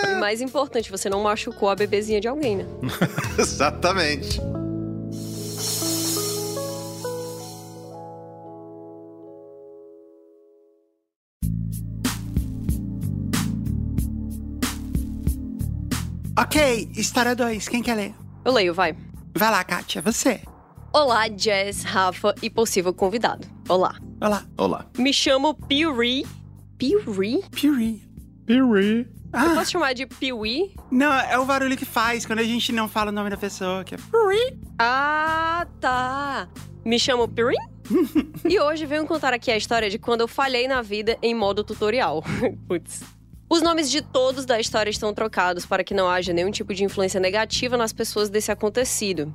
E 0.07 0.20
mais 0.20 0.41
importante, 0.41 0.91
você 0.91 1.09
não 1.09 1.24
machucou 1.24 1.70
a 1.70 1.76
bebezinha 1.76 2.22
de 2.22 2.28
alguém, 2.28 2.57
né? 2.57 2.66
Exatamente. 3.38 4.39
Ok, 16.38 16.89
história 16.95 17.36
2, 17.36 17.67
quem 17.69 17.84
quer 17.84 17.95
ler? 17.95 18.15
Eu 18.43 18.51
leio, 18.53 18.73
vai. 18.73 18.95
Vai 19.36 19.51
lá, 19.51 19.63
Kátia, 19.63 20.01
você. 20.01 20.41
Olá, 20.91 21.27
Jess, 21.29 21.84
Rafa 21.84 22.34
e 22.41 22.49
possível 22.49 22.93
convidado. 22.93 23.47
Olá. 23.69 23.95
Olá. 24.19 24.43
Olá. 24.57 24.86
Me 24.97 25.13
chamo 25.13 25.53
Piuri. 25.53 26.25
Piuri? 26.77 27.43
Piri. 27.51 28.01
Piri. 28.45 29.07
Ah, 29.31 29.55
Posso 29.55 29.71
chamar 29.71 29.93
de 29.93 30.05
Piwi? 30.05 30.75
não, 30.91 31.11
é 31.11 31.38
o 31.39 31.45
barulho 31.45 31.75
que 31.77 31.86
faz 31.86 32.25
quando 32.25 32.39
a 32.39 32.43
gente 32.43 32.71
não 32.71 32.88
fala 32.88 33.09
o 33.09 33.13
nome 33.13 33.29
da 33.29 33.38
pessoa, 33.38 33.84
que 33.84 33.95
é 33.95 33.97
Piri. 33.97 34.59
Ah, 34.79 35.65
tá. 35.79 36.47
Me 36.86 36.99
chamo 36.99 37.27
Pirin? 37.27 37.55
e 38.47 38.59
hoje 38.59 38.86
venho 38.86 39.05
contar 39.05 39.34
aqui 39.34 39.51
a 39.51 39.57
história 39.57 39.89
de 39.89 39.97
quando 39.99 40.21
eu 40.21 40.27
falhei 40.27 40.67
na 40.67 40.81
vida 40.81 41.17
em 41.21 41.34
modo 41.36 41.63
tutorial. 41.63 42.23
Putz. 42.67 43.01
Os 43.53 43.61
nomes 43.61 43.91
de 43.91 44.01
todos 44.01 44.47
da 44.47 44.59
história 44.59 44.89
estão 44.89 45.13
trocados 45.13 45.63
para 45.63 45.83
que 45.83 45.93
não 45.93 46.09
haja 46.09 46.33
nenhum 46.33 46.49
tipo 46.49 46.73
de 46.73 46.83
influência 46.83 47.19
negativa 47.19 47.77
nas 47.77 47.93
pessoas 47.93 48.27
desse 48.27 48.51
acontecido. 48.51 49.31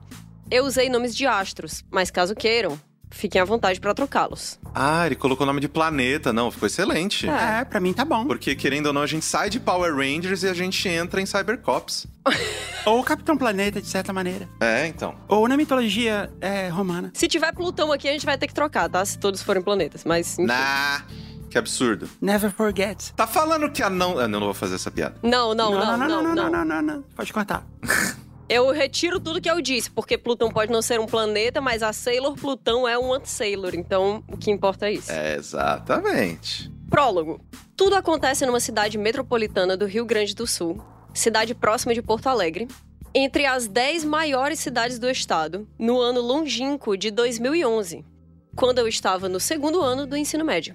Eu 0.50 0.64
usei 0.64 0.88
nomes 0.88 1.14
de 1.14 1.24
astros, 1.24 1.84
mas 1.88 2.10
caso 2.10 2.34
queiram, 2.34 2.76
fiquem 3.12 3.40
à 3.40 3.44
vontade 3.44 3.78
para 3.78 3.94
trocá-los. 3.94 4.58
Ah, 4.74 5.06
ele 5.06 5.14
colocou 5.14 5.44
o 5.44 5.46
nome 5.46 5.60
de 5.60 5.68
planeta. 5.68 6.32
Não, 6.32 6.50
ficou 6.50 6.66
excelente. 6.66 7.28
É, 7.28 7.64
pra 7.64 7.78
mim 7.78 7.92
tá 7.92 8.04
bom. 8.04 8.26
Porque, 8.26 8.56
querendo 8.56 8.86
ou 8.86 8.92
não, 8.92 9.02
a 9.02 9.06
gente 9.06 9.24
sai 9.24 9.48
de 9.50 9.60
Power 9.60 9.94
Rangers 9.94 10.42
e 10.42 10.48
a 10.48 10.52
gente 10.52 10.88
entra 10.88 11.20
em 11.20 11.26
Cybercops. 11.26 12.08
Ou 12.86 13.04
Capitão 13.04 13.36
Planeta, 13.36 13.80
de 13.80 13.86
certa 13.86 14.12
maneira. 14.12 14.48
É, 14.60 14.88
então. 14.88 15.14
Ou 15.28 15.46
na 15.46 15.56
mitologia 15.56 16.28
é, 16.40 16.66
romana. 16.66 17.12
Se 17.14 17.28
tiver 17.28 17.52
Plutão 17.52 17.92
aqui, 17.92 18.08
a 18.08 18.12
gente 18.12 18.26
vai 18.26 18.36
ter 18.36 18.48
que 18.48 18.54
trocar, 18.54 18.88
tá? 18.88 19.04
Se 19.04 19.16
todos 19.16 19.42
forem 19.42 19.62
planetas, 19.62 20.02
mas. 20.02 20.36
enfim. 20.36 20.48
Nah, 20.48 21.04
que 21.49 21.59
absurdo. 21.59 22.09
Never 22.20 22.51
forget. 22.53 23.12
Tá 23.14 23.26
falando 23.26 23.70
que 23.70 23.82
a 23.82 23.90
não... 23.90 24.18
Ah, 24.18 24.28
não, 24.28 24.40
não 24.40 24.46
vou 24.46 24.55
fazer 24.55 24.76
essa 24.76 24.90
piada. 24.90 25.16
Não, 25.22 25.55
não, 25.55 25.70
não, 25.70 25.96
não, 25.96 26.09
não, 26.09 26.34
não, 26.34 26.51
não, 26.51 26.64
não, 26.64 26.82
não. 26.82 27.03
Pode 27.16 27.32
cortar. 27.32 27.66
Eu 28.49 28.70
retiro 28.70 29.20
tudo 29.20 29.42
que 29.42 29.51
eu 29.51 29.61
disse, 29.61 29.90
porque 29.90 30.16
Plutão 30.16 30.51
pode 30.51 30.72
não 30.72 30.80
ser 30.80 30.99
um 30.99 31.05
planeta, 31.05 31.61
mas 31.61 31.82
a 31.82 31.92
Sailor 31.92 32.34
Plutão 32.34 32.88
é 32.88 32.99
um 32.99 33.12
anti-Sailor, 33.12 33.74
então 33.74 34.24
o 34.26 34.38
que 34.38 34.51
importa 34.51 34.88
é 34.88 34.94
isso. 34.94 35.12
É, 35.12 35.36
exatamente. 35.36 36.72
Prólogo. 36.88 37.42
Tudo 37.76 37.94
acontece 37.96 38.46
numa 38.46 38.59
cidade 38.59 38.96
metropolitana 38.96 39.76
do 39.76 39.84
Rio 39.84 40.07
Grande 40.07 40.34
do 40.34 40.46
Sul, 40.46 40.82
cidade 41.12 41.55
próxima 41.55 41.92
de 41.92 42.01
Porto 42.01 42.28
Alegre, 42.28 42.66
entre 43.14 43.44
as 43.44 43.68
10 43.68 44.05
maiores 44.05 44.61
cidades 44.61 44.99
do 44.99 45.11
estado, 45.11 45.68
no 45.78 46.01
ano 46.01 46.22
longínquo 46.22 46.96
de 46.96 47.11
2011, 47.11 48.03
quando 48.57 48.78
eu 48.78 48.88
estava 48.88 49.28
no 49.28 49.38
segundo 49.38 49.82
ano 49.82 50.07
do 50.07 50.16
ensino 50.16 50.44
médio. 50.44 50.74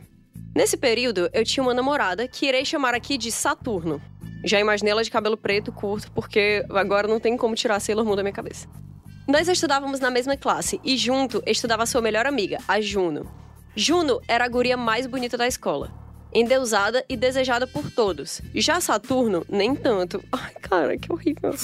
Nesse 0.56 0.78
período, 0.78 1.30
eu 1.34 1.44
tinha 1.44 1.64
uma 1.64 1.74
namorada 1.74 2.28
que 2.28 2.46
irei 2.46 2.64
chamar 2.64 2.94
aqui 2.94 3.18
de 3.18 3.32
Saturno. 3.32 4.00
Já 4.46 4.60
imaginei 4.60 4.92
ela 4.92 5.04
de 5.04 5.10
cabelo 5.10 5.36
preto 5.36 5.72
curto, 5.72 6.12
porque 6.12 6.64
agora 6.70 7.08
não 7.08 7.20
tem 7.20 7.36
como 7.36 7.56
tirar 7.56 7.80
Sailor 7.80 8.06
Moon 8.06 8.16
da 8.16 8.22
minha 8.22 8.34
cabeça. 8.34 8.68
Nós 9.28 9.48
estudávamos 9.48 10.00
na 10.00 10.12
mesma 10.12 10.38
classe 10.38 10.80
e 10.84 10.96
junto 10.96 11.42
estudava 11.48 11.86
sua 11.86 12.02
melhor 12.02 12.28
amiga, 12.28 12.60
a 12.68 12.80
Juno. 12.80 13.32
Juno 13.76 14.22
era 14.28 14.46
a 14.46 14.48
guria 14.48 14.78
mais 14.78 15.08
bonita 15.08 15.38
da 15.38 15.48
escola, 15.48 15.92
endeusada 16.32 17.04
e 17.10 17.18
desejada 17.18 17.66
por 17.66 17.90
todos. 17.90 18.42
Já 18.54 18.80
Saturno, 18.80 19.44
nem 19.50 19.74
tanto. 19.74 20.24
Ai, 20.32 20.54
cara, 20.62 20.98
que 20.98 21.12
horrível. 21.12 21.56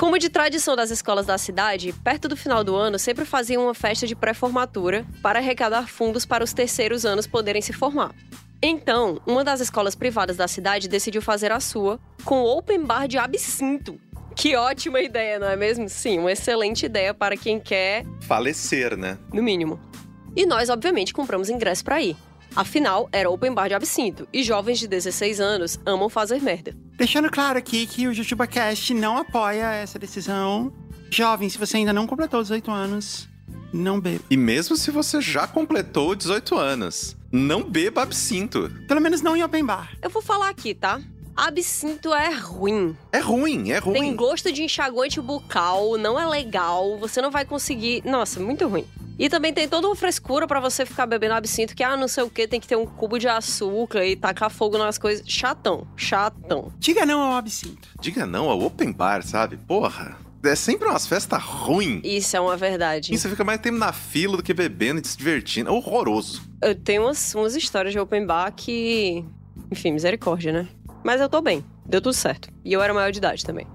Como 0.00 0.18
de 0.18 0.30
tradição 0.30 0.74
das 0.74 0.90
escolas 0.90 1.26
da 1.26 1.36
cidade, 1.36 1.92
perto 2.02 2.26
do 2.26 2.34
final 2.34 2.64
do 2.64 2.74
ano 2.74 2.98
sempre 2.98 3.26
faziam 3.26 3.64
uma 3.64 3.74
festa 3.74 4.06
de 4.06 4.16
pré-formatura 4.16 5.04
para 5.22 5.40
arrecadar 5.40 5.86
fundos 5.86 6.24
para 6.24 6.42
os 6.42 6.54
terceiros 6.54 7.04
anos 7.04 7.26
poderem 7.26 7.60
se 7.60 7.74
formar. 7.74 8.14
Então, 8.62 9.20
uma 9.26 9.44
das 9.44 9.60
escolas 9.60 9.94
privadas 9.94 10.38
da 10.38 10.48
cidade 10.48 10.88
decidiu 10.88 11.20
fazer 11.20 11.52
a 11.52 11.60
sua 11.60 12.00
com 12.24 12.42
open 12.42 12.82
bar 12.82 13.06
de 13.06 13.18
absinto. 13.18 14.00
Que 14.34 14.56
ótima 14.56 15.02
ideia, 15.02 15.38
não 15.38 15.48
é 15.48 15.54
mesmo? 15.54 15.86
Sim, 15.86 16.20
uma 16.20 16.32
excelente 16.32 16.86
ideia 16.86 17.12
para 17.12 17.36
quem 17.36 17.60
quer, 17.60 18.06
Falecer, 18.22 18.96
né? 18.96 19.18
no 19.30 19.42
mínimo. 19.42 19.78
E 20.34 20.46
nós, 20.46 20.70
obviamente, 20.70 21.12
compramos 21.12 21.50
ingresso 21.50 21.84
para 21.84 22.00
ir. 22.00 22.16
Afinal, 22.54 23.08
era 23.12 23.30
open 23.30 23.54
bar 23.54 23.68
de 23.68 23.74
absinto 23.74 24.28
e 24.32 24.42
jovens 24.42 24.78
de 24.78 24.88
16 24.88 25.40
anos 25.40 25.78
amam 25.86 26.08
fazer 26.08 26.40
merda. 26.42 26.74
Deixando 26.96 27.30
claro 27.30 27.58
aqui 27.58 27.86
que 27.86 28.06
o 28.06 28.12
JujubaCast 28.14 28.92
não 28.94 29.16
apoia 29.16 29.72
essa 29.72 29.98
decisão. 29.98 30.72
Jovem, 31.10 31.48
se 31.48 31.58
você 31.58 31.76
ainda 31.76 31.92
não 31.92 32.06
completou 32.06 32.42
18 32.42 32.70
anos, 32.70 33.28
não 33.72 34.00
beba. 34.00 34.24
E 34.30 34.36
mesmo 34.36 34.76
se 34.76 34.90
você 34.90 35.20
já 35.20 35.46
completou 35.46 36.14
18 36.14 36.56
anos, 36.56 37.16
não 37.32 37.62
beba 37.62 38.02
absinto. 38.02 38.70
Pelo 38.86 39.00
menos 39.00 39.22
não 39.22 39.36
em 39.36 39.42
open 39.42 39.64
bar. 39.64 39.92
Eu 40.02 40.10
vou 40.10 40.22
falar 40.22 40.50
aqui, 40.50 40.74
tá? 40.74 41.00
Absinto 41.40 42.12
é 42.12 42.34
ruim. 42.34 42.94
É 43.10 43.18
ruim, 43.18 43.70
é 43.70 43.78
ruim. 43.78 43.98
Tem 43.98 44.14
gosto 44.14 44.52
de 44.52 44.62
enxaguante 44.62 45.18
bucal, 45.22 45.96
não 45.96 46.20
é 46.20 46.26
legal, 46.26 46.98
você 46.98 47.22
não 47.22 47.30
vai 47.30 47.46
conseguir. 47.46 48.02
Nossa, 48.04 48.38
muito 48.38 48.68
ruim. 48.68 48.84
E 49.18 49.26
também 49.30 49.50
tem 49.50 49.66
toda 49.66 49.86
uma 49.86 49.96
frescura 49.96 50.46
pra 50.46 50.60
você 50.60 50.84
ficar 50.84 51.06
bebendo 51.06 51.32
absinto, 51.32 51.74
que 51.74 51.82
ah, 51.82 51.96
não 51.96 52.08
sei 52.08 52.24
o 52.24 52.28
que, 52.28 52.46
tem 52.46 52.60
que 52.60 52.68
ter 52.68 52.76
um 52.76 52.84
cubo 52.84 53.18
de 53.18 53.26
açúcar 53.26 54.04
e 54.04 54.16
tacar 54.16 54.50
fogo 54.50 54.76
nas 54.76 54.98
coisas. 54.98 55.26
Chatão, 55.26 55.86
chatão. 55.96 56.74
Diga 56.78 57.06
não 57.06 57.22
ao 57.22 57.32
absinto. 57.32 57.88
Diga 57.98 58.26
não 58.26 58.50
ao 58.50 58.60
open 58.60 58.92
bar, 58.92 59.22
sabe? 59.22 59.56
Porra. 59.56 60.18
É 60.44 60.54
sempre 60.54 60.88
umas 60.88 61.06
festas 61.06 61.42
ruins. 61.42 62.02
Isso 62.04 62.36
é 62.36 62.40
uma 62.40 62.56
verdade. 62.56 63.14
E 63.14 63.18
você 63.18 63.30
fica 63.30 63.44
mais 63.44 63.60
tempo 63.60 63.78
na 63.78 63.94
fila 63.94 64.36
do 64.36 64.42
que 64.42 64.52
bebendo 64.52 65.00
e 65.02 65.06
se 65.06 65.16
divertindo. 65.16 65.70
É 65.70 65.72
horroroso. 65.72 66.42
Eu 66.62 66.74
tenho 66.74 67.04
umas, 67.04 67.34
umas 67.34 67.56
histórias 67.56 67.94
de 67.94 67.98
open 67.98 68.26
bar 68.26 68.52
que. 68.52 69.24
Enfim, 69.70 69.92
misericórdia, 69.92 70.52
né? 70.52 70.68
Mas 71.02 71.20
eu 71.20 71.28
tô 71.28 71.40
bem, 71.40 71.64
deu 71.86 72.00
tudo 72.00 72.12
certo. 72.12 72.50
E 72.64 72.72
eu 72.72 72.82
era 72.82 72.92
maior 72.92 73.10
de 73.10 73.18
idade 73.18 73.44
também. 73.44 73.66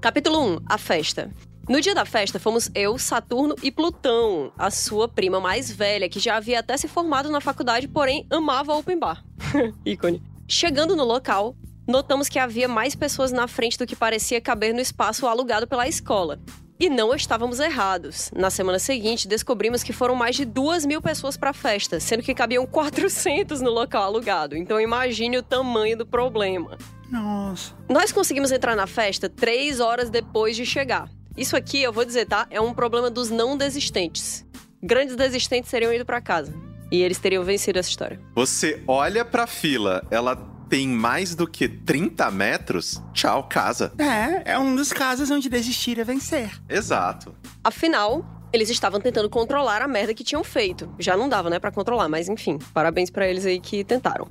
Capítulo 0.00 0.56
1 0.56 0.58
A 0.66 0.78
Festa. 0.78 1.30
No 1.68 1.80
dia 1.80 1.94
da 1.94 2.04
festa, 2.04 2.40
fomos 2.40 2.68
eu, 2.74 2.98
Saturno 2.98 3.54
e 3.62 3.70
Plutão, 3.70 4.52
a 4.58 4.68
sua 4.68 5.06
prima 5.06 5.38
mais 5.38 5.70
velha, 5.70 6.08
que 6.08 6.18
já 6.18 6.36
havia 6.36 6.58
até 6.58 6.76
se 6.76 6.88
formado 6.88 7.30
na 7.30 7.40
faculdade, 7.40 7.86
porém 7.86 8.26
amava 8.28 8.74
open 8.74 8.98
bar. 8.98 9.24
Ícone. 9.86 10.20
Chegando 10.48 10.96
no 10.96 11.04
local, 11.04 11.56
notamos 11.86 12.28
que 12.28 12.38
havia 12.38 12.66
mais 12.66 12.96
pessoas 12.96 13.30
na 13.30 13.46
frente 13.46 13.78
do 13.78 13.86
que 13.86 13.94
parecia 13.94 14.40
caber 14.40 14.74
no 14.74 14.80
espaço 14.80 15.24
alugado 15.24 15.68
pela 15.68 15.86
escola. 15.86 16.40
E 16.78 16.88
não 16.88 17.14
estávamos 17.14 17.60
errados. 17.60 18.30
Na 18.34 18.50
semana 18.50 18.78
seguinte, 18.78 19.28
descobrimos 19.28 19.82
que 19.82 19.92
foram 19.92 20.14
mais 20.14 20.34
de 20.34 20.44
duas 20.44 20.84
mil 20.84 21.00
pessoas 21.00 21.36
para 21.36 21.50
a 21.50 21.54
festa, 21.54 22.00
sendo 22.00 22.22
que 22.22 22.34
cabiam 22.34 22.66
400 22.66 23.60
no 23.60 23.70
local 23.70 24.02
alugado. 24.02 24.56
Então 24.56 24.80
imagine 24.80 25.38
o 25.38 25.42
tamanho 25.42 25.96
do 25.96 26.06
problema. 26.06 26.76
Nossa. 27.10 27.74
Nós 27.88 28.10
conseguimos 28.10 28.50
entrar 28.50 28.74
na 28.74 28.86
festa 28.86 29.28
três 29.28 29.80
horas 29.80 30.10
depois 30.10 30.56
de 30.56 30.64
chegar. 30.66 31.08
Isso 31.36 31.56
aqui, 31.56 31.82
eu 31.82 31.92
vou 31.92 32.04
dizer, 32.04 32.26
tá? 32.26 32.46
É 32.50 32.60
um 32.60 32.74
problema 32.74 33.10
dos 33.10 33.30
não 33.30 33.56
desistentes. 33.56 34.44
Grandes 34.82 35.14
desistentes 35.14 35.70
seriam 35.70 35.92
ido 35.92 36.04
para 36.04 36.20
casa. 36.20 36.52
E 36.90 37.00
eles 37.00 37.18
teriam 37.18 37.42
vencido 37.44 37.78
essa 37.78 37.88
história. 37.88 38.20
Você 38.34 38.82
olha 38.86 39.24
pra 39.24 39.46
fila, 39.46 40.06
ela 40.10 40.51
tem 40.72 40.88
mais 40.88 41.34
do 41.34 41.46
que 41.46 41.68
30 41.68 42.30
metros, 42.30 43.02
tchau, 43.12 43.44
casa. 43.46 43.92
É, 43.98 44.52
é 44.52 44.58
um 44.58 44.74
dos 44.74 44.90
casos 44.90 45.30
onde 45.30 45.50
desistir 45.50 45.98
é 45.98 46.04
vencer. 46.04 46.50
Exato. 46.66 47.34
Afinal, 47.62 48.24
eles 48.50 48.70
estavam 48.70 48.98
tentando 48.98 49.28
controlar 49.28 49.82
a 49.82 49.86
merda 49.86 50.14
que 50.14 50.24
tinham 50.24 50.42
feito. 50.42 50.90
Já 50.98 51.14
não 51.14 51.28
dava, 51.28 51.50
né, 51.50 51.58
para 51.58 51.70
controlar, 51.70 52.08
mas 52.08 52.26
enfim, 52.26 52.58
parabéns 52.72 53.10
para 53.10 53.28
eles 53.28 53.44
aí 53.44 53.60
que 53.60 53.84
tentaram. 53.84 54.28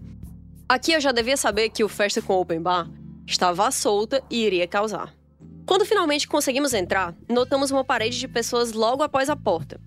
Aqui 0.68 0.94
eu 0.94 1.00
já 1.00 1.12
devia 1.12 1.38
saber 1.38 1.70
que 1.70 1.84
o 1.84 1.88
festa 1.88 2.24
com 2.24 2.34
open 2.34 2.60
bar 2.60 2.90
estava 3.28 3.68
à 3.68 3.70
solta 3.70 4.24
e 4.28 4.44
iria 4.44 4.68
causar. 4.68 5.14
Quando 5.68 5.86
finalmente 5.86 6.28
conseguimos 6.28 6.74
entrar, 6.74 7.14
notamos 7.30 7.70
uma 7.70 7.84
parede 7.84 8.18
de 8.18 8.28
pessoas 8.28 8.72
logo 8.72 9.04
após 9.04 9.30
a 9.30 9.36
porta. 9.36 9.80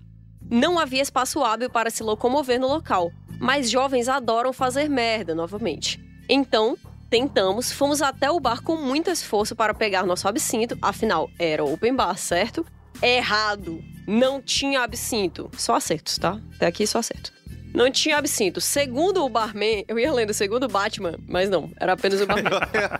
Não 0.49 0.79
havia 0.79 1.01
espaço 1.01 1.43
hábil 1.43 1.69
para 1.69 1.89
se 1.89 2.01
locomover 2.01 2.61
no 2.61 2.67
local, 2.69 3.11
mas 3.41 3.69
jovens 3.69 4.07
adoram 4.07 4.53
fazer 4.53 4.89
merda 4.89 5.35
novamente. 5.35 6.04
Então, 6.27 6.77
tentamos, 7.09 7.71
fomos 7.71 8.01
até 8.01 8.29
o 8.29 8.39
bar 8.39 8.61
com 8.61 8.75
muito 8.75 9.09
esforço 9.09 9.55
para 9.55 9.73
pegar 9.73 10.05
nosso 10.05 10.27
absinto, 10.27 10.77
afinal, 10.81 11.29
era 11.37 11.63
open 11.63 11.95
bar, 11.95 12.17
certo? 12.17 12.65
Errado! 13.01 13.83
Não 14.07 14.41
tinha 14.41 14.81
absinto. 14.81 15.49
Só 15.57 15.75
acertos, 15.75 16.17
tá? 16.17 16.39
Até 16.55 16.67
aqui 16.67 16.85
só 16.85 16.99
acerto. 16.99 17.34
Não 17.75 17.91
tinha 17.91 18.17
absinto. 18.17 18.61
Segundo 18.61 19.23
o 19.23 19.29
barman, 19.29 19.83
eu 19.87 19.99
ia 19.99 20.11
lendo 20.13 20.33
segundo 20.33 20.63
o 20.63 20.69
Batman, 20.69 21.15
mas 21.27 21.49
não, 21.49 21.69
era 21.77 21.93
apenas 21.93 22.21
o 22.21 22.25
barman. 22.25 22.51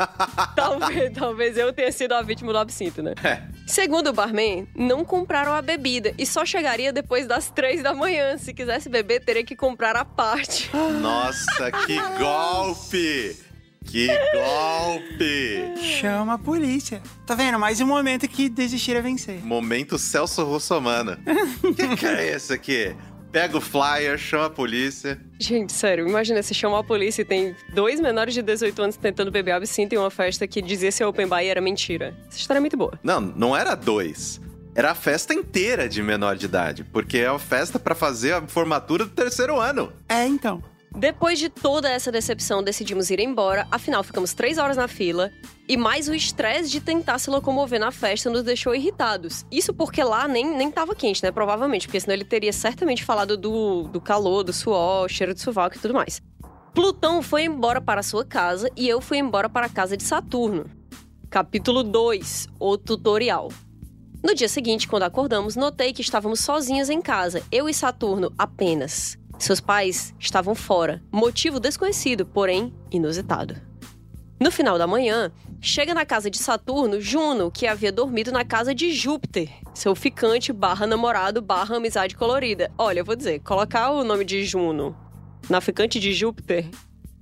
talvez, 0.53 1.13
talvez 1.13 1.57
eu 1.57 1.71
tenha 1.71 1.91
sido 1.91 2.11
a 2.11 2.21
vítima 2.21 2.51
do 2.51 2.57
absinto, 2.57 3.01
né? 3.01 3.13
É. 3.23 3.41
Segundo 3.65 4.07
o 4.07 4.13
barman, 4.13 4.67
não 4.75 5.05
compraram 5.05 5.53
a 5.53 5.61
bebida 5.61 6.13
e 6.17 6.25
só 6.25 6.45
chegaria 6.45 6.91
depois 6.91 7.25
das 7.25 7.49
três 7.49 7.81
da 7.81 7.93
manhã. 7.93 8.37
Se 8.37 8.53
quisesse 8.53 8.89
beber, 8.89 9.23
teria 9.23 9.45
que 9.45 9.55
comprar 9.55 9.95
a 9.95 10.03
parte. 10.03 10.69
Nossa, 11.01 11.71
que 11.71 11.97
golpe! 12.19 13.45
Que 13.85 14.07
golpe! 14.07 15.77
Chama 16.01 16.33
a 16.33 16.37
polícia. 16.37 17.01
Tá 17.25 17.35
vendo? 17.35 17.57
Mais 17.57 17.79
um 17.79 17.85
momento 17.85 18.27
que 18.27 18.49
desistir 18.49 18.95
é 18.95 19.01
vencer. 19.01 19.45
Momento 19.45 19.97
Celso 19.97 20.43
Russomano. 20.43 21.17
que 21.75 21.95
que 21.95 22.05
é 22.05 22.35
esse 22.35 22.51
aqui? 22.51 22.95
Pega 23.35 23.57
o 23.57 23.59
flyer, 23.59 24.17
chama 24.17 24.45
a 24.45 24.49
polícia. 24.49 25.19
Gente, 25.37 25.73
sério, 25.73 26.07
imagina 26.07 26.41
se 26.41 26.53
chama 26.53 26.79
a 26.79 26.83
polícia 26.85 27.21
e 27.21 27.25
tem 27.25 27.53
dois 27.73 27.99
menores 27.99 28.33
de 28.33 28.41
18 28.41 28.81
anos 28.81 28.95
tentando 28.95 29.29
beber 29.29 29.51
absinto 29.51 29.93
em 29.93 29.97
uma 29.97 30.09
festa 30.09 30.47
que 30.47 30.61
dizia 30.61 30.89
ser 30.89 31.03
open 31.03 31.27
bar 31.27 31.43
e 31.43 31.47
era 31.49 31.59
mentira. 31.59 32.15
Essa 32.29 32.37
história 32.37 32.59
é 32.59 32.61
muito 32.61 32.77
boa. 32.77 32.97
Não, 33.03 33.19
não 33.19 33.53
era 33.53 33.75
dois. 33.75 34.39
Era 34.73 34.91
a 34.91 34.95
festa 34.95 35.33
inteira 35.33 35.89
de 35.89 36.01
menor 36.01 36.37
de 36.37 36.45
idade, 36.45 36.85
porque 36.85 37.17
é 37.17 37.27
a 37.27 37.37
festa 37.37 37.77
pra 37.77 37.93
fazer 37.93 38.35
a 38.35 38.41
formatura 38.47 39.03
do 39.03 39.11
terceiro 39.11 39.59
ano. 39.59 39.91
É, 40.07 40.25
então. 40.25 40.63
Depois 40.95 41.37
de 41.37 41.49
toda 41.49 41.89
essa 41.89 42.09
decepção, 42.09 42.63
decidimos 42.63 43.09
ir 43.09 43.19
embora. 43.19 43.67
Afinal, 43.69 44.01
ficamos 44.01 44.33
três 44.33 44.57
horas 44.57 44.77
na 44.77 44.87
fila. 44.87 45.29
E 45.67 45.75
mais 45.75 46.07
o 46.07 46.15
estresse 46.15 46.69
de 46.69 46.79
tentar 46.79 47.19
se 47.19 47.29
locomover 47.29 47.79
na 47.79 47.91
festa 47.91 48.29
nos 48.29 48.43
deixou 48.43 48.73
irritados. 48.73 49.45
Isso 49.51 49.73
porque 49.73 50.01
lá 50.01 50.25
nem, 50.25 50.55
nem 50.55 50.71
tava 50.71 50.95
quente, 50.95 51.21
né? 51.21 51.31
Provavelmente, 51.31 51.87
porque 51.87 51.99
senão 51.99 52.13
ele 52.13 52.23
teria 52.23 52.53
certamente 52.53 53.03
falado 53.03 53.35
do, 53.35 53.83
do 53.83 53.99
calor, 53.99 54.43
do 54.43 54.53
suor, 54.53 55.09
cheiro 55.09 55.33
de 55.33 55.41
sovaco 55.41 55.75
e 55.75 55.79
tudo 55.79 55.93
mais. 55.93 56.21
Plutão 56.73 57.21
foi 57.21 57.43
embora 57.43 57.81
para 57.81 58.01
sua 58.01 58.23
casa 58.23 58.69
e 58.75 58.87
eu 58.87 59.01
fui 59.01 59.17
embora 59.17 59.49
para 59.49 59.65
a 59.65 59.69
casa 59.69 59.97
de 59.97 60.03
Saturno. 60.03 60.65
Capítulo 61.29 61.83
2 61.83 62.47
O 62.57 62.77
Tutorial. 62.77 63.49
No 64.23 64.33
dia 64.33 64.47
seguinte, 64.47 64.87
quando 64.87 65.03
acordamos, 65.03 65.55
notei 65.55 65.91
que 65.91 66.01
estávamos 66.01 66.39
sozinhos 66.39 66.89
em 66.89 67.01
casa, 67.01 67.43
eu 67.51 67.67
e 67.67 67.73
Saturno 67.73 68.33
apenas. 68.37 69.17
Seus 69.37 69.59
pais 69.59 70.13
estavam 70.19 70.55
fora, 70.55 71.03
motivo 71.11 71.59
desconhecido, 71.59 72.25
porém 72.25 72.73
inusitado. 72.91 73.55
No 74.39 74.51
final 74.51 74.77
da 74.77 74.85
manhã, 74.85 75.31
chega 75.61 75.93
na 75.93 76.05
casa 76.05 76.29
de 76.29 76.37
Saturno 76.37 76.99
Juno, 76.99 77.49
que 77.49 77.67
havia 77.67 77.91
dormido 77.91 78.31
na 78.31 78.43
casa 78.43 78.75
de 78.75 78.91
Júpiter, 78.91 79.49
seu 79.73 79.95
ficante 79.95 80.51
barra 80.51 80.85
namorado 80.85 81.41
barra 81.41 81.77
amizade 81.77 82.15
colorida. 82.15 82.71
Olha, 82.77 82.99
eu 82.99 83.05
vou 83.05 83.15
dizer, 83.15 83.39
colocar 83.39 83.91
o 83.91 84.03
nome 84.03 84.25
de 84.25 84.43
Juno 84.45 84.95
na 85.49 85.61
ficante 85.61 85.99
de 85.99 86.13
Júpiter 86.13 86.69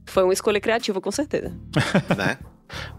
foi 0.05 0.23
uma 0.23 0.33
escolha 0.33 0.59
criativa, 0.59 0.99
com 0.99 1.11
certeza. 1.11 1.49
né? 2.17 2.37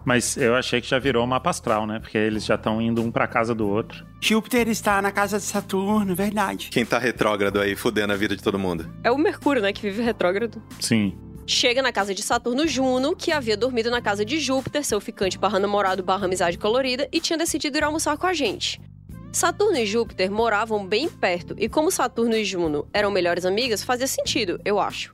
Mas 0.05 0.37
eu 0.37 0.55
achei 0.55 0.81
que 0.81 0.89
já 0.89 0.99
virou 0.99 1.27
mapa 1.27 1.51
astral, 1.51 1.87
né? 1.87 1.99
Porque 1.99 2.18
eles 2.18 2.45
já 2.45 2.55
estão 2.55 2.81
indo 2.81 3.03
um 3.03 3.11
pra 3.11 3.27
casa 3.27 3.55
do 3.55 3.68
outro. 3.68 4.07
Júpiter 4.20 4.68
está 4.68 5.01
na 5.03 5.12
casa 5.12 5.39
de 5.39 5.45
Saturno, 5.45 6.14
verdade. 6.14 6.68
Quem 6.70 6.85
tá 6.85 6.99
retrógrado 6.99 7.61
aí, 7.61 7.77
fudendo 7.77 8.12
a 8.12 8.16
vida 8.16 8.37
de 8.37 8.43
todo 8.43 8.59
mundo. 8.59 8.91
É 9.03 9.11
o 9.11 9.18
Mercúrio, 9.18 9.62
né, 9.62 9.72
que 9.72 9.83
vive 9.83 10.03
retrógrado. 10.03 10.62
Sim. 10.81 11.16
Chega 11.47 11.83
na 11.83 11.93
casa 11.93 12.14
de 12.14 12.22
Saturno 12.22 12.66
Juno, 12.66 13.14
que 13.14 13.31
havia 13.31 13.57
dormido 13.57 13.91
na 13.91 14.01
casa 14.01 14.25
de 14.25 14.41
Júpiter, 14.41 14.83
seu 14.83 14.99
ficante 15.01 15.39
barra 15.39 15.59
namorado 15.59 16.03
barra 16.03 16.25
amizade 16.25 16.57
colorida, 16.57 17.07
e 17.12 17.20
tinha 17.20 17.39
decidido 17.39 17.77
ir 17.77 17.85
almoçar 17.85 18.16
com 18.16 18.27
a 18.27 18.33
gente. 18.33 18.81
Saturno 19.31 19.77
e 19.77 19.85
Júpiter 19.85 20.31
moravam 20.31 20.87
bem 20.87 21.09
perto, 21.09 21.55
e 21.59 21.68
como 21.68 21.91
Saturno 21.91 22.35
e 22.37 22.45
Juno 22.45 22.89
eram 22.95 23.11
melhores 23.11 23.45
amigas, 23.45 23.83
fazia 23.83 24.07
sentido, 24.07 24.59
eu 24.64 24.79
acho. 24.79 25.14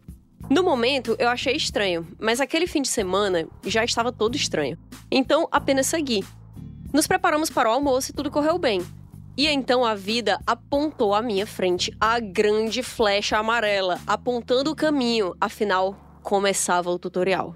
No 0.51 0.65
momento, 0.65 1.15
eu 1.21 1.29
achei 1.29 1.55
estranho, 1.55 2.09
mas 2.19 2.41
aquele 2.41 2.67
fim 2.67 2.83
de 2.83 2.89
semana 2.89 3.47
já 3.65 3.85
estava 3.85 4.11
todo 4.11 4.35
estranho. 4.35 4.77
Então, 5.09 5.47
apenas 5.53 5.87
segui. 5.87 6.25
Nos 6.93 7.07
preparamos 7.07 7.49
para 7.49 7.71
o 7.71 7.73
almoço 7.73 8.11
e 8.11 8.13
tudo 8.13 8.33
correu 8.33 8.59
bem. 8.59 8.83
E 9.37 9.47
então 9.47 9.85
a 9.85 9.95
vida 9.95 10.41
apontou 10.45 11.15
à 11.15 11.23
minha 11.23 11.47
frente 11.47 11.97
a 12.01 12.19
grande 12.19 12.83
flecha 12.83 13.39
amarela, 13.39 14.01
apontando 14.05 14.73
o 14.73 14.75
caminho, 14.75 15.37
afinal, 15.41 15.95
começava 16.21 16.91
o 16.91 16.99
tutorial. 16.99 17.55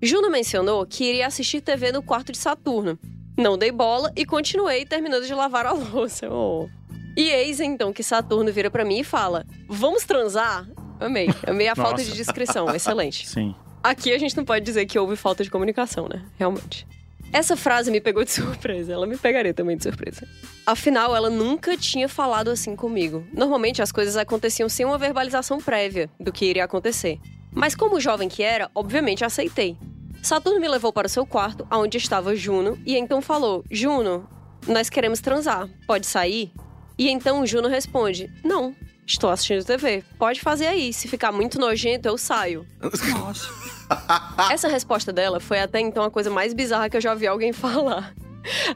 Juno 0.00 0.30
mencionou 0.30 0.86
que 0.86 1.02
iria 1.02 1.26
assistir 1.26 1.60
TV 1.60 1.90
no 1.90 2.00
quarto 2.00 2.30
de 2.30 2.38
Saturno. 2.38 2.96
Não 3.36 3.58
dei 3.58 3.72
bola 3.72 4.12
e 4.14 4.24
continuei 4.24 4.86
terminando 4.86 5.26
de 5.26 5.34
lavar 5.34 5.66
a 5.66 5.72
louça. 5.74 6.30
Oh. 6.30 6.68
E 7.16 7.28
eis 7.28 7.58
então 7.58 7.92
que 7.92 8.04
Saturno 8.04 8.52
vira 8.52 8.70
para 8.70 8.84
mim 8.84 9.00
e 9.00 9.04
fala: 9.04 9.44
Vamos 9.68 10.04
transar? 10.04 10.64
Amei. 11.00 11.28
Amei 11.46 11.68
a 11.68 11.74
falta 11.74 12.02
de 12.02 12.12
descrição. 12.12 12.74
Excelente. 12.74 13.28
Sim. 13.28 13.54
Aqui 13.82 14.12
a 14.12 14.18
gente 14.18 14.36
não 14.36 14.44
pode 14.44 14.64
dizer 14.64 14.86
que 14.86 14.98
houve 14.98 15.16
falta 15.16 15.44
de 15.44 15.50
comunicação, 15.50 16.08
né? 16.08 16.24
Realmente. 16.36 16.86
Essa 17.32 17.56
frase 17.56 17.90
me 17.90 18.00
pegou 18.00 18.24
de 18.24 18.30
surpresa. 18.32 18.92
Ela 18.92 19.06
me 19.06 19.16
pegaria 19.16 19.54
também 19.54 19.76
de 19.76 19.82
surpresa. 19.82 20.26
Afinal, 20.64 21.14
ela 21.14 21.30
nunca 21.30 21.76
tinha 21.76 22.08
falado 22.08 22.50
assim 22.50 22.74
comigo. 22.74 23.26
Normalmente 23.32 23.82
as 23.82 23.92
coisas 23.92 24.16
aconteciam 24.16 24.68
sem 24.68 24.84
uma 24.86 24.98
verbalização 24.98 25.58
prévia 25.58 26.10
do 26.18 26.32
que 26.32 26.46
iria 26.46 26.64
acontecer. 26.64 27.20
Mas 27.52 27.74
como 27.74 28.00
jovem 28.00 28.28
que 28.28 28.42
era, 28.42 28.70
obviamente 28.74 29.24
aceitei. 29.24 29.76
Saturno 30.22 30.60
me 30.60 30.68
levou 30.68 30.92
para 30.92 31.06
o 31.06 31.10
seu 31.10 31.24
quarto, 31.24 31.66
onde 31.70 31.98
estava 31.98 32.34
Juno, 32.34 32.78
e 32.84 32.96
então 32.96 33.22
falou: 33.22 33.64
Juno, 33.70 34.28
nós 34.66 34.90
queremos 34.90 35.20
transar. 35.20 35.68
Pode 35.86 36.06
sair? 36.06 36.52
E 36.98 37.08
então 37.08 37.46
Juno 37.46 37.68
responde: 37.68 38.30
Não, 38.42 38.74
estou 39.06 39.30
assistindo 39.30 39.64
TV. 39.64 40.02
Pode 40.18 40.40
fazer 40.40 40.66
aí. 40.66 40.92
Se 40.92 41.08
ficar 41.08 41.32
muito 41.32 41.58
nojento, 41.58 42.08
eu 42.08 42.18
saio. 42.18 42.66
Nossa. 42.80 43.48
Essa 44.52 44.68
resposta 44.68 45.12
dela 45.12 45.38
foi 45.38 45.60
até 45.60 45.80
então 45.80 46.02
a 46.02 46.10
coisa 46.10 46.28
mais 46.30 46.52
bizarra 46.52 46.90
que 46.90 46.96
eu 46.96 47.00
já 47.00 47.12
ouvi 47.12 47.26
alguém 47.26 47.52
falar. 47.54 48.14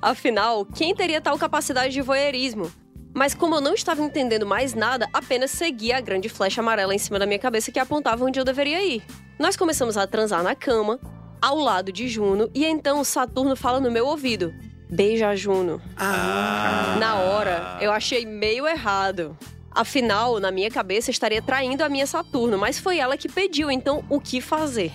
Afinal, 0.01 0.65
quem 0.65 0.95
teria 0.95 1.21
tal 1.21 1.39
capacidade 1.39 1.93
de 1.93 2.01
voyeurismo? 2.01 2.71
Mas 3.13 3.35
como 3.35 3.57
eu 3.57 3.61
não 3.61 3.75
estava 3.75 4.03
entendendo 4.03 4.47
mais 4.47 4.73
nada, 4.73 5.09
apenas 5.13 5.51
segui 5.51 5.93
a 5.93 6.01
grande 6.01 6.29
flecha 6.29 6.61
amarela 6.61 6.95
em 6.95 6.99
cima 6.99 7.19
da 7.19 7.27
minha 7.27 7.39
cabeça 7.39 7.73
que 7.73 7.79
apontava 7.79 8.25
onde 8.25 8.39
eu 8.39 8.45
deveria 8.45 8.83
ir. 8.85 9.03
Nós 9.39 9.57
começamos 9.57 9.97
a 9.97 10.07
transar 10.07 10.45
na 10.45 10.55
cama, 10.55 11.01
ao 11.43 11.57
lado 11.57 11.91
de 11.91 12.07
Juno, 12.07 12.49
e 12.55 12.65
então 12.65 13.03
Saturno 13.03 13.57
fala 13.57 13.81
no 13.81 13.91
meu 13.91 14.07
ouvido: 14.07 14.55
Beija 14.89 15.35
Juno. 15.35 15.83
Ah. 15.97 16.97
Na 17.01 17.17
hora, 17.17 17.79
eu 17.81 17.91
achei 17.91 18.25
meio 18.25 18.67
errado. 18.67 19.37
Afinal, 19.71 20.41
na 20.41 20.51
minha 20.51 20.71
cabeça, 20.71 21.11
estaria 21.11 21.41
traindo 21.41 21.85
a 21.85 21.89
minha 21.89 22.07
Saturno, 22.07 22.59
mas 22.59 22.79
foi 22.79 22.99
ela 22.99 23.17
que 23.17 23.29
pediu, 23.29 23.71
então 23.71 24.05
o 24.09 24.21
que 24.21 24.41
fazer? 24.41 24.93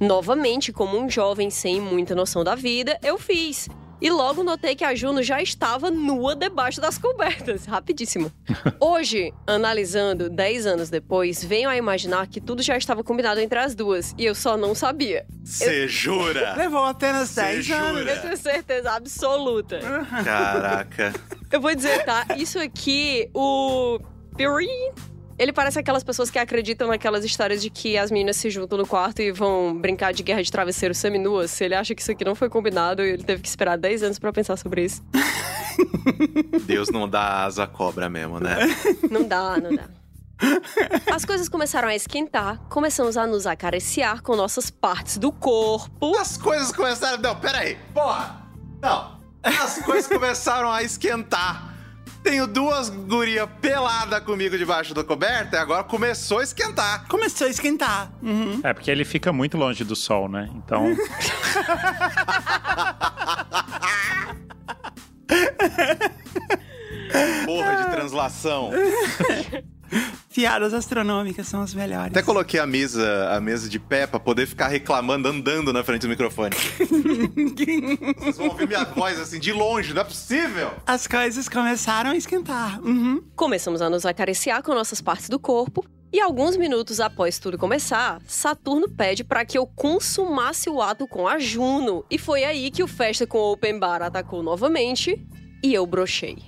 Novamente, 0.00 0.72
como 0.72 0.98
um 0.98 1.08
jovem 1.08 1.50
sem 1.50 1.80
muita 1.80 2.14
noção 2.14 2.44
da 2.44 2.54
vida, 2.54 2.98
eu 3.02 3.18
fiz. 3.18 3.68
E 4.00 4.10
logo 4.10 4.44
notei 4.44 4.76
que 4.76 4.84
a 4.84 4.94
Juno 4.94 5.24
já 5.24 5.42
estava 5.42 5.90
nua 5.90 6.36
debaixo 6.36 6.80
das 6.80 6.96
cobertas. 6.96 7.64
Rapidíssimo. 7.66 8.30
Hoje, 8.78 9.32
analisando 9.44 10.30
10 10.30 10.66
anos 10.66 10.88
depois, 10.88 11.42
venho 11.42 11.68
a 11.68 11.76
imaginar 11.76 12.28
que 12.28 12.40
tudo 12.40 12.62
já 12.62 12.76
estava 12.76 13.02
combinado 13.02 13.40
entre 13.40 13.58
as 13.58 13.74
duas. 13.74 14.14
E 14.16 14.24
eu 14.24 14.36
só 14.36 14.56
não 14.56 14.72
sabia. 14.72 15.26
Você 15.42 15.88
jura? 15.88 16.54
Levou 16.56 16.84
apenas 16.84 17.30
Cê 17.30 17.40
10 17.42 17.70
anos. 17.72 18.06
Eu 18.06 18.22
tenho 18.22 18.36
certeza 18.36 18.92
absoluta. 18.92 19.80
Caraca. 20.24 21.12
Eu 21.50 21.60
vou 21.60 21.74
dizer, 21.74 22.04
tá? 22.04 22.24
Isso 22.36 22.58
aqui, 22.60 23.28
o. 23.34 23.98
Ele 25.38 25.52
parece 25.52 25.78
aquelas 25.78 26.02
pessoas 26.02 26.30
que 26.30 26.38
acreditam 26.38 26.88
naquelas 26.88 27.24
histórias 27.24 27.62
de 27.62 27.70
que 27.70 27.96
as 27.96 28.10
meninas 28.10 28.36
se 28.36 28.50
juntam 28.50 28.76
no 28.76 28.86
quarto 28.86 29.22
e 29.22 29.30
vão 29.30 29.76
brincar 29.78 30.12
de 30.12 30.22
guerra 30.22 30.42
de 30.42 30.50
travesseiro 30.50 30.94
seminuas. 30.94 31.50
Se 31.52 31.64
ele 31.64 31.74
acha 31.74 31.94
que 31.94 32.02
isso 32.02 32.10
aqui 32.10 32.24
não 32.24 32.34
foi 32.34 32.48
combinado, 32.48 33.02
ele 33.02 33.22
teve 33.22 33.42
que 33.42 33.48
esperar 33.48 33.78
10 33.78 34.02
anos 34.02 34.18
pra 34.18 34.32
pensar 34.32 34.56
sobre 34.56 34.84
isso. 34.84 35.00
Deus 36.66 36.88
não 36.90 37.08
dá 37.08 37.44
asa 37.44 37.64
à 37.64 37.66
cobra 37.68 38.08
mesmo, 38.08 38.40
né? 38.40 38.56
Não 39.08 39.22
dá, 39.22 39.56
não 39.60 39.74
dá. 39.74 39.84
As 41.12 41.24
coisas 41.24 41.48
começaram 41.48 41.88
a 41.88 41.94
esquentar, 41.94 42.58
começamos 42.68 43.16
a 43.16 43.26
nos 43.26 43.46
acariciar 43.46 44.22
com 44.22 44.36
nossas 44.36 44.70
partes 44.70 45.18
do 45.18 45.30
corpo. 45.32 46.16
As 46.16 46.36
coisas 46.36 46.72
começaram. 46.72 47.18
Não, 47.20 47.36
peraí. 47.36 47.76
Porra! 47.94 48.42
Não. 48.80 49.18
As 49.42 49.78
coisas 49.82 50.06
começaram 50.08 50.70
a 50.70 50.82
esquentar. 50.82 51.67
Tenho 52.28 52.46
duas 52.46 52.90
gurias 52.90 53.48
peladas 53.58 54.20
comigo 54.20 54.58
debaixo 54.58 54.92
da 54.92 55.02
coberta 55.02 55.56
e 55.56 55.58
agora 55.58 55.82
começou 55.82 56.40
a 56.40 56.42
esquentar. 56.42 57.08
Começou 57.08 57.46
a 57.46 57.50
esquentar. 57.50 58.12
Uhum. 58.22 58.60
É, 58.62 58.74
porque 58.74 58.90
ele 58.90 59.02
fica 59.06 59.32
muito 59.32 59.56
longe 59.56 59.82
do 59.82 59.96
sol, 59.96 60.28
né? 60.28 60.50
Então, 60.54 60.94
Porra 67.46 67.76
de 67.76 67.90
translação. 67.92 68.72
Piadas 70.34 70.72
astronômicas 70.74 71.46
são 71.48 71.62
as 71.62 71.74
melhores. 71.74 72.12
Até 72.12 72.22
coloquei 72.22 72.60
a 72.60 72.66
mesa, 72.66 73.30
a 73.34 73.40
mesa 73.40 73.68
de 73.68 73.78
pé 73.78 74.06
pra 74.06 74.20
poder 74.20 74.46
ficar 74.46 74.68
reclamando 74.68 75.28
andando 75.28 75.72
na 75.72 75.82
frente 75.82 76.02
do 76.02 76.08
microfone. 76.08 76.54
Vocês 78.18 78.36
vão 78.36 78.48
ouvir 78.48 78.66
minha 78.68 78.84
voz 78.84 79.18
assim 79.20 79.38
de 79.38 79.52
longe, 79.52 79.92
não 79.94 80.02
é 80.02 80.04
possível. 80.04 80.70
As 80.86 81.06
coisas 81.06 81.48
começaram 81.48 82.10
a 82.10 82.16
esquentar. 82.16 82.80
Uhum. 82.82 83.22
Começamos 83.34 83.82
a 83.82 83.90
nos 83.90 84.04
acariciar 84.06 84.62
com 84.62 84.74
nossas 84.74 85.00
partes 85.00 85.28
do 85.28 85.38
corpo. 85.38 85.84
E 86.10 86.20
alguns 86.20 86.56
minutos 86.56 87.00
após 87.00 87.38
tudo 87.38 87.58
começar, 87.58 88.18
Saturno 88.26 88.88
pede 88.88 89.22
para 89.22 89.44
que 89.44 89.58
eu 89.58 89.66
consumasse 89.66 90.70
o 90.70 90.80
ato 90.80 91.06
com 91.06 91.28
a 91.28 91.38
Juno. 91.38 92.02
E 92.10 92.16
foi 92.16 92.44
aí 92.44 92.70
que 92.70 92.82
o 92.82 92.86
Festa 92.88 93.26
com 93.26 93.36
o 93.38 93.52
Open 93.52 93.78
Bar 93.78 94.00
atacou 94.02 94.42
novamente 94.42 95.22
e 95.62 95.74
eu 95.74 95.84
brochei. 95.86 96.38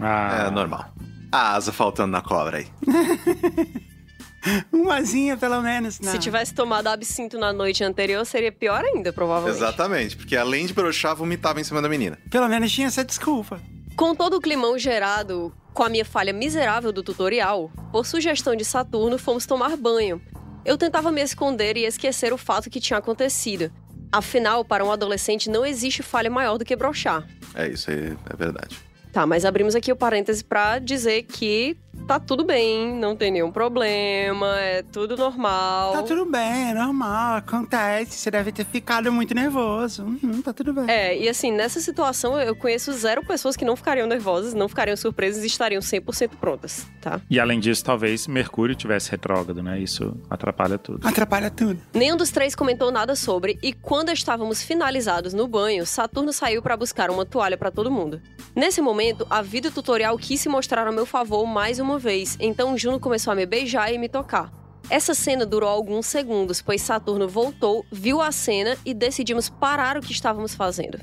ah, 0.00 0.46
É 0.46 0.50
normal. 0.52 0.92
A 1.30 1.54
asa 1.54 1.72
faltando 1.72 2.12
na 2.12 2.22
cobra 2.22 2.58
aí. 2.58 2.66
Umazinha, 4.72 5.36
pelo 5.36 5.60
menos. 5.60 6.00
Não. 6.00 6.12
Se 6.12 6.18
tivesse 6.18 6.54
tomado 6.54 6.86
absinto 6.86 7.38
na 7.38 7.52
noite 7.52 7.84
anterior, 7.84 8.24
seria 8.24 8.52
pior 8.52 8.84
ainda, 8.84 9.12
provavelmente. 9.12 9.56
Exatamente, 9.56 10.16
porque 10.16 10.36
além 10.36 10.66
de 10.66 10.72
broxar, 10.72 11.14
vomitava 11.16 11.60
em 11.60 11.64
cima 11.64 11.82
da 11.82 11.88
menina. 11.88 12.18
Pelo 12.30 12.48
menos 12.48 12.72
tinha 12.72 12.86
essa 12.86 13.04
desculpa. 13.04 13.60
Com 13.96 14.14
todo 14.14 14.36
o 14.36 14.40
climão 14.40 14.78
gerado 14.78 15.52
com 15.74 15.82
a 15.82 15.88
minha 15.88 16.04
falha 16.04 16.32
miserável 16.32 16.92
do 16.92 17.02
tutorial, 17.02 17.70
por 17.92 18.06
sugestão 18.06 18.56
de 18.56 18.64
Saturno, 18.64 19.18
fomos 19.18 19.46
tomar 19.46 19.76
banho. 19.76 20.20
Eu 20.64 20.76
tentava 20.76 21.12
me 21.12 21.20
esconder 21.20 21.76
e 21.76 21.84
esquecer 21.84 22.32
o 22.32 22.38
fato 22.38 22.70
que 22.70 22.80
tinha 22.80 22.98
acontecido. 22.98 23.70
Afinal, 24.10 24.64
para 24.64 24.84
um 24.84 24.90
adolescente 24.90 25.50
não 25.50 25.64
existe 25.64 26.02
falha 26.02 26.30
maior 26.30 26.58
do 26.58 26.64
que 26.64 26.74
brochar. 26.74 27.26
É 27.54 27.68
isso 27.68 27.90
aí, 27.90 28.16
é 28.28 28.36
verdade. 28.36 28.78
Tá, 29.12 29.26
mas 29.26 29.44
abrimos 29.44 29.74
aqui 29.74 29.90
o 29.90 29.96
parêntese 29.96 30.44
pra 30.44 30.78
dizer 30.78 31.22
que 31.22 31.76
tá 32.08 32.18
tudo 32.18 32.42
bem, 32.42 32.94
não 32.94 33.14
tem 33.14 33.30
nenhum 33.30 33.52
problema, 33.52 34.58
é 34.58 34.82
tudo 34.82 35.14
normal. 35.14 35.92
Tá 35.92 36.02
tudo 36.02 36.24
bem, 36.24 36.70
é 36.70 36.74
normal, 36.74 37.36
acontece. 37.36 38.12
Você 38.12 38.30
deve 38.30 38.50
ter 38.50 38.64
ficado 38.64 39.12
muito 39.12 39.34
nervoso. 39.34 40.04
Uhum, 40.04 40.40
tá 40.40 40.54
tudo 40.54 40.72
bem. 40.72 40.86
É, 40.88 41.18
e 41.18 41.28
assim, 41.28 41.52
nessa 41.52 41.80
situação 41.80 42.40
eu 42.40 42.56
conheço 42.56 42.90
zero 42.94 43.22
pessoas 43.22 43.56
que 43.56 43.64
não 43.64 43.76
ficariam 43.76 44.06
nervosas, 44.06 44.54
não 44.54 44.70
ficariam 44.70 44.96
surpresas 44.96 45.44
e 45.44 45.46
estariam 45.46 45.82
100% 45.82 46.30
prontas, 46.40 46.86
tá? 46.98 47.20
E 47.28 47.38
além 47.38 47.60
disso, 47.60 47.84
talvez 47.84 48.26
Mercúrio 48.26 48.74
tivesse 48.74 49.10
retrógrado, 49.10 49.62
né? 49.62 49.78
Isso 49.78 50.16
atrapalha 50.30 50.78
tudo. 50.78 51.06
Atrapalha 51.06 51.50
tudo. 51.50 51.78
Nenhum 51.92 52.16
dos 52.16 52.30
três 52.30 52.54
comentou 52.54 52.90
nada 52.90 53.14
sobre, 53.14 53.58
e 53.62 53.74
quando 53.74 54.10
estávamos 54.10 54.62
finalizados 54.62 55.34
no 55.34 55.46
banho, 55.46 55.84
Saturno 55.84 56.32
saiu 56.32 56.62
para 56.62 56.74
buscar 56.74 57.10
uma 57.10 57.26
toalha 57.26 57.58
para 57.58 57.70
todo 57.70 57.90
mundo. 57.90 58.18
Nesse 58.56 58.80
momento, 58.80 59.26
a 59.28 59.42
vida 59.42 59.70
tutorial 59.70 60.16
quis 60.16 60.40
se 60.40 60.48
mostrar 60.48 60.86
a 60.86 60.90
meu 60.92 61.04
favor 61.04 61.44
mais 61.44 61.78
uma 61.78 61.97
vez, 61.98 62.36
então 62.40 62.76
Juno 62.78 62.98
começou 63.00 63.32
a 63.32 63.36
me 63.36 63.44
beijar 63.46 63.92
e 63.92 63.98
me 63.98 64.08
tocar. 64.08 64.52
Essa 64.90 65.12
cena 65.14 65.44
durou 65.44 65.68
alguns 65.68 66.06
segundos, 66.06 66.62
pois 66.62 66.80
Saturno 66.80 67.28
voltou, 67.28 67.84
viu 67.92 68.22
a 68.22 68.32
cena 68.32 68.76
e 68.84 68.94
decidimos 68.94 69.48
parar 69.48 69.98
o 69.98 70.00
que 70.00 70.12
estávamos 70.12 70.54
fazendo. 70.54 70.98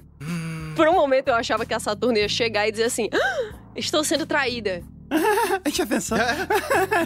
Por 0.76 0.88
um 0.88 0.94
momento 0.94 1.28
eu 1.28 1.36
achava 1.36 1.66
que 1.66 1.74
a 1.74 1.80
Saturno 1.80 2.18
ia 2.18 2.28
chegar 2.28 2.68
e 2.68 2.72
dizer 2.72 2.86
assim: 2.86 3.10
"Ah, 3.14 3.56
Estou 3.76 4.04
sendo 4.04 4.26
traída. 4.26 4.82
Já 5.72 5.86
pensou? 5.86 6.18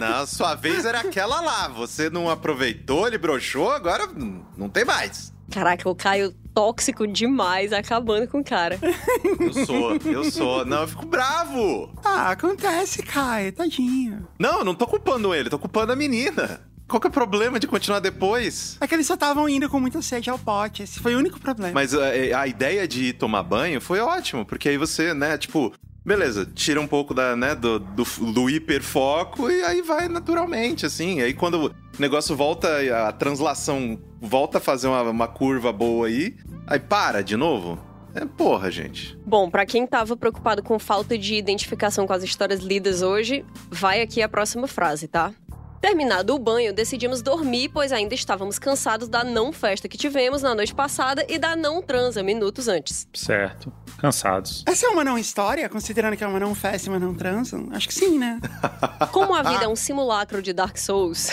Não, 0.00 0.26
sua 0.26 0.54
vez 0.54 0.84
era 0.84 1.00
aquela 1.00 1.40
lá. 1.40 1.68
Você 1.68 2.08
não 2.08 2.30
aproveitou, 2.30 3.06
ele 3.06 3.18
broxou, 3.18 3.70
agora 3.70 4.08
não 4.56 4.68
tem 4.68 4.84
mais. 4.84 5.34
Caraca, 5.50 5.88
o 5.88 5.94
Caio 5.94 6.32
tóxico 6.54 7.06
demais, 7.06 7.72
acabando 7.72 8.26
com 8.28 8.38
o 8.40 8.44
cara. 8.44 8.78
Eu 9.40 9.66
sou, 9.66 9.96
eu 10.04 10.24
sou. 10.30 10.64
Não, 10.64 10.82
eu 10.82 10.88
fico 10.88 11.06
bravo. 11.06 11.90
Ah, 12.04 12.30
acontece, 12.30 13.02
Caio, 13.02 13.52
tadinho. 13.52 14.26
Não, 14.38 14.58
eu 14.58 14.64
não 14.64 14.74
tô 14.74 14.86
culpando 14.86 15.34
ele, 15.34 15.48
tô 15.48 15.58
culpando 15.58 15.92
a 15.92 15.96
menina. 15.96 16.60
Qual 16.86 17.00
que 17.00 17.06
é 17.06 17.10
o 17.10 17.12
problema 17.12 17.58
de 17.60 17.66
continuar 17.66 18.00
depois? 18.00 18.76
É 18.80 18.86
que 18.86 18.94
eles 18.94 19.06
só 19.06 19.14
estavam 19.14 19.48
indo 19.48 19.68
com 19.68 19.78
muita 19.78 20.02
sede 20.02 20.28
ao 20.28 20.38
pote. 20.38 20.82
Esse 20.82 20.98
foi 20.98 21.14
o 21.14 21.18
único 21.18 21.40
problema. 21.40 21.72
Mas 21.72 21.94
é, 21.94 22.32
a, 22.32 22.40
a 22.40 22.46
ideia 22.48 22.86
de 22.86 23.04
ir 23.06 23.12
tomar 23.12 23.44
banho 23.44 23.80
foi 23.80 24.00
ótimo, 24.00 24.44
porque 24.44 24.68
aí 24.68 24.76
você, 24.76 25.14
né, 25.14 25.38
tipo, 25.38 25.72
beleza, 26.04 26.46
tira 26.54 26.80
um 26.80 26.86
pouco 26.86 27.14
da, 27.14 27.36
né, 27.36 27.54
do, 27.54 27.78
do, 27.78 28.04
do 28.32 28.50
hiperfoco 28.50 29.50
e 29.50 29.62
aí 29.62 29.82
vai 29.82 30.08
naturalmente, 30.08 30.86
assim. 30.86 31.20
Aí 31.20 31.34
quando 31.34 31.66
o 31.66 31.74
negócio 31.98 32.36
volta, 32.36 32.68
a 33.08 33.12
translação 33.12 33.98
volta 34.20 34.58
a 34.58 34.60
fazer 34.60 34.88
uma, 34.88 35.02
uma 35.02 35.28
curva 35.28 35.72
boa 35.72 36.06
aí, 36.06 36.36
aí 36.66 36.78
para 36.78 37.22
de 37.22 37.36
novo. 37.36 37.78
É 38.14 38.24
porra, 38.24 38.70
gente. 38.70 39.16
Bom, 39.24 39.48
pra 39.48 39.64
quem 39.64 39.86
tava 39.86 40.16
preocupado 40.16 40.62
com 40.62 40.78
falta 40.78 41.16
de 41.16 41.36
identificação 41.36 42.06
com 42.06 42.12
as 42.12 42.24
histórias 42.24 42.60
lidas 42.60 43.02
hoje, 43.02 43.44
vai 43.70 44.00
aqui 44.00 44.20
a 44.20 44.28
próxima 44.28 44.66
frase, 44.66 45.06
tá? 45.06 45.32
Terminado 45.80 46.34
o 46.34 46.38
banho, 46.38 46.74
decidimos 46.74 47.22
dormir, 47.22 47.70
pois 47.70 47.90
ainda 47.90 48.14
estávamos 48.14 48.58
cansados 48.58 49.08
da 49.08 49.24
não 49.24 49.50
festa 49.50 49.88
que 49.88 49.96
tivemos 49.96 50.42
na 50.42 50.54
noite 50.54 50.74
passada 50.74 51.24
e 51.26 51.38
da 51.38 51.56
não 51.56 51.80
transa 51.80 52.22
minutos 52.22 52.68
antes. 52.68 53.08
Certo. 53.14 53.72
Cansados. 53.96 54.62
Essa 54.66 54.86
é 54.86 54.88
uma 54.90 55.02
não 55.02 55.16
história, 55.16 55.68
considerando 55.70 56.18
que 56.18 56.24
é 56.24 56.26
uma 56.26 56.38
não 56.38 56.54
festa 56.54 56.88
e 56.88 56.90
uma 56.90 56.98
não 56.98 57.14
transa? 57.14 57.58
Acho 57.70 57.88
que 57.88 57.94
sim, 57.94 58.18
né? 58.18 58.38
Como 59.10 59.34
a 59.34 59.42
vida 59.42 59.64
é 59.64 59.68
um 59.68 59.76
simulacro 59.76 60.42
de 60.42 60.52
Dark 60.52 60.76
Souls. 60.76 61.30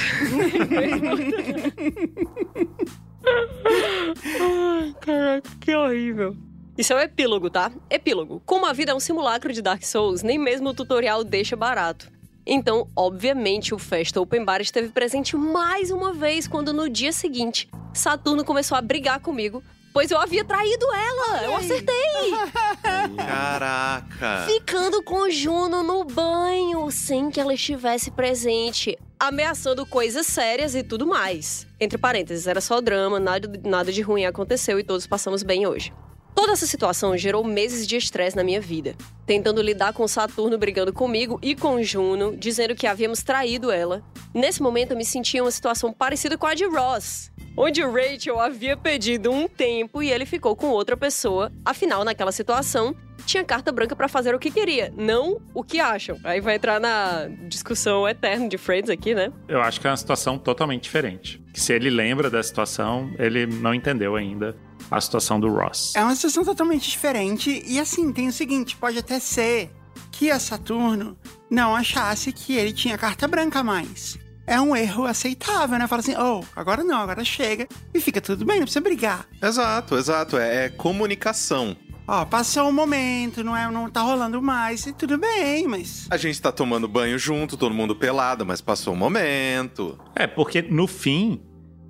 Ai, 4.39 4.95
caraca, 5.01 5.49
que 5.59 5.75
horrível. 5.75 6.37
Isso 6.77 6.93
é 6.93 6.95
o 6.95 6.99
epílogo, 6.99 7.49
tá? 7.49 7.71
Epílogo. 7.89 8.41
Como 8.45 8.65
a 8.65 8.71
vida 8.71 8.91
é 8.91 8.95
um 8.95 8.99
simulacro 8.99 9.51
de 9.51 9.61
Dark 9.61 9.83
Souls, 9.83 10.23
nem 10.23 10.37
mesmo 10.37 10.69
o 10.69 10.73
tutorial 10.73 11.23
deixa 11.23 11.55
barato. 11.55 12.16
Então, 12.49 12.87
obviamente, 12.95 13.75
o 13.75 13.77
Festa 13.77 14.21
Open 14.21 14.45
Bar 14.45 14.61
esteve 14.61 14.87
presente 14.87 15.35
mais 15.35 15.91
uma 15.91 16.13
vez 16.13 16.47
quando 16.47 16.71
no 16.71 16.89
dia 16.89 17.11
seguinte, 17.11 17.69
Saturno 17.93 18.45
começou 18.45 18.77
a 18.77 18.81
brigar 18.81 19.19
comigo, 19.19 19.61
pois 19.91 20.11
eu 20.11 20.17
havia 20.17 20.45
traído 20.45 20.85
ela. 20.93 21.43
Eu 21.43 21.55
acertei. 21.57 22.31
Caraca. 23.17 24.45
Ficando 24.45 25.03
com 25.03 25.29
Juno 25.29 25.83
no 25.83 26.05
banho, 26.05 26.89
sem 26.89 27.29
que 27.29 27.41
ela 27.41 27.53
estivesse 27.53 28.11
presente, 28.11 28.97
ameaçando 29.19 29.85
coisas 29.85 30.25
sérias 30.25 30.73
e 30.73 30.83
tudo 30.83 31.05
mais. 31.05 31.67
Entre 31.77 31.97
parênteses, 31.97 32.47
era 32.47 32.61
só 32.61 32.79
drama, 32.79 33.19
nada, 33.19 33.51
nada 33.65 33.91
de 33.91 34.01
ruim 34.01 34.23
aconteceu 34.23 34.79
e 34.79 34.85
todos 34.85 35.05
passamos 35.05 35.43
bem 35.43 35.67
hoje. 35.67 35.91
Toda 36.37 36.51
essa 36.51 36.67
situação 36.67 37.17
gerou 37.17 37.43
meses 37.43 37.87
de 37.87 37.97
estresse 37.97 38.37
na 38.37 38.43
minha 38.43 38.61
vida, 38.61 38.93
tentando 39.25 39.59
lidar 39.59 39.91
com 39.91 40.07
Saturno 40.07 40.55
brigando 40.55 40.93
comigo 40.93 41.39
e 41.41 41.55
com 41.55 41.81
Juno, 41.81 42.37
dizendo 42.37 42.75
que 42.75 42.85
havíamos 42.85 43.23
traído 43.23 43.71
ela. 43.71 44.03
Nesse 44.35 44.61
momento 44.61 44.91
eu 44.91 44.97
me 44.97 45.03
sentia 45.03 45.39
em 45.39 45.41
uma 45.41 45.49
situação 45.49 45.91
parecida 45.91 46.37
com 46.37 46.45
a 46.45 46.53
de 46.53 46.63
Ross, 46.65 47.31
onde 47.57 47.81
Rachel 47.81 48.39
havia 48.39 48.77
pedido 48.77 49.31
um 49.31 49.47
tempo 49.47 50.03
e 50.03 50.11
ele 50.11 50.27
ficou 50.27 50.55
com 50.55 50.67
outra 50.67 50.95
pessoa. 50.95 51.51
Afinal, 51.65 52.03
naquela 52.03 52.31
situação, 52.31 52.95
tinha 53.25 53.43
carta 53.43 53.71
branca 53.71 53.95
pra 53.95 54.07
fazer 54.07 54.35
o 54.35 54.39
que 54.39 54.51
queria, 54.51 54.93
não 54.95 55.41
o 55.55 55.63
que 55.63 55.79
acham. 55.79 56.19
Aí 56.23 56.39
vai 56.39 56.57
entrar 56.57 56.79
na 56.79 57.27
discussão 57.47 58.07
eterna 58.07 58.47
de 58.47 58.59
Friends 58.59 58.91
aqui, 58.91 59.15
né? 59.15 59.33
Eu 59.47 59.59
acho 59.59 59.81
que 59.81 59.87
é 59.87 59.89
uma 59.89 59.97
situação 59.97 60.37
totalmente 60.37 60.83
diferente. 60.83 61.43
Se 61.55 61.73
ele 61.73 61.89
lembra 61.89 62.29
da 62.29 62.43
situação, 62.43 63.11
ele 63.17 63.47
não 63.47 63.73
entendeu 63.73 64.15
ainda 64.15 64.55
a 64.89 65.01
situação 65.01 65.39
do 65.39 65.49
Ross. 65.49 65.93
É 65.95 66.03
uma 66.03 66.15
situação 66.15 66.43
totalmente 66.43 66.89
diferente. 66.89 67.63
E 67.65 67.79
assim, 67.79 68.11
tem 68.11 68.27
o 68.27 68.33
seguinte: 68.33 68.75
pode 68.75 68.97
até 68.97 69.19
ser 69.19 69.71
que 70.11 70.31
a 70.31 70.39
Saturno 70.39 71.17
não 71.49 71.75
achasse 71.75 72.31
que 72.31 72.53
ele 72.53 72.73
tinha 72.73 72.97
carta 72.97 73.27
branca 73.27 73.63
mais. 73.63 74.17
É 74.45 74.61
um 74.61 74.75
erro 74.75 75.05
aceitável, 75.05 75.77
né? 75.77 75.87
Fala 75.87 75.99
assim, 75.99 76.15
oh, 76.15 76.41
agora 76.55 76.81
não, 76.83 76.99
agora 76.99 77.23
chega 77.25 77.67
e 77.93 77.99
fica 77.99 78.21
tudo 78.21 78.45
bem, 78.45 78.57
não 78.57 78.63
precisa 78.63 78.81
brigar. 78.81 79.27
Exato, 79.43 79.97
exato. 79.97 80.37
É, 80.37 80.65
é 80.65 80.69
comunicação. 80.69 81.75
Ó, 82.07 82.23
passou 82.23 82.69
um 82.69 82.71
momento, 82.71 83.43
não 83.43 83.55
é, 83.55 83.69
não 83.69 83.89
tá 83.89 84.01
rolando 84.01 84.41
mais, 84.41 84.87
e 84.87 84.93
tudo 84.93 85.17
bem, 85.17 85.67
mas. 85.67 86.07
A 86.09 86.15
gente 86.15 86.41
tá 86.41 86.53
tomando 86.53 86.87
banho 86.87 87.19
junto, 87.19 87.57
todo 87.57 87.75
mundo 87.75 87.93
pelado, 87.93 88.45
mas 88.45 88.61
passou 88.61 88.93
um 88.93 88.97
momento. 88.97 89.99
É, 90.15 90.25
porque 90.25 90.61
no 90.61 90.87
fim, 90.87 91.41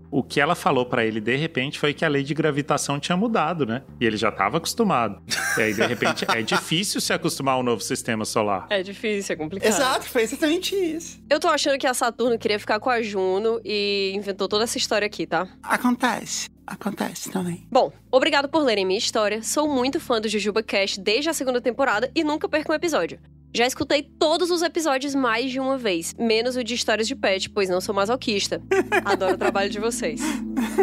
o 0.10 0.24
que 0.24 0.40
ela 0.40 0.56
falou 0.56 0.86
pra 0.86 1.06
ele 1.06 1.20
de 1.20 1.36
repente 1.36 1.80
foi 1.80 1.94
que 1.94 2.06
a 2.06 2.08
lei 2.08 2.24
de 2.24 2.34
gravitação 2.34 3.00
tinha 3.00 3.18
mudado, 3.18 3.66
né? 3.66 3.84
E 4.00 4.06
ele 4.06 4.18
já 4.18 4.32
tava 4.32 4.58
acostumado. 4.58 5.22
E 5.58 5.62
aí, 5.62 5.74
de 5.74 5.86
repente, 5.86 6.26
é 6.30 6.42
difícil 6.42 7.02
se 7.02 7.14
acostumar 7.14 7.56
ao 7.56 7.64
novo 7.64 7.82
sistema 7.82 8.26
solar. 8.26 8.68
É 8.70 8.82
difícil, 8.84 9.34
é 9.34 9.36
complicado. 9.36 9.70
Exato, 9.70 10.06
foi 10.08 10.22
exatamente 10.22 10.76
isso. 10.76 11.20
Eu 11.30 11.40
tô 11.40 11.48
achando 11.48 11.78
que 11.78 11.88
a 11.88 11.94
Saturno 11.94 12.38
queria 12.38 12.60
ficar 12.60 12.80
com 12.80 12.90
a 12.90 13.02
Juno 13.02 13.60
e 13.64 14.14
inventou 14.16 14.48
toda 14.48 14.64
essa 14.64 14.78
história 14.78 15.06
aqui, 15.06 15.26
tá? 15.26 15.48
Acontece. 15.64 16.50
Acontece 16.66 17.32
também. 17.32 17.66
Bom, 17.72 17.94
obrigado 18.12 18.50
por 18.50 18.62
lerem 18.62 18.86
minha 18.86 18.98
história. 19.00 19.42
Sou 19.42 19.74
muito 19.74 20.02
fã 20.02 20.20
do 20.20 20.28
Jujuba 20.28 20.62
Cast 20.62 21.00
desde 21.00 21.30
a 21.30 21.34
segunda 21.34 21.62
temporada 21.62 22.12
e 22.14 22.24
nunca 22.26 22.50
perco 22.50 22.74
um 22.74 22.76
episódio. 22.76 23.20
Já 23.54 23.66
escutei 23.66 24.04
todos 24.04 24.52
os 24.52 24.62
episódios 24.62 25.16
mais 25.16 25.52
de 25.52 25.60
uma 25.60 25.78
vez, 25.78 26.14
menos 26.18 26.56
o 26.56 26.64
de 26.64 26.74
histórias 26.74 27.08
de 27.08 27.16
pet, 27.16 27.50
pois 27.50 27.70
não 27.70 27.82
sou 27.82 27.94
masoquista. 27.96 28.62
Adoro 29.04 29.36
o 29.36 29.38
trabalho 29.38 29.70
de 29.70 29.80
vocês. 29.80 30.22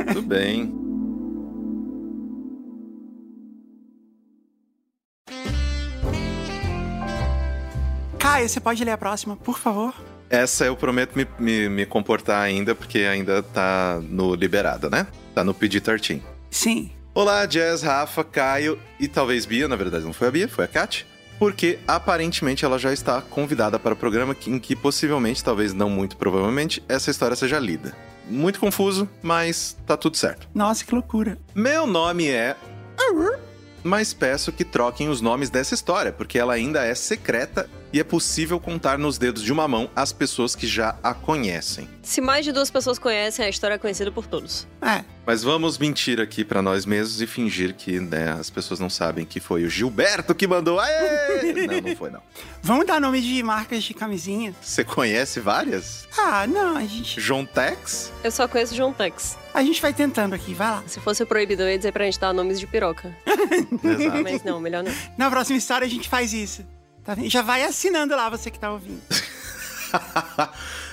Tudo 0.08 0.22
bem. 0.22 0.74
Caio, 8.18 8.48
você 8.48 8.58
pode 8.58 8.82
ler 8.82 8.92
a 8.92 8.98
próxima, 8.98 9.36
por 9.36 9.58
favor? 9.58 9.94
Essa 10.30 10.64
eu 10.64 10.74
prometo 10.74 11.14
me, 11.14 11.26
me, 11.38 11.68
me 11.68 11.86
comportar 11.86 12.42
ainda, 12.42 12.74
porque 12.74 13.00
ainda 13.00 13.42
tá 13.42 14.00
no 14.02 14.34
liberado, 14.34 14.88
né? 14.88 15.06
Tá 15.34 15.44
no 15.44 15.54
PG-13. 15.54 16.20
Sim. 16.50 16.90
Olá, 17.14 17.46
Jazz, 17.46 17.82
Rafa, 17.82 18.24
Caio 18.24 18.78
e 18.98 19.06
talvez 19.06 19.44
Bia. 19.44 19.68
Na 19.68 19.76
verdade, 19.76 20.04
não 20.04 20.12
foi 20.12 20.26
a 20.26 20.30
Bia, 20.30 20.48
foi 20.48 20.64
a 20.64 20.68
Kat. 20.68 21.06
Porque 21.44 21.78
aparentemente 21.86 22.64
ela 22.64 22.78
já 22.78 22.90
está 22.90 23.20
convidada 23.20 23.78
para 23.78 23.92
o 23.92 23.96
programa 23.96 24.34
em 24.46 24.58
que 24.58 24.74
possivelmente, 24.74 25.44
talvez 25.44 25.74
não 25.74 25.90
muito 25.90 26.16
provavelmente, 26.16 26.82
essa 26.88 27.10
história 27.10 27.36
seja 27.36 27.58
lida. 27.58 27.94
Muito 28.26 28.58
confuso, 28.58 29.06
mas 29.22 29.76
tá 29.84 29.94
tudo 29.94 30.16
certo. 30.16 30.48
Nossa, 30.54 30.82
que 30.82 30.94
loucura. 30.94 31.36
Meu 31.54 31.86
nome 31.86 32.30
é. 32.30 32.56
Mas 33.82 34.14
peço 34.14 34.52
que 34.52 34.64
troquem 34.64 35.10
os 35.10 35.20
nomes 35.20 35.50
dessa 35.50 35.74
história, 35.74 36.10
porque 36.12 36.38
ela 36.38 36.54
ainda 36.54 36.82
é 36.82 36.94
secreta 36.94 37.68
e 37.94 38.00
é 38.00 38.02
possível 38.02 38.58
contar 38.58 38.98
nos 38.98 39.18
dedos 39.18 39.40
de 39.40 39.52
uma 39.52 39.68
mão 39.68 39.88
as 39.94 40.12
pessoas 40.12 40.56
que 40.56 40.66
já 40.66 40.96
a 41.00 41.14
conhecem. 41.14 41.88
Se 42.02 42.20
mais 42.20 42.44
de 42.44 42.50
duas 42.50 42.68
pessoas 42.68 42.98
conhecem, 42.98 43.46
a 43.46 43.48
história 43.48 43.76
é 43.76 43.78
conhecida 43.78 44.10
por 44.10 44.26
todos. 44.26 44.66
É. 44.82 45.04
Mas 45.24 45.44
vamos 45.44 45.78
mentir 45.78 46.20
aqui 46.20 46.44
pra 46.44 46.60
nós 46.60 46.84
mesmos 46.84 47.22
e 47.22 47.26
fingir 47.28 47.72
que 47.72 48.00
né, 48.00 48.32
as 48.32 48.50
pessoas 48.50 48.80
não 48.80 48.90
sabem 48.90 49.24
que 49.24 49.38
foi 49.38 49.62
o 49.62 49.70
Gilberto 49.70 50.34
que 50.34 50.44
mandou. 50.44 50.80
Aê! 50.80 51.52
não, 51.70 51.80
não 51.88 51.96
foi 51.96 52.10
não. 52.10 52.20
Vamos 52.60 52.84
dar 52.84 53.00
nome 53.00 53.20
de 53.20 53.40
marcas 53.44 53.84
de 53.84 53.94
camisinha? 53.94 54.52
Você 54.60 54.82
conhece 54.82 55.38
várias? 55.38 56.08
Ah, 56.18 56.48
não, 56.48 56.76
a 56.76 56.84
gente. 56.84 57.20
John 57.20 57.44
Tex? 57.44 58.12
Eu 58.24 58.32
só 58.32 58.48
conheço 58.48 58.74
John 58.74 58.92
Tex. 58.92 59.38
A 59.54 59.62
gente 59.62 59.80
vai 59.80 59.94
tentando 59.94 60.34
aqui, 60.34 60.52
vai 60.52 60.68
lá. 60.68 60.82
Se 60.88 60.98
fosse 60.98 61.24
proibido, 61.24 61.62
eu 61.62 61.70
ia 61.70 61.78
dizer 61.78 61.92
pra 61.92 62.04
gente 62.04 62.18
dar 62.18 62.32
nomes 62.32 62.58
de 62.58 62.66
piroca. 62.66 63.16
Exato. 63.84 64.22
Mas 64.24 64.42
não, 64.42 64.60
melhor 64.60 64.82
não. 64.82 64.92
Na 65.16 65.30
próxima 65.30 65.56
história 65.56 65.86
a 65.86 65.90
gente 65.90 66.08
faz 66.08 66.32
isso. 66.32 66.66
Tá 67.04 67.14
vendo? 67.14 67.30
Já 67.30 67.42
vai 67.42 67.62
assinando 67.62 68.16
lá 68.16 68.28
você 68.28 68.50
que 68.50 68.58
tá 68.58 68.72
ouvindo. 68.72 69.02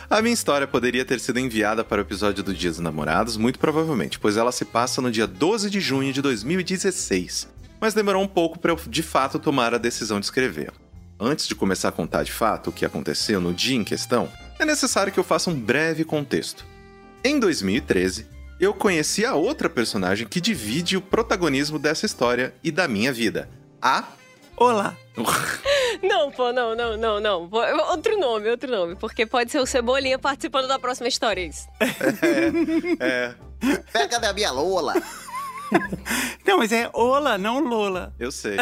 A 0.10 0.22
minha 0.22 0.34
história 0.34 0.68
poderia 0.68 1.06
ter 1.06 1.22
sido 1.22 1.40
enviada 1.40 1.86
para 1.86 2.00
o 2.00 2.02
episódio 2.02 2.44
do 2.44 2.54
Dia 2.54 2.70
dos 2.70 2.80
Namorados, 2.80 3.38
muito 3.38 3.58
provavelmente, 3.58 4.20
pois 4.20 4.36
ela 4.36 4.52
se 4.52 4.66
passa 4.66 5.02
no 5.02 5.10
dia 5.10 5.26
12 5.26 5.70
de 5.70 5.80
junho 5.80 6.12
de 6.12 6.22
2016. 6.22 7.48
Mas 7.80 7.94
demorou 7.94 8.22
um 8.22 8.28
pouco 8.28 8.60
para 8.60 8.74
eu 8.74 8.80
de 8.88 9.02
fato 9.02 9.40
tomar 9.40 9.74
a 9.74 9.78
decisão 9.78 10.20
de 10.20 10.26
escrever. 10.26 10.74
Antes 11.18 11.48
de 11.48 11.56
começar 11.56 11.88
a 11.88 11.94
contar 11.94 12.24
de 12.24 12.32
fato 12.32 12.70
o 12.72 12.74
que 12.74 12.86
aconteceu 12.86 13.40
no 13.40 13.54
dia 13.54 13.78
em 13.78 13.86
questão, 13.86 14.30
é 14.60 14.66
necessário 14.66 15.14
que 15.14 15.20
eu 15.20 15.24
faça 15.24 15.50
um 15.50 15.58
breve 15.58 16.04
contexto. 16.04 16.66
Em 17.24 17.40
2013, 17.40 18.28
eu 18.60 18.74
conheci 18.74 19.26
a 19.26 19.36
outra 19.36 19.70
personagem 19.70 20.28
que 20.28 20.42
divide 20.42 20.98
o 20.98 21.02
protagonismo 21.02 21.80
dessa 21.80 22.06
história 22.06 22.54
e 22.62 22.70
da 22.70 22.86
minha 22.86 23.14
vida, 23.14 23.50
a 23.82 24.04
Olá. 24.62 24.96
Não, 26.04 26.32
pô, 26.32 26.52
não, 26.54 26.76
não, 26.76 26.96
não, 26.98 27.20
não. 27.20 27.50
Pô, 27.50 27.60
Outro 27.92 28.18
nome, 28.20 28.50
outro 28.50 28.72
nome. 28.72 28.96
Porque 28.96 29.26
pode 29.26 29.52
ser 29.52 29.60
o 29.60 29.66
Cebolinha 29.66 30.18
participando 30.18 30.68
da 30.68 30.80
próxima 30.80 31.08
história, 31.08 31.42
isso. 31.42 31.68
É, 33.00 33.34
Pega 33.92 34.20
da 34.20 34.34
minha 34.34 34.52
Lola. 34.52 34.94
Não, 36.46 36.58
mas 36.58 36.72
é 36.72 36.90
Ola, 36.94 37.38
não 37.38 37.60
Lola. 37.60 38.14
eu 38.20 38.32
sei. 38.32 38.58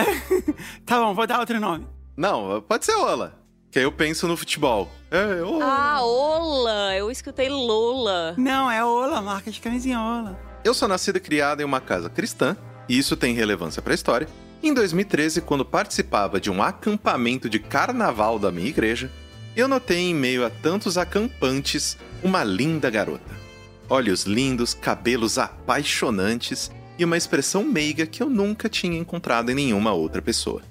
Tá 0.85 0.99
bom, 0.99 1.13
vou 1.15 1.25
dar 1.25 1.39
outro 1.39 1.59
nome. 1.59 1.87
Não, 2.15 2.61
pode 2.61 2.85
ser 2.85 2.93
Ola. 2.95 3.33
Que 3.71 3.79
aí 3.79 3.85
eu 3.85 3.91
penso 3.91 4.27
no 4.27 4.35
futebol. 4.37 4.89
É, 5.09 5.41
Ola. 5.41 5.65
Ah, 5.65 6.03
Ola! 6.03 6.95
Eu 6.95 7.09
escutei 7.09 7.49
Lola. 7.49 8.35
Não, 8.37 8.69
é 8.69 8.83
Ola, 8.85 9.21
marca 9.21 9.49
de 9.49 9.59
camisinha 9.59 9.99
Ola. 9.99 10.39
Eu 10.63 10.73
sou 10.73 10.87
nascido 10.87 11.17
e 11.17 11.21
criado 11.21 11.61
em 11.61 11.65
uma 11.65 11.79
casa 11.81 12.09
cristã, 12.09 12.55
e 12.87 12.97
isso 12.97 13.15
tem 13.17 13.33
relevância 13.33 13.81
para 13.81 13.93
a 13.93 13.95
história. 13.95 14.27
Em 14.61 14.73
2013, 14.73 15.39
quando 15.39 15.63
participava 15.63 16.37
de 16.37 16.51
um 16.51 16.61
acampamento 16.61 17.49
de 17.49 17.59
carnaval 17.59 18.37
da 18.37 18.51
minha 18.51 18.67
igreja, 18.67 19.09
eu 19.55 19.69
notei 19.69 20.09
em 20.09 20.13
meio 20.13 20.45
a 20.45 20.49
tantos 20.49 20.97
acampantes 20.97 21.97
uma 22.21 22.43
linda 22.43 22.89
garota. 22.89 23.39
Olhos 23.89 24.23
lindos, 24.25 24.73
cabelos 24.73 25.37
apaixonantes 25.37 26.69
e 26.97 27.05
uma 27.05 27.15
expressão 27.15 27.63
meiga 27.63 28.05
que 28.05 28.21
eu 28.21 28.29
nunca 28.29 28.67
tinha 28.67 28.99
encontrado 28.99 29.49
em 29.49 29.55
nenhuma 29.55 29.93
outra 29.93 30.21
pessoa. 30.21 30.61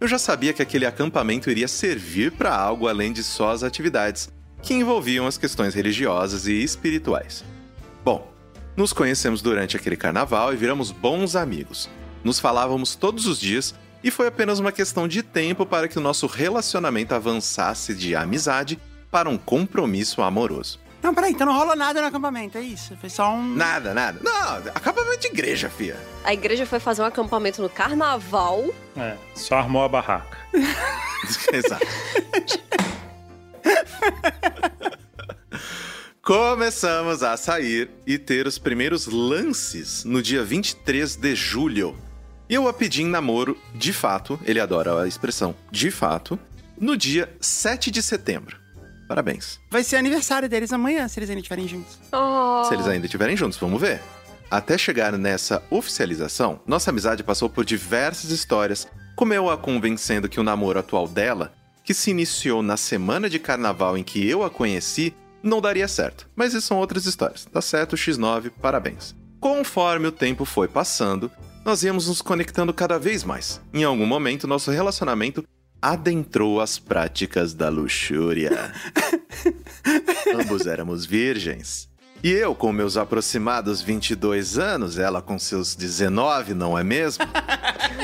Eu 0.00 0.08
já 0.08 0.18
sabia 0.18 0.52
que 0.52 0.60
aquele 0.60 0.84
acampamento 0.84 1.48
iria 1.48 1.68
servir 1.68 2.32
para 2.32 2.54
algo 2.54 2.88
além 2.88 3.12
de 3.12 3.22
só 3.22 3.52
as 3.52 3.62
atividades, 3.62 4.28
que 4.60 4.74
envolviam 4.74 5.24
as 5.24 5.38
questões 5.38 5.72
religiosas 5.72 6.48
e 6.48 6.62
espirituais. 6.64 7.44
Bom, 8.04 8.28
nos 8.76 8.92
conhecemos 8.92 9.40
durante 9.40 9.76
aquele 9.76 9.96
carnaval 9.96 10.52
e 10.52 10.56
viramos 10.56 10.90
bons 10.90 11.36
amigos. 11.36 11.88
Nos 12.26 12.40
falávamos 12.40 12.96
todos 12.96 13.24
os 13.28 13.38
dias 13.38 13.72
e 14.02 14.10
foi 14.10 14.26
apenas 14.26 14.58
uma 14.58 14.72
questão 14.72 15.06
de 15.06 15.22
tempo 15.22 15.64
para 15.64 15.86
que 15.86 15.96
o 15.96 16.00
nosso 16.00 16.26
relacionamento 16.26 17.14
avançasse 17.14 17.94
de 17.94 18.16
amizade 18.16 18.80
para 19.12 19.30
um 19.30 19.38
compromisso 19.38 20.20
amoroso. 20.20 20.80
Não, 21.00 21.14
peraí, 21.14 21.30
então 21.30 21.46
não 21.46 21.56
rolou 21.56 21.76
nada 21.76 22.00
no 22.00 22.08
acampamento, 22.08 22.58
é 22.58 22.62
isso? 22.62 22.96
Foi 22.96 23.08
só 23.08 23.32
um. 23.32 23.54
Nada, 23.54 23.94
nada. 23.94 24.18
Não, 24.24 24.72
acampamento 24.74 25.20
de 25.20 25.28
igreja, 25.28 25.70
fia. 25.70 25.96
A 26.24 26.34
igreja 26.34 26.66
foi 26.66 26.80
fazer 26.80 27.02
um 27.02 27.04
acampamento 27.04 27.62
no 27.62 27.70
carnaval. 27.70 28.74
É, 28.96 29.16
só 29.32 29.58
armou 29.58 29.84
a 29.84 29.88
barraca. 29.88 30.36
Exato. 31.54 31.86
Começamos 36.20 37.22
a 37.22 37.36
sair 37.36 37.88
e 38.04 38.18
ter 38.18 38.48
os 38.48 38.58
primeiros 38.58 39.06
lances 39.06 40.02
no 40.02 40.20
dia 40.20 40.42
23 40.42 41.14
de 41.14 41.36
julho. 41.36 41.96
E 42.48 42.54
eu 42.54 42.68
a 42.68 42.72
pedi 42.72 43.02
em 43.02 43.06
namoro, 43.06 43.58
de 43.74 43.92
fato, 43.92 44.38
ele 44.44 44.60
adora 44.60 45.02
a 45.02 45.08
expressão 45.08 45.54
de 45.70 45.90
fato, 45.90 46.38
no 46.80 46.96
dia 46.96 47.34
7 47.40 47.90
de 47.90 48.02
setembro. 48.02 48.56
Parabéns. 49.08 49.60
Vai 49.70 49.82
ser 49.82 49.96
aniversário 49.96 50.48
deles 50.48 50.72
amanhã, 50.72 51.08
se 51.08 51.18
eles 51.18 51.30
ainda 51.30 51.40
estiverem 51.40 51.66
juntos. 51.66 51.98
Oh. 52.12 52.64
Se 52.64 52.74
eles 52.74 52.86
ainda 52.86 53.06
estiverem 53.06 53.36
juntos, 53.36 53.58
vamos 53.58 53.80
ver. 53.80 54.00
Até 54.50 54.78
chegar 54.78 55.12
nessa 55.18 55.62
oficialização, 55.70 56.60
nossa 56.66 56.90
amizade 56.90 57.24
passou 57.24 57.48
por 57.48 57.64
diversas 57.64 58.30
histórias, 58.30 58.86
como 59.16 59.34
eu 59.34 59.50
a 59.50 59.58
convencendo 59.58 60.28
que 60.28 60.38
o 60.38 60.44
namoro 60.44 60.78
atual 60.78 61.08
dela, 61.08 61.52
que 61.82 61.94
se 61.94 62.10
iniciou 62.10 62.62
na 62.62 62.76
semana 62.76 63.28
de 63.28 63.38
carnaval 63.38 63.96
em 63.98 64.04
que 64.04 64.28
eu 64.28 64.44
a 64.44 64.50
conheci, 64.50 65.14
não 65.42 65.60
daria 65.60 65.88
certo. 65.88 66.28
Mas 66.34 66.54
isso 66.54 66.68
são 66.68 66.78
outras 66.78 67.06
histórias. 67.06 67.44
Tá 67.44 67.60
certo, 67.60 67.96
X9, 67.96 68.50
parabéns. 68.60 69.14
Conforme 69.40 70.08
o 70.08 70.12
tempo 70.12 70.44
foi 70.44 70.68
passando, 70.68 71.30
nós 71.66 71.82
íamos 71.82 72.06
nos 72.06 72.22
conectando 72.22 72.72
cada 72.72 72.96
vez 72.96 73.24
mais. 73.24 73.60
Em 73.74 73.82
algum 73.82 74.06
momento, 74.06 74.46
nosso 74.46 74.70
relacionamento 74.70 75.44
adentrou 75.82 76.60
as 76.60 76.78
práticas 76.78 77.54
da 77.54 77.68
luxúria. 77.68 78.72
Ambos 80.32 80.64
éramos 80.64 81.04
virgens. 81.04 81.88
E 82.22 82.30
eu, 82.30 82.54
com 82.54 82.72
meus 82.72 82.96
aproximados 82.96 83.82
22 83.82 84.58
anos, 84.58 84.96
ela 84.96 85.20
com 85.20 85.40
seus 85.40 85.74
19, 85.74 86.54
não 86.54 86.78
é 86.78 86.84
mesmo? 86.84 87.24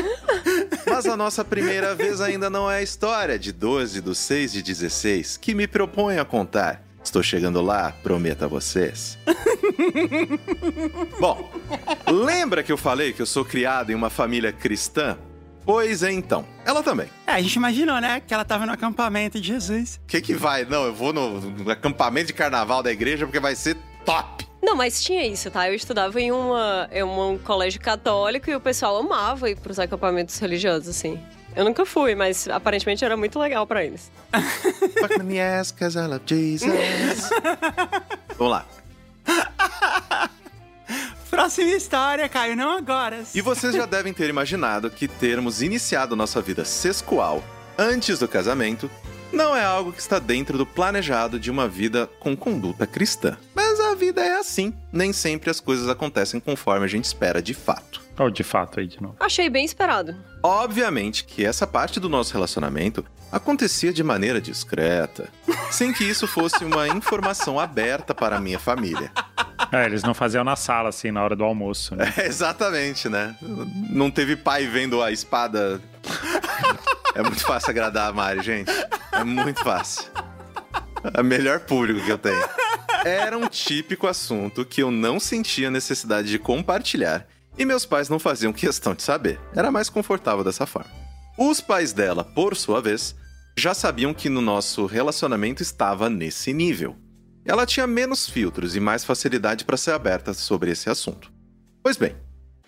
Mas 0.84 1.06
a 1.06 1.16
nossa 1.16 1.44
primeira 1.44 1.94
vez 1.94 2.20
ainda 2.20 2.50
não 2.50 2.68
é 2.68 2.78
a 2.78 2.82
história 2.82 3.38
de 3.38 3.52
12 3.52 4.00
dos 4.00 4.18
6 4.18 4.54
de 4.54 4.62
16 4.62 5.36
que 5.36 5.54
me 5.54 5.68
proponho 5.68 6.20
a 6.20 6.24
contar. 6.24 6.82
Estou 7.02 7.22
chegando 7.22 7.60
lá, 7.60 7.92
prometo 8.02 8.44
a 8.44 8.48
vocês. 8.48 9.18
Bom, 11.18 11.50
lembra 12.06 12.62
que 12.62 12.70
eu 12.70 12.76
falei 12.76 13.12
que 13.12 13.20
eu 13.20 13.26
sou 13.26 13.44
criado 13.44 13.90
em 13.90 13.94
uma 13.94 14.08
família 14.08 14.52
cristã? 14.52 15.18
Pois 15.64 16.02
é, 16.02 16.12
então. 16.12 16.44
Ela 16.64 16.82
também. 16.82 17.08
É, 17.26 17.32
a 17.32 17.40
gente 17.40 17.54
imaginou, 17.54 18.00
né? 18.00 18.20
Que 18.20 18.34
ela 18.34 18.44
tava 18.44 18.66
no 18.66 18.72
acampamento 18.72 19.40
de 19.40 19.48
Jesus. 19.48 20.00
O 20.02 20.06
que 20.06 20.20
que 20.20 20.34
vai? 20.34 20.64
Não, 20.64 20.84
eu 20.84 20.94
vou 20.94 21.12
no, 21.12 21.40
no 21.40 21.70
acampamento 21.70 22.28
de 22.28 22.32
carnaval 22.32 22.82
da 22.82 22.90
igreja 22.90 23.26
porque 23.26 23.40
vai 23.40 23.54
ser 23.54 23.76
top. 24.04 24.46
Não, 24.62 24.76
mas 24.76 25.02
tinha 25.02 25.26
isso, 25.26 25.50
tá? 25.50 25.68
Eu 25.68 25.74
estudava 25.74 26.20
em, 26.20 26.30
uma, 26.30 26.88
em 26.92 27.02
um 27.02 27.36
colégio 27.38 27.80
católico 27.80 28.48
e 28.48 28.54
o 28.54 28.60
pessoal 28.60 28.96
amava 28.96 29.50
ir 29.50 29.56
pros 29.56 29.78
acampamentos 29.78 30.38
religiosos, 30.38 30.88
assim. 30.88 31.18
Eu 31.54 31.64
nunca 31.64 31.84
fui, 31.84 32.14
mas 32.14 32.48
aparentemente 32.48 33.04
era 33.04 33.16
muito 33.16 33.38
legal 33.38 33.66
pra 33.66 33.84
eles. 33.84 34.10
Fuck 35.00 35.22
me 35.22 35.40
ass, 35.40 35.70
cause 35.70 35.98
I 35.98 36.06
love 36.06 36.22
Jesus. 36.26 36.70
Vamos 38.38 38.52
lá. 38.52 38.66
Próxima 41.30 41.70
história, 41.70 42.28
Caio, 42.28 42.54
não 42.56 42.76
agora. 42.76 43.22
E 43.34 43.40
vocês 43.40 43.74
já 43.74 43.86
devem 43.86 44.12
ter 44.12 44.28
imaginado 44.28 44.90
que 44.90 45.08
termos 45.08 45.62
iniciado 45.62 46.14
nossa 46.14 46.42
vida 46.42 46.64
sexual 46.64 47.42
antes 47.78 48.18
do 48.18 48.28
casamento 48.28 48.90
não 49.32 49.56
é 49.56 49.64
algo 49.64 49.92
que 49.92 50.00
está 50.00 50.18
dentro 50.18 50.58
do 50.58 50.66
planejado 50.66 51.40
de 51.40 51.50
uma 51.50 51.66
vida 51.66 52.08
com 52.20 52.36
conduta 52.36 52.86
cristã. 52.86 53.38
Mas 53.54 53.80
a 53.80 53.94
vida 53.94 54.22
é 54.22 54.38
assim. 54.38 54.74
Nem 54.92 55.12
sempre 55.12 55.48
as 55.48 55.58
coisas 55.58 55.88
acontecem 55.88 56.38
conforme 56.38 56.84
a 56.84 56.88
gente 56.88 57.06
espera 57.06 57.40
de 57.40 57.54
fato. 57.54 58.02
De 58.30 58.42
fato 58.42 58.80
aí 58.80 58.86
de 58.86 59.00
novo. 59.00 59.16
Achei 59.20 59.48
bem 59.48 59.64
esperado. 59.64 60.14
Obviamente 60.42 61.24
que 61.24 61.44
essa 61.44 61.66
parte 61.66 62.00
do 62.00 62.08
nosso 62.08 62.32
relacionamento 62.32 63.04
acontecia 63.30 63.92
de 63.92 64.02
maneira 64.02 64.40
discreta, 64.40 65.28
sem 65.70 65.92
que 65.92 66.04
isso 66.04 66.26
fosse 66.26 66.64
uma 66.64 66.86
informação 66.88 67.58
aberta 67.58 68.14
para 68.14 68.36
a 68.36 68.40
minha 68.40 68.58
família. 68.58 69.10
É, 69.70 69.86
eles 69.86 70.02
não 70.02 70.12
faziam 70.12 70.44
na 70.44 70.54
sala, 70.54 70.90
assim, 70.90 71.10
na 71.10 71.22
hora 71.24 71.34
do 71.34 71.42
almoço, 71.44 71.96
né? 71.96 72.12
É, 72.18 72.26
exatamente, 72.26 73.08
né? 73.08 73.34
Não 73.88 74.10
teve 74.10 74.36
pai 74.36 74.66
vendo 74.66 75.02
a 75.02 75.10
espada. 75.10 75.80
É 77.14 77.22
muito 77.22 77.42
fácil 77.42 77.70
agradar 77.70 78.10
a 78.10 78.12
Mari, 78.12 78.42
gente. 78.42 78.70
É 79.12 79.24
muito 79.24 79.62
fácil. 79.62 80.04
É 81.14 81.20
o 81.20 81.24
melhor 81.24 81.60
público 81.60 82.04
que 82.04 82.10
eu 82.10 82.18
tenho. 82.18 82.42
Era 83.04 83.36
um 83.36 83.48
típico 83.48 84.06
assunto 84.06 84.64
que 84.64 84.82
eu 84.82 84.90
não 84.90 85.18
sentia 85.18 85.70
necessidade 85.70 86.28
de 86.28 86.38
compartilhar 86.38 87.26
e 87.58 87.64
meus 87.64 87.84
pais 87.84 88.08
não 88.08 88.18
faziam 88.18 88.52
questão 88.52 88.94
de 88.94 89.02
saber. 89.02 89.40
Era 89.54 89.70
mais 89.70 89.88
confortável 89.88 90.44
dessa 90.44 90.66
forma. 90.66 90.90
Os 91.38 91.60
pais 91.60 91.92
dela, 91.92 92.24
por 92.24 92.56
sua 92.56 92.80
vez, 92.80 93.14
já 93.56 93.74
sabiam 93.74 94.14
que 94.14 94.28
no 94.28 94.40
nosso 94.40 94.86
relacionamento 94.86 95.62
estava 95.62 96.08
nesse 96.08 96.52
nível. 96.52 96.96
Ela 97.44 97.66
tinha 97.66 97.86
menos 97.86 98.28
filtros 98.28 98.76
e 98.76 98.80
mais 98.80 99.04
facilidade 99.04 99.64
para 99.64 99.76
ser 99.76 99.92
aberta 99.92 100.32
sobre 100.32 100.70
esse 100.70 100.88
assunto. 100.88 101.32
Pois 101.82 101.96
bem, 101.96 102.14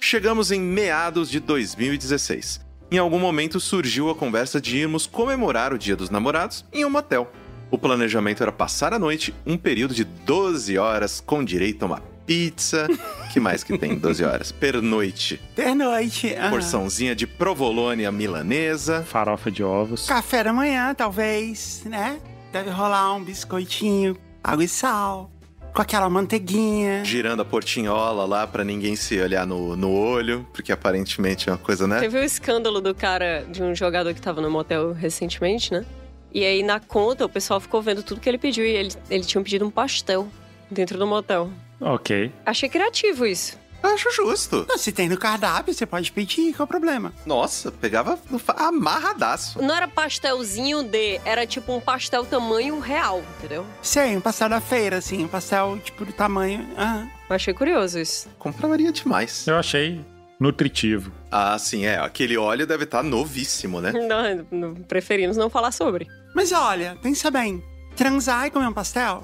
chegamos 0.01 0.51
em 0.51 0.61
meados 0.61 1.31
de 1.31 1.41
2016. 1.41 2.61
Em 2.91 2.99
algum 2.99 3.19
momento 3.19 3.61
surgiu 3.61 4.11
a 4.11 4.15
conversa 4.15 4.61
de 4.61 4.77
irmos 4.77 5.07
comemorar 5.07 5.73
o 5.73 5.79
Dia 5.79 5.97
dos 5.97 6.11
Namorados 6.11 6.65
em 6.73 6.85
um 6.85 6.91
motel. 6.91 7.31
O 7.71 7.79
planejamento 7.79 8.43
era 8.43 8.53
passar 8.53 8.93
a 8.93 8.99
noite, 8.99 9.35
um 9.47 9.57
período 9.57 9.95
de 9.95 10.05
12 10.05 10.77
horas 10.79 11.21
com 11.21 11.45
direito 11.45 11.83
a 11.83 11.87
uma 11.87 12.14
pizza. 12.27 12.87
que 13.33 13.41
mais 13.41 13.63
que 13.65 13.77
tem 13.77 13.97
12 13.97 14.25
horas? 14.25 14.53
Pernoite. 14.53 15.41
Pernoite. 15.55 16.35
aham. 16.35 16.51
Porçãozinha 16.51 17.15
de 17.15 17.27
provolone 17.27 18.07
à 18.07 18.13
milanesa. 18.13 19.03
Farofa 19.03 19.51
de 19.51 19.63
ovos. 19.63 20.07
Café 20.07 20.45
da 20.45 20.53
manhã, 20.53 20.95
talvez, 20.95 21.83
né? 21.85 22.19
Deve 22.53 22.71
rolar 22.71 23.15
um 23.15 23.25
biscoitinho, 23.25 24.17
água 24.43 24.63
e 24.63 24.69
sal, 24.69 25.29
com 25.73 25.83
aquela 25.83 26.09
manteiguinha. 26.09 27.05
Girando 27.05 27.43
a 27.43 27.45
portinhola 27.45 28.25
lá 28.25 28.47
pra 28.47 28.63
ninguém 28.63 28.95
se 28.95 29.19
olhar 29.21 29.45
no, 29.45 29.75
no 29.75 29.91
olho, 29.91 30.47
porque 30.53 30.71
aparentemente 30.71 31.49
é 31.49 31.53
uma 31.53 31.59
coisa, 31.59 31.89
né? 31.89 31.99
Teve 31.99 32.19
o 32.19 32.23
escândalo 32.23 32.81
do 32.81 32.95
cara, 32.95 33.45
de 33.51 33.61
um 33.61 33.75
jogador 33.75 34.15
que 34.15 34.21
tava 34.23 34.41
no 34.41 34.49
motel 34.49 34.93
recentemente, 34.93 35.73
né? 35.73 35.85
E 36.33 36.45
aí 36.45 36.63
na 36.63 36.79
conta 36.79 37.25
o 37.25 37.29
pessoal 37.29 37.61
ficou 37.61 37.83
vendo 37.83 38.03
tudo 38.03 38.21
que 38.21 38.29
ele 38.29 38.39
pediu 38.39 38.65
e 38.65 38.71
ele, 38.71 38.93
ele 39.11 39.25
tinha 39.25 39.43
pedido 39.43 39.67
um 39.67 39.71
pastel 39.71 40.29
dentro 40.71 40.97
do 40.97 41.07
motel. 41.07 41.51
Ok. 41.85 42.33
Achei 42.47 42.69
criativo 42.69 43.27
isso. 43.27 43.59
Acho 43.83 44.11
justo. 44.13 44.65
Não, 44.67 44.79
se 44.79 44.91
tem 44.91 45.11
no 45.11 45.19
cardápio, 45.19 45.75
você 45.75 45.85
pode 45.85 46.11
pedir, 46.11 46.55
qual 46.55 46.65
é 46.65 46.65
o 46.65 46.67
problema? 46.67 47.13
Nossa, 47.27 47.71
pegava 47.71 48.19
no 48.31 48.39
fa- 48.39 48.55
amarradaço. 48.57 49.61
Não 49.63 49.75
era 49.77 49.87
pastelzinho 49.87 50.83
de, 50.83 51.21
era 51.23 51.47
tipo 51.47 51.71
um 51.71 51.81
pastel 51.81 52.25
tamanho 52.25 52.81
real, 52.81 53.23
entendeu? 53.39 53.67
Sei, 53.83 54.17
um 54.17 54.23
pastel 54.23 54.49
da 54.49 54.59
feira, 54.59 54.97
assim, 54.97 55.23
um 55.23 55.29
pastel, 55.29 55.79
tipo, 55.85 56.07
do 56.07 56.15
tamanho. 56.15 56.67
Eu 57.29 57.37
achei 57.37 57.53
curioso 57.53 57.99
isso. 57.99 58.27
Compraria 58.39 58.91
demais. 58.91 59.47
Eu 59.47 59.57
achei 59.59 60.01
nutritivo. 60.41 61.13
Ah, 61.31 61.59
sim, 61.59 61.85
é. 61.85 61.99
Aquele 61.99 62.39
óleo 62.39 62.67
deve 62.67 62.85
estar 62.85 63.03
novíssimo, 63.03 63.83
né? 63.83 63.93
Não, 64.09 64.47
não- 64.51 64.75
preferimos 64.77 65.37
não 65.37 65.51
falar 65.51 65.73
sobre. 65.73 66.07
Mas 66.35 66.53
olha, 66.53 66.97
pensa 67.03 67.31
bem, 67.31 67.63
transar 67.95 68.47
e 68.47 68.51
comer 68.51 68.67
um 68.69 68.73
pastel 68.73 69.23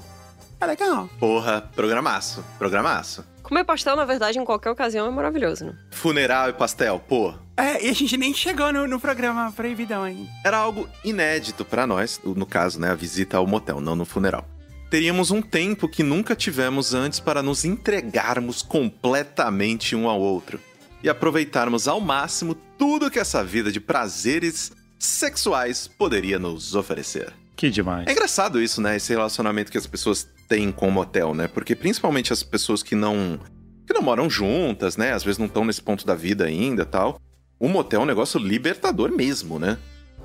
é 0.61 0.65
legal. 0.65 1.09
Porra, 1.19 1.61
programaço. 1.75 2.45
Programaço. 2.57 3.25
Comer 3.41 3.65
pastel, 3.65 3.95
na 3.95 4.05
verdade, 4.05 4.39
em 4.39 4.45
qualquer 4.45 4.69
ocasião 4.69 5.07
é 5.07 5.09
maravilhoso, 5.09 5.65
né? 5.65 5.73
Funeral 5.91 6.49
e 6.49 6.53
pastel, 6.53 6.99
pô. 6.99 7.33
É, 7.57 7.85
e 7.85 7.89
a 7.89 7.93
gente 7.93 8.15
nem 8.15 8.33
chegou 8.33 8.71
no, 8.71 8.87
no 8.87 8.99
programa 8.99 9.51
Proibidão 9.51 10.03
ainda. 10.03 10.29
Era 10.45 10.57
algo 10.57 10.87
inédito 11.03 11.65
pra 11.65 11.85
nós, 11.85 12.21
no 12.23 12.45
caso, 12.45 12.79
né, 12.79 12.91
a 12.91 12.95
visita 12.95 13.37
ao 13.37 13.47
motel, 13.47 13.81
não 13.81 13.95
no 13.95 14.05
funeral. 14.05 14.47
Teríamos 14.89 15.31
um 15.31 15.41
tempo 15.41 15.87
que 15.89 16.03
nunca 16.03 16.35
tivemos 16.35 16.93
antes 16.93 17.19
para 17.19 17.41
nos 17.41 17.65
entregarmos 17.65 18.61
completamente 18.61 19.95
um 19.95 20.07
ao 20.07 20.19
outro 20.19 20.59
e 21.03 21.09
aproveitarmos 21.09 21.87
ao 21.87 21.99
máximo 21.99 22.55
tudo 22.77 23.09
que 23.09 23.19
essa 23.19 23.43
vida 23.43 23.71
de 23.71 23.79
prazeres 23.79 24.71
sexuais 24.99 25.87
poderia 25.87 26.37
nos 26.37 26.75
oferecer. 26.75 27.33
Que 27.55 27.69
demais. 27.69 28.07
É 28.07 28.11
engraçado 28.11 28.61
isso, 28.61 28.81
né? 28.81 28.95
Esse 28.97 29.13
relacionamento 29.13 29.71
que 29.71 29.77
as 29.77 29.87
pessoas 29.87 30.27
têm 30.51 30.69
com 30.69 30.89
o 30.89 30.91
motel, 30.91 31.33
né? 31.33 31.47
Porque 31.47 31.73
principalmente 31.73 32.33
as 32.33 32.43
pessoas 32.43 32.83
que 32.83 32.93
não 32.93 33.39
que 33.87 33.93
não 33.93 34.01
moram 34.01 34.29
juntas, 34.29 34.97
né? 34.97 35.13
Às 35.13 35.23
vezes 35.23 35.37
não 35.37 35.45
estão 35.45 35.63
nesse 35.63 35.81
ponto 35.81 36.05
da 36.05 36.13
vida 36.13 36.45
ainda, 36.45 36.85
tal. 36.85 37.17
O 37.57 37.69
motel 37.69 38.01
é 38.01 38.03
um 38.03 38.07
negócio 38.07 38.37
libertador 38.37 39.09
mesmo, 39.11 39.57
né? 39.57 39.77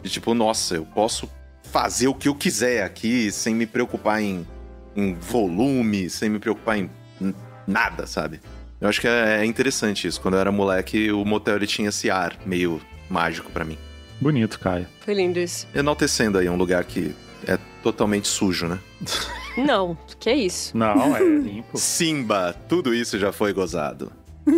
De 0.02 0.10
tipo, 0.10 0.34
nossa, 0.34 0.74
eu 0.74 0.84
posso 0.84 1.30
fazer 1.62 2.08
o 2.08 2.14
que 2.14 2.26
eu 2.28 2.34
quiser 2.34 2.82
aqui 2.82 3.30
sem 3.30 3.54
me 3.54 3.66
preocupar 3.66 4.20
em, 4.20 4.44
em 4.96 5.14
volume, 5.14 6.10
sem 6.10 6.28
me 6.28 6.40
preocupar 6.40 6.76
em 6.76 6.90
nada, 7.66 8.04
sabe? 8.04 8.40
Eu 8.80 8.88
acho 8.88 9.00
que 9.00 9.06
é 9.06 9.42
é 9.42 9.44
interessante 9.44 10.08
isso. 10.08 10.20
Quando 10.20 10.34
eu 10.34 10.40
era 10.40 10.50
moleque, 10.50 11.12
o 11.12 11.24
motel 11.24 11.54
ele 11.54 11.68
tinha 11.68 11.90
esse 11.90 12.10
ar 12.10 12.36
meio 12.44 12.80
mágico 13.08 13.50
pra 13.52 13.64
mim. 13.64 13.78
Bonito, 14.20 14.58
Caio. 14.58 14.88
Foi 15.00 15.14
lindo 15.14 15.38
isso. 15.38 15.68
Enaltecendo 15.72 16.38
aí 16.38 16.48
um 16.48 16.56
lugar 16.56 16.84
que 16.84 17.14
é 17.46 17.58
totalmente 17.82 18.28
sujo, 18.28 18.66
né? 18.66 18.78
Não, 19.56 19.96
que 20.18 20.28
é 20.28 20.34
isso. 20.34 20.76
Não, 20.76 21.16
é 21.16 21.20
limpo. 21.22 21.78
Simba, 21.78 22.54
tudo 22.68 22.94
isso 22.94 23.18
já 23.18 23.32
foi 23.32 23.52
gozado. 23.52 24.12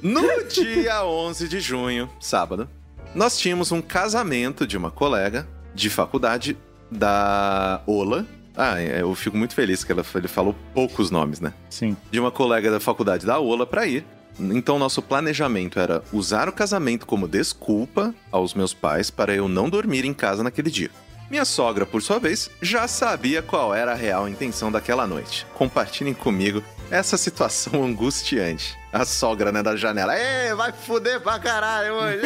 no 0.00 0.22
dia 0.48 1.04
11 1.04 1.48
de 1.48 1.60
junho, 1.60 2.08
sábado, 2.20 2.68
nós 3.14 3.38
tínhamos 3.38 3.72
um 3.72 3.82
casamento 3.82 4.66
de 4.66 4.76
uma 4.76 4.90
colega 4.90 5.46
de 5.74 5.90
faculdade 5.90 6.56
da 6.90 7.82
Ola. 7.86 8.26
Ah, 8.56 8.80
é, 8.80 9.02
eu 9.02 9.14
fico 9.14 9.36
muito 9.36 9.54
feliz 9.54 9.84
que 9.84 9.92
ela, 9.92 10.04
ele 10.14 10.28
falou 10.28 10.54
poucos 10.72 11.10
nomes, 11.10 11.40
né? 11.40 11.52
Sim. 11.68 11.94
de 12.10 12.18
uma 12.18 12.30
colega 12.30 12.70
da 12.70 12.80
faculdade 12.80 13.26
da 13.26 13.38
Ola 13.38 13.66
para 13.66 13.86
ir. 13.86 14.04
Então, 14.38 14.78
nosso 14.78 15.00
planejamento 15.00 15.78
era 15.78 16.02
usar 16.12 16.48
o 16.48 16.52
casamento 16.52 17.06
como 17.06 17.26
desculpa 17.28 18.14
aos 18.30 18.54
meus 18.54 18.74
pais 18.74 19.10
para 19.10 19.34
eu 19.34 19.48
não 19.48 19.68
dormir 19.70 20.04
em 20.04 20.12
casa 20.14 20.42
naquele 20.42 20.70
dia. 20.70 20.90
Minha 21.30 21.44
sogra, 21.44 21.84
por 21.84 22.00
sua 22.02 22.20
vez, 22.20 22.48
já 22.62 22.86
sabia 22.86 23.42
qual 23.42 23.74
era 23.74 23.92
a 23.92 23.96
real 23.96 24.28
intenção 24.28 24.70
daquela 24.70 25.06
noite. 25.06 25.44
Compartilhem 25.54 26.14
comigo 26.14 26.62
essa 26.90 27.16
situação 27.16 27.82
angustiante. 27.84 28.76
A 28.92 29.04
sogra, 29.04 29.50
né, 29.50 29.62
da 29.62 29.74
janela. 29.74 30.14
Ei, 30.16 30.54
vai 30.54 30.72
fuder 30.72 31.20
pra 31.20 31.38
caralho 31.38 31.94
hoje. 31.94 32.20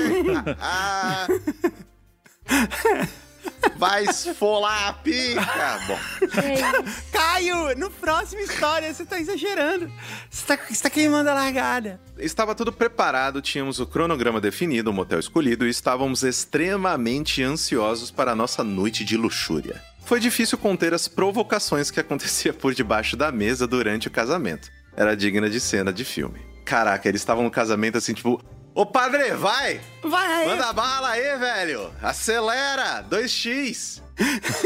Ah. 0.60 1.26
Vai 3.76 4.04
esfolar 4.04 4.88
a 4.88 4.92
pica. 4.92 5.40
Bom, 5.86 5.98
Caio, 7.10 7.76
no 7.78 7.90
próximo 7.90 8.42
história, 8.42 8.92
você 8.92 9.06
tá 9.06 9.18
exagerando. 9.18 9.90
Você 10.28 10.46
tá, 10.46 10.58
você 10.68 10.82
tá 10.82 10.90
queimando 10.90 11.30
a 11.30 11.34
largada. 11.34 11.98
Estava 12.18 12.54
tudo 12.54 12.72
preparado, 12.72 13.40
tínhamos 13.40 13.80
o 13.80 13.86
cronograma 13.86 14.40
definido, 14.40 14.90
o 14.90 14.92
motel 14.92 15.18
escolhido 15.18 15.66
e 15.66 15.70
estávamos 15.70 16.22
extremamente 16.22 17.42
ansiosos 17.42 18.10
para 18.10 18.32
a 18.32 18.36
nossa 18.36 18.62
noite 18.62 19.04
de 19.04 19.16
luxúria. 19.16 19.82
Foi 20.04 20.20
difícil 20.20 20.58
conter 20.58 20.92
as 20.92 21.08
provocações 21.08 21.90
que 21.90 22.00
acontecia 22.00 22.52
por 22.52 22.74
debaixo 22.74 23.16
da 23.16 23.32
mesa 23.32 23.66
durante 23.66 24.08
o 24.08 24.10
casamento. 24.10 24.70
Era 24.96 25.16
digna 25.16 25.48
de 25.48 25.60
cena 25.60 25.92
de 25.92 26.04
filme. 26.04 26.40
Caraca, 26.64 27.08
eles 27.08 27.20
estavam 27.20 27.44
no 27.44 27.50
casamento 27.50 27.96
assim, 27.96 28.12
tipo, 28.12 28.42
Ô 28.80 28.86
padre, 28.86 29.34
vai! 29.34 29.78
Vai 30.02 30.26
aí. 30.26 30.46
Manda 30.48 30.72
bala 30.72 31.10
aí, 31.10 31.36
velho! 31.36 31.90
Acelera! 32.00 33.04
2x! 33.10 34.00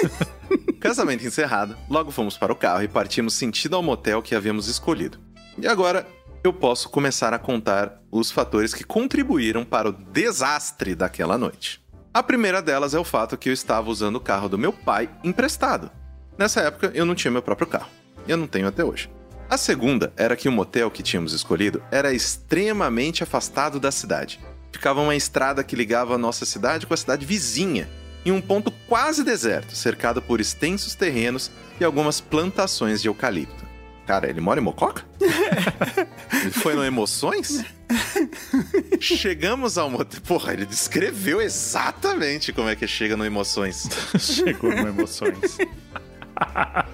Casamento 0.78 1.26
encerrado, 1.26 1.76
logo 1.90 2.12
fomos 2.12 2.38
para 2.38 2.52
o 2.52 2.54
carro 2.54 2.84
e 2.84 2.86
partimos 2.86 3.34
sentido 3.34 3.74
ao 3.74 3.82
motel 3.82 4.22
que 4.22 4.36
havíamos 4.36 4.68
escolhido. 4.68 5.18
E 5.58 5.66
agora 5.66 6.06
eu 6.44 6.52
posso 6.52 6.88
começar 6.90 7.34
a 7.34 7.40
contar 7.40 8.00
os 8.08 8.30
fatores 8.30 8.72
que 8.72 8.84
contribuíram 8.84 9.64
para 9.64 9.88
o 9.88 9.92
desastre 9.92 10.94
daquela 10.94 11.36
noite. 11.36 11.84
A 12.14 12.22
primeira 12.22 12.62
delas 12.62 12.94
é 12.94 12.98
o 13.00 13.02
fato 13.02 13.36
que 13.36 13.48
eu 13.48 13.52
estava 13.52 13.90
usando 13.90 14.14
o 14.14 14.20
carro 14.20 14.48
do 14.48 14.56
meu 14.56 14.72
pai 14.72 15.10
emprestado. 15.24 15.90
Nessa 16.38 16.60
época 16.60 16.92
eu 16.94 17.04
não 17.04 17.16
tinha 17.16 17.32
meu 17.32 17.42
próprio 17.42 17.66
carro. 17.66 17.90
Eu 18.28 18.36
não 18.36 18.46
tenho 18.46 18.68
até 18.68 18.84
hoje. 18.84 19.10
A 19.48 19.56
segunda 19.56 20.12
era 20.16 20.36
que 20.36 20.48
o 20.48 20.52
motel 20.52 20.90
que 20.90 21.02
tínhamos 21.02 21.32
escolhido 21.32 21.82
era 21.90 22.12
extremamente 22.12 23.22
afastado 23.22 23.78
da 23.78 23.92
cidade. 23.92 24.40
Ficava 24.72 25.00
uma 25.00 25.14
estrada 25.14 25.62
que 25.62 25.76
ligava 25.76 26.14
a 26.14 26.18
nossa 26.18 26.44
cidade 26.44 26.86
com 26.86 26.94
a 26.94 26.96
cidade 26.96 27.26
vizinha, 27.26 27.88
em 28.24 28.32
um 28.32 28.40
ponto 28.40 28.72
quase 28.88 29.22
deserto, 29.22 29.76
cercado 29.76 30.20
por 30.22 30.40
extensos 30.40 30.94
terrenos 30.94 31.50
e 31.78 31.84
algumas 31.84 32.20
plantações 32.20 33.02
de 33.02 33.08
eucalipto. 33.08 33.64
Cara, 34.06 34.28
ele 34.28 34.40
mora 34.40 34.60
em 34.60 34.62
Mococa? 34.64 35.04
ele 35.20 36.50
foi 36.50 36.74
no 36.74 36.84
Emoções? 36.84 37.64
Chegamos 39.00 39.78
ao 39.78 39.88
motel. 39.88 40.20
Porra, 40.22 40.52
ele 40.52 40.66
descreveu 40.66 41.40
exatamente 41.40 42.52
como 42.52 42.68
é 42.68 42.76
que 42.76 42.86
chega 42.86 43.16
no 43.16 43.24
Emoções. 43.24 43.88
Chegou 44.18 44.70
no 44.70 44.88
Emoções. 44.88 45.56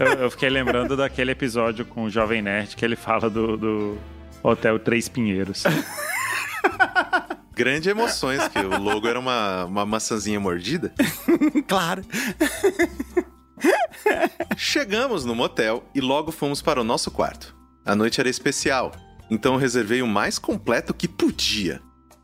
eu, 0.00 0.06
eu 0.14 0.30
fiquei 0.30 0.48
lembrando 0.48 0.96
daquele 0.96 1.30
episódio 1.30 1.84
com 1.84 2.04
o 2.04 2.10
Jovem 2.10 2.42
Nerd 2.42 2.74
que 2.74 2.84
ele 2.84 2.96
fala 2.96 3.28
do, 3.28 3.56
do 3.56 3.98
Hotel 4.42 4.78
Três 4.78 5.08
Pinheiros. 5.08 5.64
Grande 7.54 7.90
Emoções, 7.90 8.48
que 8.48 8.58
o 8.58 8.80
logo 8.80 9.06
era 9.06 9.20
uma, 9.20 9.66
uma 9.66 9.86
maçãzinha 9.86 10.40
mordida. 10.40 10.92
Claro. 11.68 12.02
Chegamos 14.56 15.24
no 15.24 15.34
motel 15.34 15.84
e 15.94 16.00
logo 16.00 16.32
fomos 16.32 16.62
para 16.62 16.80
o 16.80 16.84
nosso 16.84 17.10
quarto. 17.10 17.54
A 17.84 17.94
noite 17.94 18.20
era 18.20 18.28
especial, 18.28 18.92
então 19.30 19.54
eu 19.54 19.58
reservei 19.58 20.00
o 20.00 20.06
mais 20.06 20.38
completo 20.38 20.94
que 20.94 21.06
podia. 21.06 21.80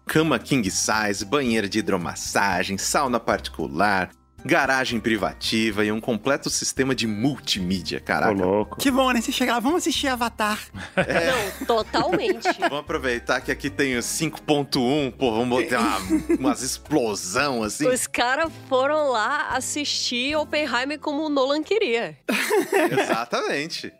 Cama 0.06 0.38
king 0.38 0.68
size, 0.70 1.24
banheira 1.24 1.68
de 1.68 1.80
hidromassagem, 1.80 2.78
sauna 2.78 3.20
particular, 3.20 4.10
garagem 4.44 5.00
privativa 5.00 5.84
e 5.84 5.90
um 5.90 6.00
completo 6.00 6.48
sistema 6.48 6.94
de 6.94 7.06
multimídia, 7.06 8.00
caraca. 8.00 8.32
louco. 8.32 8.76
Que 8.76 8.90
bom, 8.90 9.10
né? 9.10 9.20
Você 9.20 9.32
chega 9.32 9.52
lá, 9.52 9.60
vamos 9.60 9.78
assistir 9.78 10.08
Avatar. 10.08 10.60
Não, 10.96 11.66
totalmente. 11.66 12.46
Vamos 12.58 12.78
aproveitar 12.80 13.40
que 13.40 13.50
aqui 13.50 13.70
tem 13.70 13.96
o 13.96 14.00
5.1, 14.00 15.12
pô, 15.12 15.32
vamos 15.32 15.48
botar 15.48 15.80
uma, 15.80 15.98
umas 16.38 16.62
explosão 16.62 17.62
assim. 17.62 17.86
Os 17.86 18.06
caras 18.06 18.50
foram 18.68 19.10
lá 19.10 19.48
assistir 19.50 20.36
Oppenheimer 20.36 20.98
como 20.98 21.24
o 21.24 21.28
Nolan 21.28 21.62
queria. 21.62 22.16
Exatamente. 22.90 23.92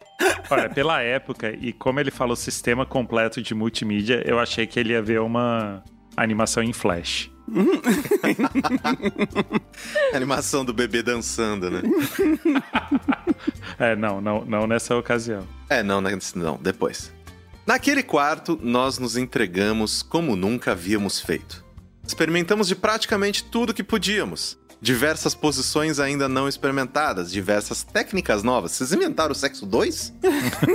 Olha, 0.50 0.68
pela 0.68 1.02
época 1.02 1.50
e 1.60 1.72
como 1.72 2.00
ele 2.00 2.10
falou 2.10 2.36
sistema 2.36 2.86
completo 2.86 3.42
de 3.42 3.54
multimídia, 3.54 4.22
eu 4.24 4.38
achei 4.38 4.66
que 4.66 4.78
ele 4.80 4.92
ia 4.92 5.02
ver 5.02 5.20
uma 5.20 5.82
animação 6.22 6.62
em 6.62 6.72
flash. 6.72 7.30
A 10.12 10.16
animação 10.16 10.64
do 10.64 10.72
bebê 10.72 11.02
dançando, 11.02 11.70
né? 11.70 11.82
É, 13.78 13.94
não, 13.94 14.20
não, 14.22 14.44
não 14.44 14.66
nessa 14.66 14.96
ocasião. 14.96 15.46
É, 15.68 15.82
não, 15.82 16.00
né, 16.00 16.16
não, 16.34 16.56
depois. 16.56 17.12
Naquele 17.66 18.02
quarto, 18.02 18.58
nós 18.62 18.98
nos 18.98 19.16
entregamos 19.16 20.02
como 20.02 20.34
nunca 20.34 20.72
havíamos 20.72 21.20
feito. 21.20 21.62
Experimentamos 22.06 22.68
de 22.68 22.74
praticamente 22.74 23.44
tudo 23.44 23.74
que 23.74 23.82
podíamos. 23.84 24.58
Diversas 24.80 25.34
posições 25.34 25.98
ainda 25.98 26.28
não 26.28 26.46
experimentadas, 26.46 27.32
diversas 27.32 27.82
técnicas 27.82 28.42
novas. 28.42 28.72
Vocês 28.72 28.92
inventaram 28.92 29.32
o 29.32 29.34
sexo 29.34 29.64
2? 29.64 30.12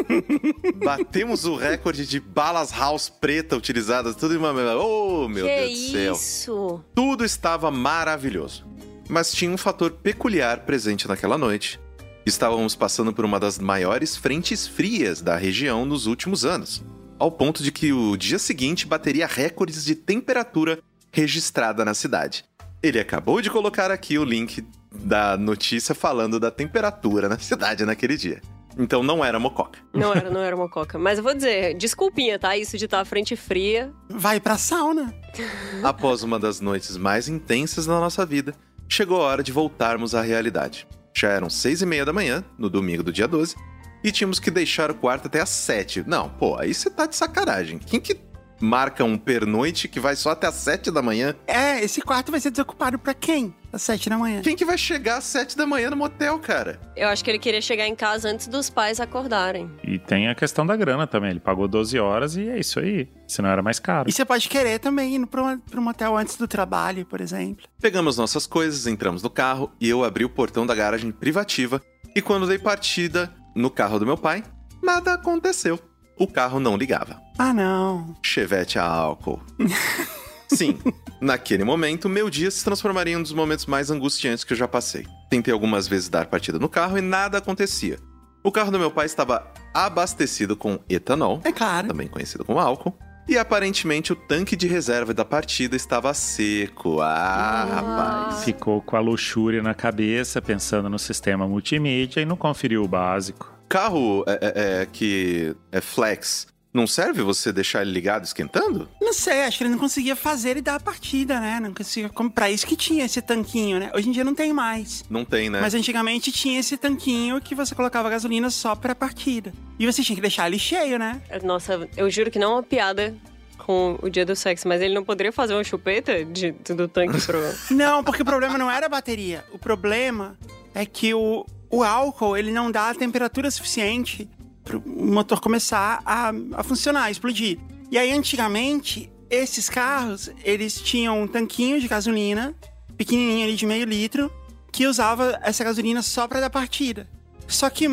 Batemos 0.83 1.45
o 1.45 1.55
recorde 1.55 2.05
de 2.05 2.19
balas 2.19 2.71
house 2.71 3.09
preta 3.09 3.55
utilizadas, 3.55 4.15
tudo 4.15 4.33
em 4.33 4.37
uma. 4.37 4.51
Oh, 4.75 5.27
meu 5.27 5.45
que 5.45 5.55
Deus 5.55 5.79
do 5.79 5.91
céu. 5.91 6.13
isso? 6.13 6.83
Tudo 6.95 7.23
estava 7.23 7.69
maravilhoso. 7.69 8.65
Mas 9.07 9.31
tinha 9.31 9.51
um 9.51 9.57
fator 9.57 9.91
peculiar 9.91 10.61
presente 10.61 11.07
naquela 11.07 11.37
noite. 11.37 11.79
Estávamos 12.25 12.75
passando 12.75 13.13
por 13.13 13.25
uma 13.25 13.39
das 13.39 13.59
maiores 13.59 14.15
frentes 14.15 14.67
frias 14.67 15.21
da 15.21 15.35
região 15.35 15.85
nos 15.85 16.05
últimos 16.05 16.45
anos, 16.45 16.83
ao 17.19 17.31
ponto 17.31 17.61
de 17.63 17.71
que 17.71 17.91
o 17.91 18.15
dia 18.15 18.39
seguinte 18.39 18.85
bateria 18.85 19.27
recordes 19.27 19.85
de 19.85 19.95
temperatura 19.95 20.79
registrada 21.11 21.83
na 21.83 21.93
cidade. 21.93 22.45
Ele 22.83 22.99
acabou 22.99 23.41
de 23.41 23.49
colocar 23.49 23.91
aqui 23.91 24.17
o 24.17 24.23
link 24.23 24.65
da 24.93 25.37
notícia 25.37 25.93
falando 25.93 26.39
da 26.39 26.49
temperatura 26.49 27.29
na 27.29 27.37
cidade 27.39 27.85
naquele 27.85 28.17
dia. 28.17 28.41
Então 28.77 29.03
não 29.03 29.23
era 29.23 29.37
mococa. 29.37 29.79
Não 29.93 30.13
era, 30.13 30.29
não 30.29 30.41
era 30.41 30.55
uma 30.55 30.69
coca. 30.69 30.97
Mas 30.97 31.17
eu 31.17 31.23
vou 31.23 31.33
dizer, 31.33 31.75
desculpinha, 31.75 32.39
tá? 32.39 32.55
Isso 32.55 32.77
de 32.77 32.85
estar 32.85 33.01
à 33.01 33.05
frente 33.05 33.35
fria. 33.35 33.91
Vai 34.09 34.39
pra 34.39 34.57
sauna. 34.57 35.13
Após 35.83 36.23
uma 36.23 36.39
das 36.39 36.61
noites 36.61 36.95
mais 36.97 37.27
intensas 37.27 37.85
da 37.85 37.99
nossa 37.99 38.25
vida, 38.25 38.53
chegou 38.87 39.21
a 39.21 39.25
hora 39.25 39.43
de 39.43 39.51
voltarmos 39.51 40.15
à 40.15 40.21
realidade. 40.21 40.87
Já 41.13 41.29
eram 41.29 41.49
seis 41.49 41.81
e 41.81 41.85
meia 41.85 42.05
da 42.05 42.13
manhã, 42.13 42.43
no 42.57 42.69
domingo 42.69 43.03
do 43.03 43.11
dia 43.11 43.27
12, 43.27 43.55
e 44.03 44.11
tínhamos 44.11 44.39
que 44.39 44.49
deixar 44.49 44.89
o 44.89 44.95
quarto 44.95 45.27
até 45.27 45.41
às 45.41 45.49
sete. 45.49 46.03
Não, 46.07 46.29
pô, 46.29 46.57
aí 46.57 46.73
você 46.73 46.89
tá 46.89 47.05
de 47.05 47.15
sacanagem. 47.15 47.77
Quem 47.77 47.99
que 47.99 48.15
marca 48.61 49.03
um 49.03 49.17
pernoite 49.17 49.87
que 49.87 49.99
vai 49.99 50.15
só 50.15 50.31
até 50.31 50.47
às 50.47 50.55
sete 50.55 50.91
da 50.91 51.01
manhã? 51.01 51.35
É, 51.47 51.83
esse 51.83 52.01
quarto 52.01 52.31
vai 52.31 52.39
ser 52.39 52.51
desocupado 52.51 52.97
pra 52.99 53.13
quem? 53.13 53.53
Às 53.73 53.81
sete 53.81 54.09
da 54.09 54.17
manhã. 54.17 54.41
Quem 54.41 54.55
que 54.55 54.65
vai 54.65 54.77
chegar 54.77 55.17
às 55.17 55.23
sete 55.23 55.57
da 55.57 55.65
manhã 55.65 55.89
no 55.89 55.95
motel, 55.95 56.37
cara? 56.39 56.79
Eu 56.95 57.07
acho 57.07 57.23
que 57.23 57.31
ele 57.31 57.39
queria 57.39 57.61
chegar 57.61 57.87
em 57.87 57.95
casa 57.95 58.29
antes 58.29 58.47
dos 58.47 58.69
pais 58.69 58.99
acordarem. 58.99 59.71
E 59.83 59.97
tem 59.97 60.27
a 60.27 60.35
questão 60.35 60.65
da 60.65 60.75
grana 60.75 61.07
também. 61.07 61.31
Ele 61.31 61.39
pagou 61.39 61.67
12 61.67 61.97
horas 61.97 62.35
e 62.35 62.49
é 62.49 62.59
isso 62.59 62.79
aí. 62.79 63.07
Senão 63.27 63.49
era 63.49 63.61
mais 63.61 63.79
caro. 63.79 64.09
E 64.09 64.11
você 64.11 64.25
pode 64.25 64.49
querer 64.49 64.79
também 64.79 65.15
ir 65.15 65.25
pro, 65.25 65.57
pro 65.59 65.81
motel 65.81 66.17
antes 66.17 66.35
do 66.35 66.47
trabalho, 66.47 67.05
por 67.05 67.21
exemplo. 67.21 67.65
Pegamos 67.79 68.17
nossas 68.17 68.45
coisas, 68.45 68.87
entramos 68.87 69.23
no 69.23 69.29
carro 69.29 69.71
e 69.79 69.89
eu 69.89 70.03
abri 70.03 70.25
o 70.25 70.29
portão 70.29 70.65
da 70.65 70.75
garagem 70.75 71.11
privativa. 71.11 71.81
E 72.13 72.21
quando 72.21 72.45
dei 72.45 72.59
partida 72.59 73.33
no 73.55 73.69
carro 73.69 73.99
do 73.99 74.05
meu 74.05 74.17
pai, 74.17 74.43
nada 74.83 75.13
aconteceu. 75.13 75.79
O 76.17 76.27
carro 76.27 76.59
não 76.59 76.75
ligava. 76.75 77.19
Ah, 77.43 77.53
não. 77.53 78.15
Chevette 78.21 78.77
a 78.77 78.83
álcool. 78.85 79.41
Sim, 80.47 80.77
naquele 81.19 81.63
momento, 81.63 82.09
meu 82.09 82.29
dia 82.29 82.51
se 82.51 82.63
transformaria 82.63 83.13
em 83.13 83.17
um 83.17 83.21
dos 83.23 83.33
momentos 83.33 83.65
mais 83.65 83.89
angustiantes 83.89 84.43
que 84.43 84.53
eu 84.53 84.57
já 84.57 84.67
passei. 84.67 85.07
Tentei 85.29 85.51
algumas 85.53 85.87
vezes 85.87 86.09
dar 86.09 86.25
partida 86.27 86.59
no 86.59 86.67
carro 86.69 86.97
e 86.97 87.01
nada 87.01 87.37
acontecia. 87.37 87.97
O 88.43 88.51
carro 88.51 88.69
do 88.71 88.77
meu 88.77 88.91
pai 88.91 89.05
estava 89.05 89.51
abastecido 89.73 90.55
com 90.55 90.77
etanol, 90.89 91.41
É 91.43 91.51
claro. 91.51 91.87
também 91.87 92.07
conhecido 92.07 92.43
como 92.43 92.59
álcool, 92.59 92.97
e 93.29 93.37
aparentemente 93.37 94.11
o 94.11 94.15
tanque 94.15 94.55
de 94.55 94.67
reserva 94.67 95.13
da 95.13 95.23
partida 95.23 95.75
estava 95.75 96.13
seco. 96.13 96.99
Ah, 97.01 97.65
rapaz. 97.71 98.43
Ficou 98.43 98.81
com 98.81 98.97
a 98.97 98.99
luxúria 98.99 99.63
na 99.63 99.73
cabeça, 99.73 100.41
pensando 100.41 100.89
no 100.89 100.99
sistema 100.99 101.47
multimídia 101.47 102.19
e 102.21 102.25
não 102.25 102.35
conferiu 102.35 102.83
o 102.83 102.87
básico. 102.87 103.49
Carro 103.69 104.25
é, 104.27 104.33
é- 104.41 104.81
é 104.81 104.85
que 104.85 105.55
é 105.71 105.79
flex, 105.79 106.47
não 106.73 106.87
serve 106.87 107.21
você 107.21 107.51
deixar 107.51 107.81
ele 107.81 107.91
ligado 107.91 108.23
esquentando? 108.23 108.89
Não 109.01 109.13
sei, 109.13 109.43
acho 109.43 109.57
que 109.57 109.63
ele 109.63 109.71
não 109.71 109.77
conseguia 109.77 110.15
fazer 110.15 110.57
e 110.57 110.61
dar 110.61 110.75
a 110.75 110.79
partida, 110.79 111.39
né? 111.39 111.59
Não 111.59 111.73
conseguia. 111.73 112.09
Como 112.09 112.31
pra 112.31 112.49
isso 112.49 112.65
que 112.65 112.75
tinha 112.75 113.05
esse 113.05 113.21
tanquinho, 113.21 113.79
né? 113.79 113.91
Hoje 113.93 114.09
em 114.09 114.11
dia 114.11 114.23
não 114.23 114.33
tem 114.33 114.53
mais. 114.53 115.03
Não 115.09 115.25
tem, 115.25 115.49
né? 115.49 115.59
Mas 115.59 115.73
antigamente 115.73 116.31
tinha 116.31 116.59
esse 116.59 116.77
tanquinho 116.77 117.41
que 117.41 117.53
você 117.53 117.75
colocava 117.75 118.09
gasolina 118.09 118.49
só 118.49 118.75
pra 118.75 118.95
partida. 118.95 119.53
E 119.77 119.85
você 119.85 120.01
tinha 120.01 120.15
que 120.15 120.21
deixar 120.21 120.47
ele 120.47 120.59
cheio, 120.59 120.97
né? 120.97 121.21
Nossa, 121.43 121.89
eu 121.97 122.09
juro 122.09 122.31
que 122.31 122.39
não 122.39 122.51
é 122.51 122.55
uma 122.55 122.63
piada 122.63 123.15
com 123.57 123.99
o 124.01 124.09
dia 124.09 124.25
do 124.25 124.35
sexo, 124.35 124.67
mas 124.67 124.81
ele 124.81 124.93
não 124.93 125.03
poderia 125.03 125.31
fazer 125.31 125.53
uma 125.53 125.63
chupeta 125.63 126.23
de, 126.25 126.51
do 126.51 126.87
tanque 126.87 127.21
pro. 127.21 127.39
Não, 127.71 128.03
porque 128.03 128.23
o 128.23 128.25
problema 128.25 128.57
não 128.57 128.71
era 128.71 128.87
a 128.87 128.89
bateria. 128.89 129.45
O 129.51 129.59
problema 129.59 130.35
é 130.73 130.85
que 130.85 131.13
o, 131.13 131.45
o 131.69 131.83
álcool, 131.83 132.35
ele 132.35 132.51
não 132.51 132.71
dá 132.71 132.89
a 132.89 132.95
temperatura 132.95 133.51
suficiente 133.51 134.27
pro 134.63 134.81
motor 134.85 135.39
começar 135.41 136.01
a, 136.05 136.31
a 136.53 136.63
funcionar, 136.63 137.05
a 137.05 137.11
explodir. 137.11 137.59
E 137.89 137.97
aí, 137.97 138.11
antigamente, 138.11 139.11
esses 139.29 139.69
carros, 139.69 140.29
eles 140.43 140.81
tinham 140.81 141.23
um 141.23 141.27
tanquinho 141.27 141.79
de 141.79 141.87
gasolina, 141.87 142.55
pequenininho 142.97 143.45
ali 143.45 143.55
de 143.55 143.65
meio 143.65 143.85
litro, 143.85 144.31
que 144.71 144.87
usava 144.87 145.39
essa 145.41 145.63
gasolina 145.63 146.01
só 146.01 146.27
para 146.27 146.39
dar 146.39 146.49
partida. 146.49 147.09
Só 147.47 147.69
que 147.69 147.87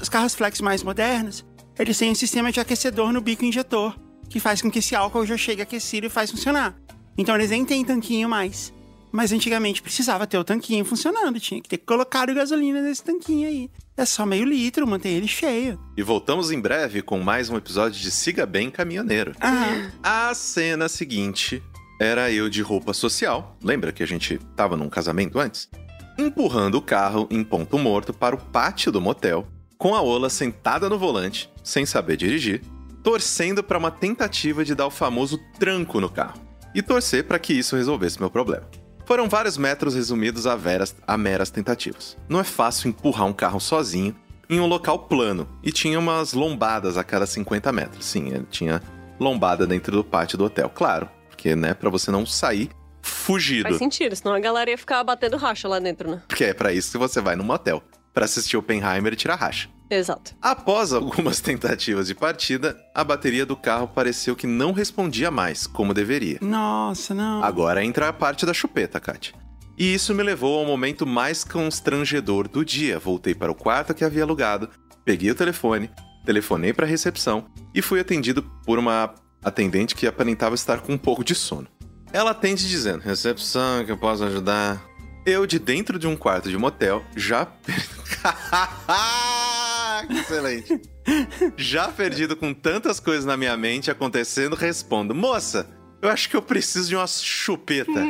os 0.00 0.08
carros 0.08 0.34
flex 0.34 0.60
mais 0.60 0.82
modernos, 0.82 1.44
eles 1.78 1.98
têm 1.98 2.10
um 2.10 2.14
sistema 2.14 2.50
de 2.50 2.60
aquecedor 2.60 3.12
no 3.12 3.20
bico 3.20 3.44
injetor, 3.44 3.98
que 4.28 4.40
faz 4.40 4.62
com 4.62 4.70
que 4.70 4.78
esse 4.78 4.94
álcool 4.94 5.26
já 5.26 5.36
chegue 5.36 5.62
aquecido 5.62 6.06
e 6.06 6.10
faz 6.10 6.30
funcionar. 6.30 6.74
Então 7.16 7.34
eles 7.34 7.50
nem 7.50 7.64
têm 7.64 7.84
tanquinho 7.84 8.28
mais. 8.28 8.72
Mas 9.12 9.32
antigamente 9.32 9.80
precisava 9.80 10.26
ter 10.26 10.38
o 10.38 10.44
tanquinho 10.44 10.84
funcionando, 10.84 11.38
tinha 11.38 11.60
que 11.60 11.68
ter 11.68 11.78
colocado 11.78 12.34
gasolina 12.34 12.82
nesse 12.82 13.04
tanquinho 13.04 13.48
aí. 13.48 13.70
É 13.96 14.04
só 14.04 14.26
meio 14.26 14.44
litro, 14.44 14.86
mantém 14.86 15.12
ele 15.14 15.28
cheio. 15.28 15.78
E 15.96 16.02
voltamos 16.02 16.50
em 16.50 16.60
breve 16.60 17.00
com 17.00 17.20
mais 17.20 17.48
um 17.48 17.56
episódio 17.56 18.00
de 18.00 18.10
Siga 18.10 18.44
Bem 18.44 18.68
Caminhoneiro. 18.68 19.32
Ah, 19.40 20.28
A 20.30 20.34
cena 20.34 20.88
seguinte 20.88 21.62
era 22.00 22.30
eu 22.32 22.48
de 22.48 22.60
roupa 22.60 22.92
social. 22.92 23.56
Lembra 23.62 23.92
que 23.92 24.02
a 24.02 24.06
gente 24.06 24.38
tava 24.56 24.76
num 24.76 24.88
casamento 24.88 25.38
antes? 25.38 25.68
Empurrando 26.18 26.74
o 26.76 26.82
carro 26.82 27.28
em 27.30 27.44
ponto 27.44 27.78
morto 27.78 28.12
para 28.12 28.34
o 28.34 28.38
pátio 28.38 28.90
do 28.90 29.00
motel, 29.00 29.46
com 29.78 29.94
a 29.94 30.02
Ola 30.02 30.28
sentada 30.28 30.88
no 30.88 30.98
volante, 30.98 31.48
sem 31.62 31.86
saber 31.86 32.16
dirigir, 32.16 32.62
torcendo 33.02 33.62
para 33.62 33.78
uma 33.78 33.92
tentativa 33.92 34.64
de 34.64 34.74
dar 34.74 34.86
o 34.86 34.90
famoso 34.90 35.38
tranco 35.58 36.00
no 36.00 36.08
carro 36.08 36.40
e 36.74 36.82
torcer 36.82 37.24
para 37.24 37.38
que 37.38 37.52
isso 37.52 37.76
resolvesse 37.76 38.18
meu 38.18 38.30
problema. 38.30 38.68
Foram 39.06 39.28
vários 39.28 39.58
metros 39.58 39.94
resumidos 39.94 40.46
a, 40.46 40.56
veras, 40.56 40.94
a 41.06 41.16
meras 41.16 41.50
tentativas. 41.50 42.16
Não 42.28 42.40
é 42.40 42.44
fácil 42.44 42.88
empurrar 42.88 43.26
um 43.26 43.32
carro 43.32 43.60
sozinho 43.60 44.14
em 44.48 44.60
um 44.60 44.66
local 44.66 44.98
plano 45.00 45.48
e 45.62 45.70
tinha 45.70 45.98
umas 45.98 46.32
lombadas 46.32 46.96
a 46.96 47.04
cada 47.04 47.26
50 47.26 47.70
metros. 47.72 48.04
Sim, 48.04 48.28
ele 48.28 48.46
tinha 48.50 48.82
lombada 49.20 49.66
dentro 49.66 49.92
do 49.96 50.04
pátio 50.04 50.38
do 50.38 50.44
hotel, 50.44 50.70
claro, 50.70 51.08
porque 51.28 51.54
né, 51.54 51.74
para 51.74 51.90
você 51.90 52.10
não 52.10 52.24
sair 52.24 52.70
fugido. 53.02 53.68
Faz 53.68 53.76
sentido, 53.76 54.16
senão 54.16 54.34
a 54.34 54.40
galera 54.40 54.70
ia 54.70 54.78
ficar 54.78 55.04
batendo 55.04 55.36
racha 55.36 55.68
lá 55.68 55.78
dentro, 55.78 56.10
né? 56.10 56.22
Porque 56.26 56.44
é 56.44 56.54
para 56.54 56.72
isso 56.72 56.90
que 56.90 56.98
você 56.98 57.20
vai 57.20 57.36
no 57.36 57.44
motel, 57.44 57.82
para 58.12 58.24
assistir 58.24 58.56
Oppenheimer 58.56 59.12
e 59.12 59.16
tirar 59.16 59.36
racha. 59.36 59.68
Exato. 59.90 60.34
Após 60.40 60.92
algumas 60.92 61.40
tentativas 61.42 62.06
de 62.06 62.14
partida, 62.14 62.76
a 62.94 63.04
bateria 63.04 63.44
do 63.44 63.56
carro 63.56 63.88
pareceu 63.88 64.34
que 64.34 64.46
não 64.46 64.72
respondia 64.72 65.30
mais 65.30 65.66
como 65.66 65.94
deveria. 65.94 66.38
nossa, 66.40 67.14
não. 67.14 67.42
Agora 67.44 67.84
entra 67.84 68.08
a 68.08 68.12
parte 68.12 68.46
da 68.46 68.54
chupeta, 68.54 68.98
Kátia. 69.00 69.34
E 69.76 69.92
isso 69.92 70.14
me 70.14 70.22
levou 70.22 70.58
ao 70.60 70.64
momento 70.64 71.04
mais 71.04 71.42
constrangedor 71.44 72.46
do 72.48 72.64
dia. 72.64 72.98
Voltei 72.98 73.34
para 73.34 73.50
o 73.50 73.54
quarto 73.54 73.92
que 73.92 74.04
havia 74.04 74.22
alugado, 74.22 74.70
peguei 75.04 75.30
o 75.30 75.34
telefone, 75.34 75.90
telefonei 76.24 76.72
para 76.72 76.86
a 76.86 76.88
recepção 76.88 77.46
e 77.74 77.82
fui 77.82 77.98
atendido 77.98 78.42
por 78.64 78.78
uma 78.78 79.12
atendente 79.42 79.94
que 79.94 80.06
aparentava 80.06 80.54
estar 80.54 80.80
com 80.80 80.92
um 80.92 80.98
pouco 80.98 81.24
de 81.24 81.34
sono. 81.34 81.66
Ela 82.12 82.30
atende 82.30 82.68
dizendo: 82.68 83.00
Recepção, 83.00 83.84
que 83.84 83.90
eu 83.90 83.98
posso 83.98 84.22
ajudar? 84.24 84.80
Eu, 85.26 85.44
de 85.46 85.58
dentro 85.58 85.98
de 85.98 86.06
um 86.06 86.14
quarto 86.16 86.48
de 86.48 86.56
motel, 86.56 87.02
já. 87.16 87.48
Excelente. 90.10 90.80
Já 91.56 91.88
perdido 91.88 92.36
com 92.36 92.54
tantas 92.54 93.00
coisas 93.00 93.24
na 93.24 93.36
minha 93.36 93.56
mente 93.56 93.90
acontecendo, 93.90 94.54
respondo: 94.56 95.14
Moça, 95.14 95.68
eu 96.00 96.10
acho 96.10 96.28
que 96.28 96.36
eu 96.36 96.42
preciso 96.42 96.88
de 96.88 96.96
uma 96.96 97.06
chupeta. 97.06 97.92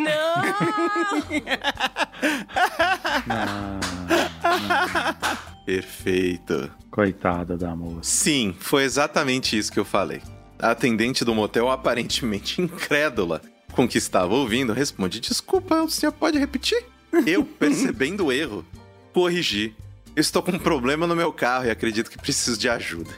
Perfeito. 5.64 6.70
Coitada 6.90 7.56
da 7.56 7.74
moça. 7.74 8.00
Sim, 8.02 8.54
foi 8.58 8.82
exatamente 8.84 9.56
isso 9.56 9.72
que 9.72 9.80
eu 9.80 9.84
falei. 9.84 10.20
A 10.58 10.72
atendente 10.72 11.24
do 11.24 11.34
motel, 11.34 11.70
aparentemente 11.70 12.60
incrédula 12.60 13.40
com 13.72 13.84
o 13.84 13.88
que 13.88 13.96
estava 13.98 14.34
ouvindo, 14.34 14.72
responde: 14.72 15.20
Desculpa, 15.20 15.82
o 15.82 15.90
senhor 15.90 16.12
pode 16.12 16.38
repetir? 16.38 16.84
Eu, 17.26 17.44
percebendo 17.44 18.26
o 18.26 18.32
erro, 18.32 18.64
corrigi. 19.12 19.74
Estou 20.16 20.42
com 20.42 20.52
um 20.52 20.58
problema 20.58 21.08
no 21.08 21.16
meu 21.16 21.32
carro 21.32 21.66
e 21.66 21.70
acredito 21.70 22.08
que 22.08 22.16
preciso 22.16 22.56
de 22.56 22.68
ajuda. 22.68 23.10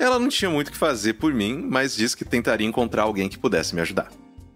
Ela 0.00 0.18
não 0.18 0.28
tinha 0.28 0.50
muito 0.50 0.68
o 0.68 0.72
que 0.72 0.76
fazer 0.76 1.14
por 1.14 1.32
mim, 1.32 1.64
mas 1.70 1.94
disse 1.94 2.16
que 2.16 2.24
tentaria 2.24 2.66
encontrar 2.66 3.02
alguém 3.02 3.28
que 3.28 3.38
pudesse 3.38 3.72
me 3.72 3.80
ajudar. 3.80 4.10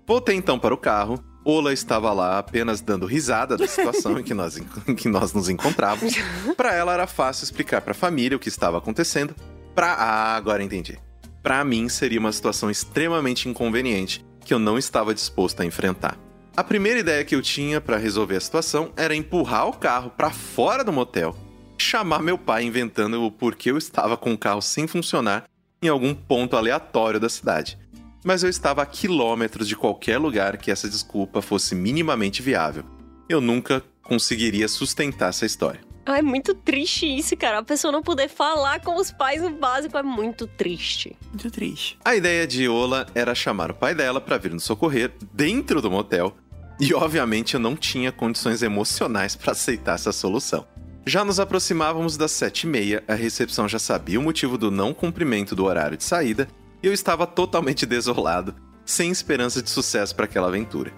Voltei 0.05 0.35
então 0.35 0.59
para 0.59 0.75
o 0.75 0.79
carro. 0.79 1.23
Ola 1.45 1.73
estava 1.73 2.13
lá 2.13 2.39
apenas 2.39 2.81
dando 2.81 3.07
risada 3.07 3.57
da 3.57 3.67
situação 3.69 4.19
em 4.19 4.25
que 4.25 4.35
nós, 4.35 4.57
em 4.57 4.95
que 4.95 5.09
nós 5.09 5.33
nos 5.33 5.49
encontrávamos. 5.49 6.15
Para 6.57 6.75
ela 6.75 6.95
era 6.95 7.07
fácil 7.07 7.45
explicar 7.45 7.81
para 7.81 7.93
a 7.93 7.95
família 7.95 8.37
o 8.37 8.41
que 8.41 8.49
estava 8.49 8.79
acontecendo. 8.79 9.35
Pra 9.73 9.93
ah, 9.93 10.35
agora 10.35 10.65
entendi. 10.65 10.99
Para 11.43 11.63
mim 11.63 11.89
seria 11.89 12.19
uma 12.19 12.33
situação 12.33 12.71
extremamente 12.71 13.49
inconveniente 13.49 14.25
que 14.45 14.53
eu 14.53 14.59
não 14.59 14.79
estava 14.79 15.15
disposto 15.15 15.61
a 15.61 15.65
enfrentar. 15.65 16.19
A 16.57 16.65
primeira 16.65 17.01
ideia 17.01 17.25
que 17.25 17.35
eu 17.35 17.43
tinha 17.43 17.81
para 17.81 17.99
resolver 17.99 18.37
a 18.37 18.41
situação 18.41 18.93
era 18.97 19.15
empurrar 19.15 19.69
o 19.69 19.73
carro 19.73 20.11
para 20.11 20.31
fora 20.31 20.83
do 20.83 20.93
motel, 20.93 21.37
chamar 21.79 22.23
meu 22.23 22.39
pai 22.39 22.65
inventando 22.65 23.23
o 23.23 23.31
porquê 23.31 23.71
eu 23.71 23.79
estava 23.79 24.17
com 24.17 24.33
o 24.33 24.39
carro 24.39 24.63
sem 24.63 24.87
funcionar 24.87 25.45
em 25.83 25.89
algum 25.89 26.15
ponto 26.15 26.57
aleatório 26.57 27.21
da 27.21 27.29
cidade. 27.29 27.79
Mas 28.25 28.43
eu 28.43 28.49
estava 28.49 28.83
a 28.83 28.87
quilômetros 28.87 29.69
de 29.69 29.77
qualquer 29.77 30.19
lugar 30.19 30.57
que 30.57 30.71
essa 30.71 30.89
desculpa 30.89 31.43
fosse 31.43 31.75
minimamente 31.75 32.41
viável. 32.41 32.85
Eu 33.29 33.41
nunca 33.41 33.83
conseguiria 34.03 34.67
sustentar 34.69 35.29
essa 35.29 35.45
história. 35.45 35.81
Ah, 36.07 36.19
é 36.19 36.23
muito 36.23 36.55
triste 36.55 37.07
isso, 37.07 37.35
cara. 37.37 37.59
A 37.59 37.63
pessoa 37.63 37.91
não 37.91 38.03
poder 38.03 38.29
falar 38.29 38.81
com 38.81 38.97
os 38.97 39.11
pais 39.11 39.41
no 39.41 39.51
básico 39.51 39.97
é 39.97 40.03
muito 40.03 40.47
triste. 40.47 41.17
Muito 41.29 41.51
triste. 41.51 41.99
A 42.05 42.15
ideia 42.15 42.47
de 42.47 42.69
Ola 42.69 43.07
era 43.15 43.35
chamar 43.35 43.71
o 43.71 43.75
pai 43.75 43.95
dela 43.95 44.21
para 44.21 44.37
vir 44.37 44.53
nos 44.53 44.65
socorrer 44.65 45.13
dentro 45.33 45.81
do 45.81 45.91
motel, 45.91 46.37
e 46.79 46.93
obviamente 46.93 47.55
eu 47.55 47.61
não 47.61 47.77
tinha 47.77 48.11
condições 48.13 48.63
emocionais 48.63 49.37
para 49.37 49.53
aceitar 49.53 49.95
essa 49.95 50.13
solução. 50.13 50.67
Já 51.07 51.23
nos 51.23 51.39
aproximávamos 51.39 52.17
das 52.17 52.33
sete 52.33 52.63
e 52.63 52.67
meia, 52.67 53.05
a 53.07 53.15
recepção 53.15 53.69
já 53.69 53.79
sabia 53.79 54.19
o 54.19 54.23
motivo 54.23 54.57
do 54.57 54.71
não 54.71 54.95
cumprimento 54.95 55.55
do 55.55 55.65
horário 55.65 55.99
de 55.99 56.05
saída, 56.05 56.49
e 56.83 56.87
eu 56.87 56.95
estava 56.95 57.27
totalmente 57.27 57.85
desolado, 57.85 58.55
sem 58.87 59.11
esperança 59.11 59.61
de 59.61 59.69
sucesso 59.69 60.17
para 60.17 60.25
aquela 60.25 60.49
aventura. 60.49 60.93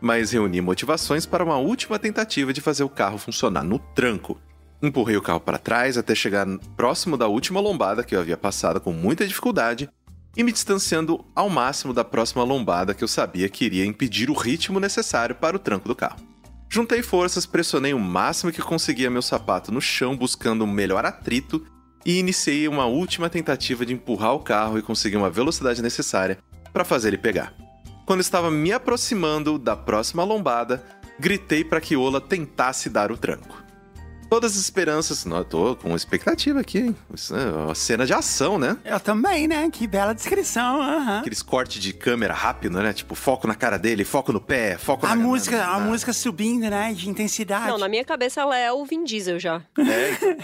Mas 0.00 0.30
reuni 0.30 0.60
motivações 0.60 1.26
para 1.26 1.42
uma 1.42 1.56
última 1.56 1.98
tentativa 1.98 2.52
de 2.52 2.60
fazer 2.60 2.84
o 2.84 2.88
carro 2.88 3.18
funcionar 3.18 3.64
no 3.64 3.80
tranco. 3.80 4.40
Empurrei 4.80 5.16
o 5.16 5.22
carro 5.22 5.40
para 5.40 5.58
trás 5.58 5.98
até 5.98 6.14
chegar 6.14 6.46
próximo 6.76 7.16
da 7.16 7.26
última 7.26 7.58
lombada 7.58 8.04
que 8.04 8.14
eu 8.14 8.20
havia 8.20 8.36
passado 8.36 8.80
com 8.80 8.92
muita 8.92 9.26
dificuldade 9.26 9.90
e 10.36 10.44
me 10.44 10.52
distanciando 10.52 11.24
ao 11.34 11.50
máximo 11.50 11.92
da 11.92 12.04
próxima 12.04 12.44
lombada 12.44 12.94
que 12.94 13.02
eu 13.02 13.08
sabia 13.08 13.48
que 13.48 13.64
iria 13.64 13.84
impedir 13.84 14.30
o 14.30 14.34
ritmo 14.34 14.78
necessário 14.78 15.34
para 15.34 15.56
o 15.56 15.58
tranco 15.58 15.88
do 15.88 15.96
carro. 15.96 16.27
Juntei 16.70 17.02
forças, 17.02 17.46
pressionei 17.46 17.94
o 17.94 17.98
máximo 17.98 18.52
que 18.52 18.60
conseguia 18.60 19.10
meu 19.10 19.22
sapato 19.22 19.72
no 19.72 19.80
chão 19.80 20.16
buscando 20.16 20.64
um 20.64 20.70
melhor 20.70 21.04
atrito 21.04 21.64
e 22.04 22.18
iniciei 22.18 22.68
uma 22.68 22.84
última 22.84 23.30
tentativa 23.30 23.86
de 23.86 23.94
empurrar 23.94 24.34
o 24.34 24.40
carro 24.40 24.78
e 24.78 24.82
conseguir 24.82 25.16
uma 25.16 25.30
velocidade 25.30 25.80
necessária 25.80 26.38
para 26.72 26.84
fazer 26.84 27.08
ele 27.08 27.18
pegar. 27.18 27.54
Quando 28.04 28.20
estava 28.20 28.50
me 28.50 28.72
aproximando 28.72 29.58
da 29.58 29.74
próxima 29.74 30.24
lombada, 30.24 30.84
gritei 31.18 31.64
para 31.64 31.80
que 31.80 31.96
Ola 31.96 32.20
tentasse 32.20 32.90
dar 32.90 33.10
o 33.10 33.16
tranco. 33.16 33.67
Todas 34.30 34.52
as 34.52 34.58
esperanças. 34.58 35.24
Não, 35.24 35.38
eu 35.38 35.44
tô 35.44 35.76
com 35.76 35.96
expectativa 35.96 36.60
aqui, 36.60 36.78
hein? 36.78 36.96
Isso 37.14 37.34
é 37.34 37.50
uma 37.50 37.74
cena 37.74 38.04
de 38.04 38.12
ação, 38.12 38.58
né? 38.58 38.76
Eu 38.84 39.00
também, 39.00 39.48
né? 39.48 39.68
Que 39.70 39.86
bela 39.86 40.12
descrição. 40.14 40.80
aham. 40.82 41.20
Aqueles 41.20 41.42
cortes 41.42 41.82
de 41.82 41.92
câmera 41.92 42.34
rápido, 42.34 42.78
né? 42.82 42.92
Tipo, 42.92 43.14
foco 43.14 43.46
na 43.46 43.54
cara 43.54 43.78
dele, 43.78 44.04
foco 44.04 44.32
no 44.32 44.40
pé, 44.40 44.76
foco 44.76 45.06
A 45.06 45.10
na 45.10 45.16
música, 45.16 45.56
na- 45.56 45.74
a 45.74 45.78
na- 45.80 45.86
música 45.86 46.12
subindo, 46.12 46.68
né? 46.68 46.92
De 46.92 47.08
intensidade. 47.08 47.68
Não, 47.68 47.78
na 47.78 47.88
minha 47.88 48.04
cabeça 48.04 48.40
ela 48.42 48.56
é 48.56 48.70
o 48.72 48.84
Vin 48.84 49.04
Diesel 49.04 49.38
já. 49.38 49.62
É, 49.78 50.10
então. 50.12 50.36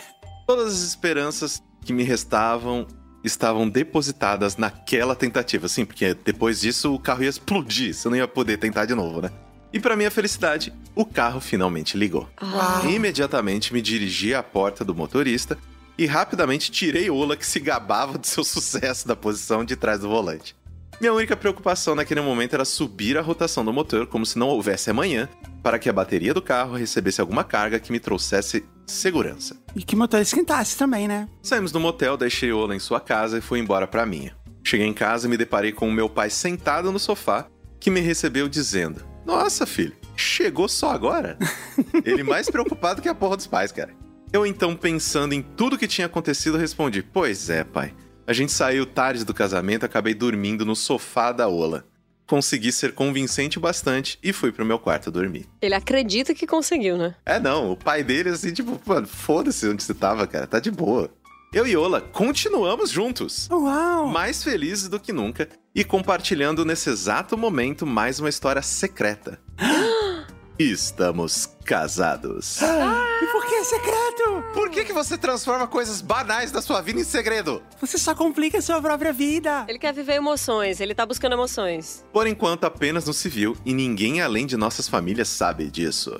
Todas 0.46 0.72
as 0.72 0.80
esperanças 0.80 1.62
que 1.84 1.92
me 1.92 2.02
restavam 2.02 2.86
estavam 3.22 3.68
depositadas 3.68 4.56
naquela 4.56 5.14
tentativa. 5.16 5.68
Sim, 5.68 5.84
porque 5.84 6.14
depois 6.14 6.60
disso 6.60 6.94
o 6.94 6.98
carro 6.98 7.22
ia 7.22 7.28
explodir, 7.30 7.94
você 7.94 8.08
não 8.08 8.16
ia 8.16 8.28
poder 8.28 8.58
tentar 8.58 8.84
de 8.84 8.94
novo, 8.94 9.22
né? 9.22 9.30
E 9.74 9.80
para 9.80 9.96
minha 9.96 10.10
felicidade, 10.10 10.72
o 10.94 11.04
carro 11.04 11.40
finalmente 11.40 11.98
ligou. 11.98 12.28
Uau. 12.40 12.88
Imediatamente 12.88 13.74
me 13.74 13.82
dirigi 13.82 14.32
à 14.32 14.40
porta 14.40 14.84
do 14.84 14.94
motorista 14.94 15.58
e 15.98 16.06
rapidamente 16.06 16.70
tirei 16.70 17.10
Ola 17.10 17.36
que 17.36 17.44
se 17.44 17.58
gabava 17.58 18.16
do 18.16 18.24
seu 18.24 18.44
sucesso 18.46 19.08
da 19.08 19.16
posição 19.16 19.64
de 19.64 19.74
trás 19.74 19.98
do 19.98 20.08
volante. 20.08 20.54
Minha 21.00 21.12
única 21.12 21.36
preocupação 21.36 21.96
naquele 21.96 22.20
momento 22.20 22.54
era 22.54 22.64
subir 22.64 23.18
a 23.18 23.20
rotação 23.20 23.64
do 23.64 23.72
motor 23.72 24.06
como 24.06 24.24
se 24.24 24.38
não 24.38 24.46
houvesse 24.46 24.90
amanhã, 24.90 25.28
para 25.60 25.76
que 25.76 25.88
a 25.88 25.92
bateria 25.92 26.32
do 26.32 26.40
carro 26.40 26.76
recebesse 26.76 27.20
alguma 27.20 27.42
carga 27.42 27.80
que 27.80 27.90
me 27.90 27.98
trouxesse 27.98 28.64
segurança. 28.86 29.56
E 29.74 29.82
que 29.82 29.96
o 29.96 29.98
motor 29.98 30.20
esquentasse 30.20 30.76
também, 30.76 31.08
né? 31.08 31.28
Saímos 31.42 31.72
do 31.72 31.80
motel, 31.80 32.16
deixei 32.16 32.52
Ola 32.52 32.76
em 32.76 32.78
sua 32.78 33.00
casa 33.00 33.38
e 33.38 33.40
fui 33.40 33.58
embora 33.58 33.88
pra 33.88 34.06
minha. 34.06 34.36
Cheguei 34.62 34.86
em 34.86 34.94
casa 34.94 35.26
e 35.26 35.30
me 35.30 35.36
deparei 35.36 35.72
com 35.72 35.88
o 35.88 35.92
meu 35.92 36.08
pai 36.08 36.30
sentado 36.30 36.92
no 36.92 36.98
sofá, 37.00 37.48
que 37.80 37.90
me 37.90 37.98
recebeu 37.98 38.48
dizendo: 38.48 39.13
Nossa, 39.24 39.66
filho, 39.66 39.94
chegou 40.16 40.68
só 40.68 40.90
agora? 40.90 41.38
Ele 42.04 42.22
mais 42.22 42.50
preocupado 42.50 43.00
que 43.00 43.08
a 43.08 43.14
porra 43.14 43.36
dos 43.36 43.46
pais, 43.46 43.72
cara. 43.72 43.90
Eu 44.32 44.44
então, 44.44 44.74
pensando 44.76 45.32
em 45.32 45.42
tudo 45.42 45.78
que 45.78 45.86
tinha 45.86 46.06
acontecido, 46.06 46.58
respondi: 46.58 47.02
Pois 47.02 47.48
é, 47.48 47.62
pai. 47.64 47.94
A 48.26 48.32
gente 48.32 48.52
saiu 48.52 48.86
tarde 48.86 49.24
do 49.24 49.34
casamento 49.34 49.84
acabei 49.84 50.14
dormindo 50.14 50.64
no 50.64 50.74
sofá 50.74 51.30
da 51.30 51.46
Ola. 51.46 51.84
Consegui 52.26 52.72
ser 52.72 52.92
convincente 52.94 53.60
bastante 53.60 54.18
e 54.22 54.32
fui 54.32 54.50
pro 54.50 54.64
meu 54.64 54.78
quarto 54.78 55.10
dormir. 55.10 55.46
Ele 55.60 55.74
acredita 55.74 56.34
que 56.34 56.46
conseguiu, 56.46 56.96
né? 56.96 57.14
É, 57.26 57.38
não, 57.38 57.70
o 57.72 57.76
pai 57.76 58.02
dele, 58.02 58.30
assim, 58.30 58.50
tipo, 58.50 58.80
mano, 58.86 59.06
foda-se 59.06 59.68
onde 59.68 59.82
você 59.82 59.92
tava, 59.92 60.26
cara, 60.26 60.46
tá 60.46 60.58
de 60.58 60.70
boa. 60.70 61.10
Eu 61.54 61.68
e 61.68 61.76
Ola 61.76 62.00
continuamos 62.00 62.90
juntos, 62.90 63.48
Uau! 63.48 64.08
mais 64.08 64.42
felizes 64.42 64.88
do 64.88 64.98
que 64.98 65.12
nunca 65.12 65.48
e 65.72 65.84
compartilhando 65.84 66.64
nesse 66.64 66.90
exato 66.90 67.38
momento 67.38 67.86
mais 67.86 68.18
uma 68.18 68.28
história 68.28 68.60
secreta. 68.60 69.38
Estamos 70.58 71.48
casados. 71.64 72.60
E 72.60 73.26
por 73.30 73.46
que 73.46 73.54
é 73.54 73.62
secreto? 73.62 74.44
Por 74.52 74.68
que, 74.68 74.84
que 74.84 74.92
você 74.92 75.16
transforma 75.16 75.68
coisas 75.68 76.00
banais 76.00 76.50
da 76.50 76.60
sua 76.60 76.80
vida 76.80 76.98
em 76.98 77.04
segredo? 77.04 77.62
Você 77.80 77.98
só 77.98 78.16
complica 78.16 78.58
a 78.58 78.62
sua 78.62 78.82
própria 78.82 79.12
vida. 79.12 79.64
Ele 79.68 79.78
quer 79.78 79.94
viver 79.94 80.14
emoções, 80.14 80.80
ele 80.80 80.92
tá 80.92 81.06
buscando 81.06 81.34
emoções. 81.34 82.04
Por 82.12 82.26
enquanto, 82.26 82.64
apenas 82.64 83.04
no 83.04 83.14
civil 83.14 83.56
e 83.64 83.72
ninguém 83.72 84.20
além 84.20 84.44
de 84.44 84.56
nossas 84.56 84.88
famílias 84.88 85.28
sabe 85.28 85.70
disso. 85.70 86.18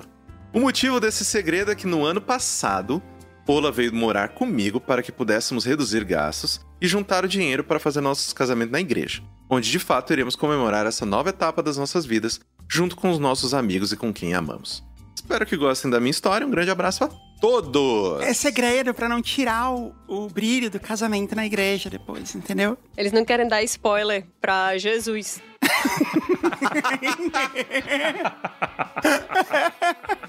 O 0.53 0.61
motivo 0.61 1.01
desse 1.01 1.25
segredo 1.25 1.71
é 1.71 1.75
que 1.75 1.85
no 1.85 2.05
ano 2.05 2.21
passado, 2.21 3.03
Pola 3.45 3.71
veio 3.71 3.93
morar 3.93 4.29
comigo 4.29 4.79
para 4.79 5.03
que 5.03 5.11
pudéssemos 5.11 5.65
reduzir 5.65 6.03
gastos 6.03 6.59
e 6.81 6.87
juntar 6.87 7.23
o 7.23 7.27
dinheiro 7.27 7.63
para 7.63 7.79
fazer 7.79 8.01
nosso 8.01 8.33
casamento 8.33 8.71
na 8.71 8.81
igreja, 8.81 9.21
onde 9.47 9.69
de 9.69 9.77
fato 9.77 10.11
iremos 10.11 10.35
comemorar 10.35 10.87
essa 10.87 11.05
nova 11.05 11.29
etapa 11.29 11.61
das 11.61 11.77
nossas 11.77 12.07
vidas 12.07 12.39
junto 12.67 12.95
com 12.95 13.11
os 13.11 13.19
nossos 13.19 13.53
amigos 13.53 13.91
e 13.91 13.97
com 13.97 14.11
quem 14.11 14.33
amamos. 14.33 14.83
Espero 15.15 15.45
que 15.45 15.55
gostem 15.55 15.91
da 15.91 15.99
minha 15.99 16.09
história. 16.09 16.45
Um 16.45 16.49
grande 16.49 16.71
abraço 16.71 17.03
a 17.03 17.09
todos! 17.39 18.23
É 18.23 18.33
segredo 18.33 18.95
pra 18.95 19.07
não 19.07 19.21
tirar 19.21 19.71
o, 19.71 19.93
o 20.07 20.27
brilho 20.27 20.71
do 20.71 20.79
casamento 20.79 21.35
na 21.35 21.45
igreja 21.45 21.87
depois, 21.87 22.33
entendeu? 22.33 22.75
Eles 22.97 23.11
não 23.11 23.23
querem 23.23 23.47
dar 23.47 23.61
spoiler 23.63 24.25
pra 24.41 24.75
Jesus. 24.77 25.39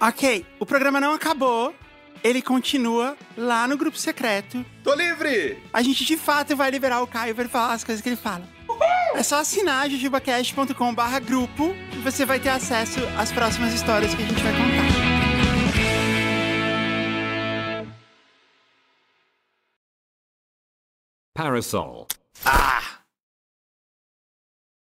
Ok, 0.00 0.46
o 0.60 0.66
programa 0.66 1.00
não 1.00 1.12
acabou. 1.12 1.74
Ele 2.22 2.42
continua 2.42 3.16
lá 3.36 3.66
no 3.68 3.76
grupo 3.76 3.96
secreto. 3.96 4.64
Tô 4.82 4.94
livre! 4.94 5.56
A 5.72 5.82
gente 5.82 6.04
de 6.04 6.16
fato 6.16 6.56
vai 6.56 6.70
liberar 6.70 7.00
o 7.00 7.06
Caio 7.06 7.34
pra 7.34 7.44
ele 7.44 7.50
falar 7.50 7.74
as 7.74 7.84
coisas 7.84 8.02
que 8.02 8.08
ele 8.08 8.16
fala. 8.16 8.42
É 9.14 9.22
só 9.22 9.40
assinar 9.40 9.88
jujubacast.com 9.88 10.94
barra 10.94 11.18
grupo 11.18 11.74
e 11.92 11.98
você 11.98 12.24
vai 12.24 12.38
ter 12.38 12.50
acesso 12.50 13.00
às 13.16 13.32
próximas 13.32 13.72
histórias 13.72 14.14
que 14.14 14.22
a 14.22 14.26
gente 14.26 14.42
vai 14.42 14.52
contar. 14.52 14.88
Parasol. 21.34 22.08
Ah! 22.44 22.87